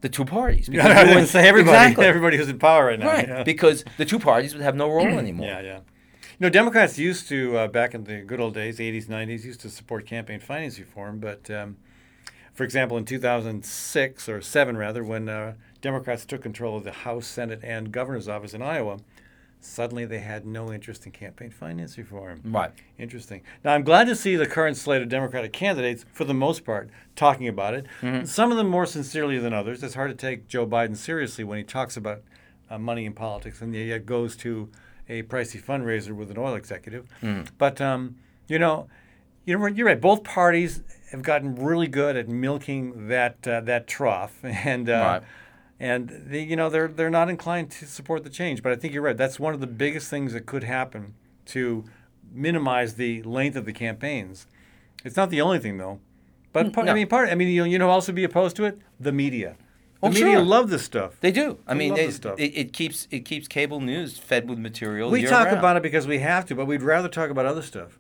The 0.02 0.10
two 0.10 0.26
parties. 0.26 0.70
I 0.70 0.72
Because 0.72 0.88
was 0.88 0.96
going 1.04 1.16
would- 1.16 1.22
to 1.22 1.28
say 1.28 1.48
everybody, 1.48 1.78
Exactly. 1.78 2.06
everybody 2.06 2.38
who's 2.38 2.50
in 2.50 2.58
power 2.58 2.86
right 2.86 3.00
now. 3.00 3.08
Right, 3.08 3.28
Yeah. 3.28 3.44
because 3.44 3.84
the 3.98 4.06
two 4.06 4.18
parties 4.20 4.54
would 4.54 4.64
have 4.64 4.76
no 4.76 4.90
role 4.90 5.08
anymore. 5.26 5.46
Yeah, 5.48 5.62
yeah. 5.62 5.78
You 6.40 6.46
know, 6.48 6.50
Democrats 6.50 6.98
used 6.98 7.28
to, 7.30 7.56
uh, 7.58 7.68
back 7.68 7.94
in 7.94 8.06
the 8.06 8.22
good 8.22 8.40
old 8.40 8.56
days, 8.56 8.80
80s, 8.80 9.06
90s, 9.06 9.44
used 9.44 9.62
to 9.62 9.70
support 9.70 10.08
campaign 10.08 10.40
finance 10.40 10.80
reform. 10.80 11.20
But, 11.20 11.52
um, 11.52 11.78
for 12.62 12.66
example, 12.66 12.96
in 12.96 13.06
2006, 13.06 14.30
or 14.30 14.40
7 14.40 14.78
rather, 14.78 15.04
when 15.04 15.28
uh, 15.28 15.56
Democrats 15.82 16.26
took 16.26 16.44
control 16.44 16.78
of 16.78 16.84
the 16.84 16.92
House, 16.92 17.26
Senate, 17.26 17.60
and 17.64 17.92
governor's 17.92 18.28
office 18.28 18.54
in 18.54 18.62
Iowa, 18.62 19.00
suddenly 19.60 20.06
they 20.06 20.20
had 20.20 20.46
no 20.46 20.72
interest 20.72 21.08
in 21.08 21.12
campaign 21.12 21.50
finance 21.50 21.98
reform. 21.98 22.40
Right. 22.46 22.70
Interesting. 23.00 23.42
Now, 23.64 23.74
I'm 23.74 23.82
glad 23.82 24.04
to 24.10 24.16
see 24.16 24.36
the 24.36 24.46
current 24.46 24.78
slate 24.78 25.02
of 25.02 25.10
Democratic 25.10 25.54
candidates, 25.54 26.06
for 26.14 26.24
the 26.24 26.36
most 26.36 26.64
part, 26.64 26.92
talking 27.16 27.48
about 27.48 27.74
it. 27.74 27.88
Some 28.28 28.52
of 28.52 28.58
them 28.58 28.68
more 28.68 28.86
sincerely 28.86 29.40
than 29.40 29.54
others. 29.54 29.82
It's 29.82 29.96
hard 29.96 30.12
to 30.12 30.16
take 30.16 30.48
Joe 30.48 30.68
Biden 30.68 30.96
seriously 30.96 31.44
when 31.44 31.58
he 31.58 31.64
talks 31.64 31.98
about 31.98 32.22
uh, 32.70 32.78
money 32.78 33.06
in 33.06 33.14
politics 33.14 33.60
and 33.64 33.74
yet 33.74 34.06
goes 34.06 34.36
to 34.36 34.70
a 35.10 35.24
pricey 35.24 35.60
fundraiser 35.60 36.12
with 36.12 36.30
an 36.30 36.38
oil 36.38 36.54
executive. 36.54 37.08
But, 37.58 37.82
um, 37.82 38.18
you 38.48 38.60
know, 38.60 38.88
you 39.46 39.58
know, 39.58 39.66
you're 39.66 39.88
right. 39.88 40.00
Both 40.00 40.24
parties 40.24 40.84
have 41.12 41.22
gotten 41.24 41.56
really 41.56 41.88
good 41.88 42.16
at 42.16 42.28
milking 42.30 43.08
that 43.08 43.48
uh, 43.48 43.62
that 43.62 43.88
trough, 43.88 44.38
and 44.44 44.90
uh, 44.90 44.94
Right. 44.94 45.24
and 45.80 46.10
they, 46.28 46.42
you 46.44 46.56
know 46.56 46.70
they're 46.70 46.88
they're 46.88 47.10
not 47.10 47.30
inclined 47.30 47.72
to 47.72 47.86
support 47.86 48.24
the 48.24 48.30
change. 48.30 48.62
But 48.64 48.72
I 48.72 48.76
think 48.76 48.94
you're 48.94 49.04
right. 49.04 49.18
That's 49.18 49.40
one 49.40 49.54
of 49.54 49.60
the 49.60 49.68
biggest 49.68 50.10
things 50.10 50.34
that 50.34 50.46
could 50.46 50.64
happen 50.64 51.14
to 51.48 51.84
minimize 52.32 52.96
the 52.96 53.22
length 53.24 53.56
of 53.56 53.66
the 53.66 53.74
campaigns. 53.74 54.48
It's 55.04 55.16
not 55.18 55.30
the 55.30 55.42
only 55.42 55.60
thing 55.60 55.78
though. 55.78 56.00
But 56.54 56.74
part, 56.74 56.90
I 56.90 56.94
mean, 56.94 57.08
part. 57.08 57.30
I 57.30 57.36
mean, 57.36 57.48
you, 57.48 57.64
you 57.64 57.80
know, 57.80 57.86
who 57.88 57.92
else 57.92 58.08
would 58.08 58.16
be 58.16 58.24
opposed 58.26 58.56
to 58.58 58.66
it. 58.66 58.78
The 59.00 59.12
media. 59.12 59.56
The 60.02 60.08
Oh, 60.08 60.10
media 60.10 60.34
sure. 60.34 60.42
love 60.42 60.70
this 60.70 60.84
stuff. 60.84 61.20
They 61.22 61.32
do. 61.32 61.60
I 61.68 61.74
They 61.74 61.80
mean, 61.80 61.90
love 61.90 61.98
they- 61.98 62.06
this 62.08 62.16
stuff. 62.18 62.40
it, 62.40 62.52
it 62.58 62.74
keeps 62.74 63.08
it 63.12 63.20
keeps 63.26 63.48
cable 63.48 63.80
news 63.80 64.18
fed 64.18 64.50
with 64.50 64.60
material. 64.60 65.10
we 65.12 65.24
talk 65.24 65.46
round. 65.46 65.60
about 65.60 65.78
it 65.78 65.84
because 65.84 66.08
we 66.08 66.20
have 66.20 66.46
to, 66.48 66.56
but 66.56 66.66
we'd 66.66 66.82
rather 66.82 67.08
talk 67.08 67.30
about 67.30 67.46
other 67.46 67.62
stuff. 67.62 67.98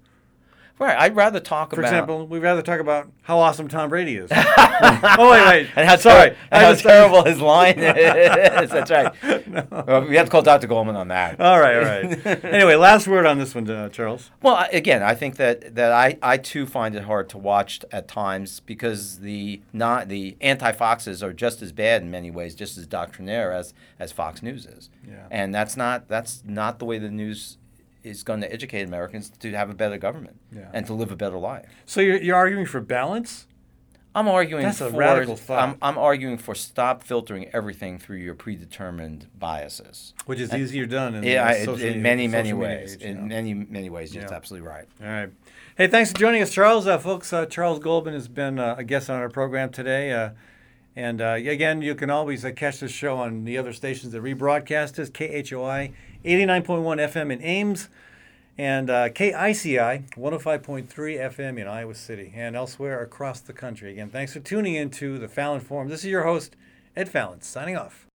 Right. 0.81 0.97
I'd 0.97 1.15
rather 1.15 1.39
talk 1.39 1.69
For 1.69 1.79
about. 1.79 1.89
example, 1.89 2.25
we'd 2.25 2.39
rather 2.39 2.63
talk 2.63 2.79
about 2.79 3.11
how 3.21 3.37
awesome 3.37 3.67
Tom 3.67 3.89
Brady 3.89 4.15
is. 4.15 4.31
oh 4.35 5.29
wait, 5.31 5.45
wait. 5.45 5.69
And 5.75 5.87
how, 5.87 5.95
Sorry, 5.95 6.35
and 6.49 6.63
how 6.65 6.73
terrible 6.73 7.23
his 7.23 7.39
line 7.39 7.77
is. 7.77 8.69
That's 8.71 8.89
right. 8.89 9.13
Well, 9.71 10.05
we 10.07 10.15
have 10.15 10.27
to 10.27 10.31
call 10.31 10.41
Dr. 10.41 10.67
Goldman 10.67 10.95
on 10.95 11.09
that. 11.09 11.39
All 11.39 11.59
right, 11.59 11.75
all 11.75 11.83
right. 11.83 12.45
anyway, 12.45 12.75
last 12.75 13.07
word 13.07 13.25
on 13.25 13.37
this 13.37 13.53
one, 13.53 13.69
uh, 13.69 13.89
Charles. 13.89 14.31
Well, 14.41 14.65
again, 14.71 15.03
I 15.03 15.13
think 15.13 15.35
that, 15.37 15.75
that 15.75 15.91
I, 15.91 16.17
I 16.21 16.37
too 16.37 16.65
find 16.65 16.95
it 16.95 17.03
hard 17.03 17.29
to 17.29 17.37
watch 17.37 17.81
at 17.91 18.07
times 18.07 18.59
because 18.61 19.19
the 19.19 19.61
not 19.73 20.07
the 20.07 20.37
anti 20.41 20.71
Foxes 20.71 21.21
are 21.21 21.33
just 21.33 21.61
as 21.61 21.71
bad 21.71 22.01
in 22.01 22.11
many 22.11 22.31
ways, 22.31 22.55
just 22.55 22.77
as 22.77 22.87
doctrinaire 22.87 23.51
as, 23.51 23.73
as 23.99 24.11
Fox 24.11 24.41
News 24.41 24.65
is. 24.65 24.89
Yeah. 25.07 25.27
And 25.29 25.53
that's 25.53 25.75
not 25.75 26.07
that's 26.07 26.43
not 26.45 26.79
the 26.79 26.85
way 26.85 26.97
the 26.97 27.09
news 27.09 27.57
is 28.03 28.23
going 28.23 28.41
to 28.41 28.51
educate 28.51 28.81
Americans 28.83 29.29
to 29.39 29.51
have 29.51 29.69
a 29.69 29.73
better 29.73 29.97
government 29.97 30.39
Yeah. 30.55 30.69
and 30.73 30.85
to 30.87 30.93
live 30.93 31.11
a 31.11 31.15
better 31.15 31.37
life. 31.37 31.67
So 31.85 32.01
you're, 32.01 32.21
you're 32.21 32.35
arguing 32.35 32.65
for 32.65 32.81
balance? 32.81 33.47
I'm 34.13 34.27
arguing 34.27 34.63
That's 34.63 34.81
a 34.81 34.89
for 34.89 34.97
radical 34.97 35.37
thought. 35.37 35.69
I'm, 35.69 35.77
I'm 35.81 35.97
arguing 35.97 36.37
for 36.37 36.53
stop 36.53 37.01
filtering 37.01 37.47
everything 37.53 37.97
through 37.97 38.17
your 38.17 38.35
predetermined 38.35 39.27
biases. 39.39 40.13
Which 40.25 40.39
is 40.39 40.53
easier 40.53 40.85
done 40.85 41.15
in, 41.15 41.23
Yeah, 41.23 41.53
social 41.63 41.87
in 41.87 42.01
many 42.01 42.27
many 42.27 42.51
ways. 42.51 42.95
age, 42.95 43.01
in 43.03 43.15
yeah. 43.15 43.21
many 43.23 43.53
many 43.53 43.89
ways, 43.89 44.13
you're 44.13 44.31
absolutely 44.33 44.67
right. 44.67 44.85
All 45.01 45.07
right. 45.07 45.29
Hey, 45.77 45.87
thanks 45.87 46.11
for 46.11 46.17
joining 46.17 46.41
us, 46.41 46.51
Charles. 46.51 46.87
Uh, 46.87 46.97
folks, 46.97 47.31
uh, 47.31 47.45
Charles 47.45 47.79
Goldman 47.79 48.13
has 48.13 48.27
been 48.27 48.59
uh, 48.59 48.75
a 48.77 48.83
guest 48.83 49.09
on 49.09 49.17
our 49.17 49.29
program 49.29 49.69
today. 49.69 50.11
Uh, 50.11 50.31
and 50.93 51.21
uh, 51.21 51.35
again, 51.37 51.81
you 51.81 51.95
can 51.95 52.09
always 52.09 52.43
uh, 52.43 52.51
catch 52.53 52.81
this 52.81 52.91
show 52.91 53.15
on 53.15 53.45
the 53.45 53.57
other 53.57 53.71
stations 53.71 54.11
that 54.11 54.21
rebroadcast 54.21 54.99
us 54.99 55.09
KHOI 55.09 55.93
89.1 56.23 57.09
FM 57.09 57.31
in 57.33 57.41
Ames 57.43 57.89
and 58.57 58.89
uh, 58.89 59.09
KICI 59.09 60.09
105.3 60.15 60.87
FM 60.87 61.59
in 61.59 61.67
Iowa 61.67 61.95
City 61.95 62.31
and 62.35 62.55
elsewhere 62.55 63.01
across 63.01 63.39
the 63.39 63.53
country. 63.53 63.93
Again, 63.93 64.09
thanks 64.09 64.33
for 64.33 64.39
tuning 64.39 64.75
in 64.75 64.91
to 64.91 65.17
the 65.17 65.27
Fallon 65.27 65.61
Forum. 65.61 65.89
This 65.89 66.01
is 66.03 66.11
your 66.11 66.23
host, 66.23 66.55
Ed 66.95 67.09
Fallon, 67.09 67.41
signing 67.41 67.75
off. 67.75 68.10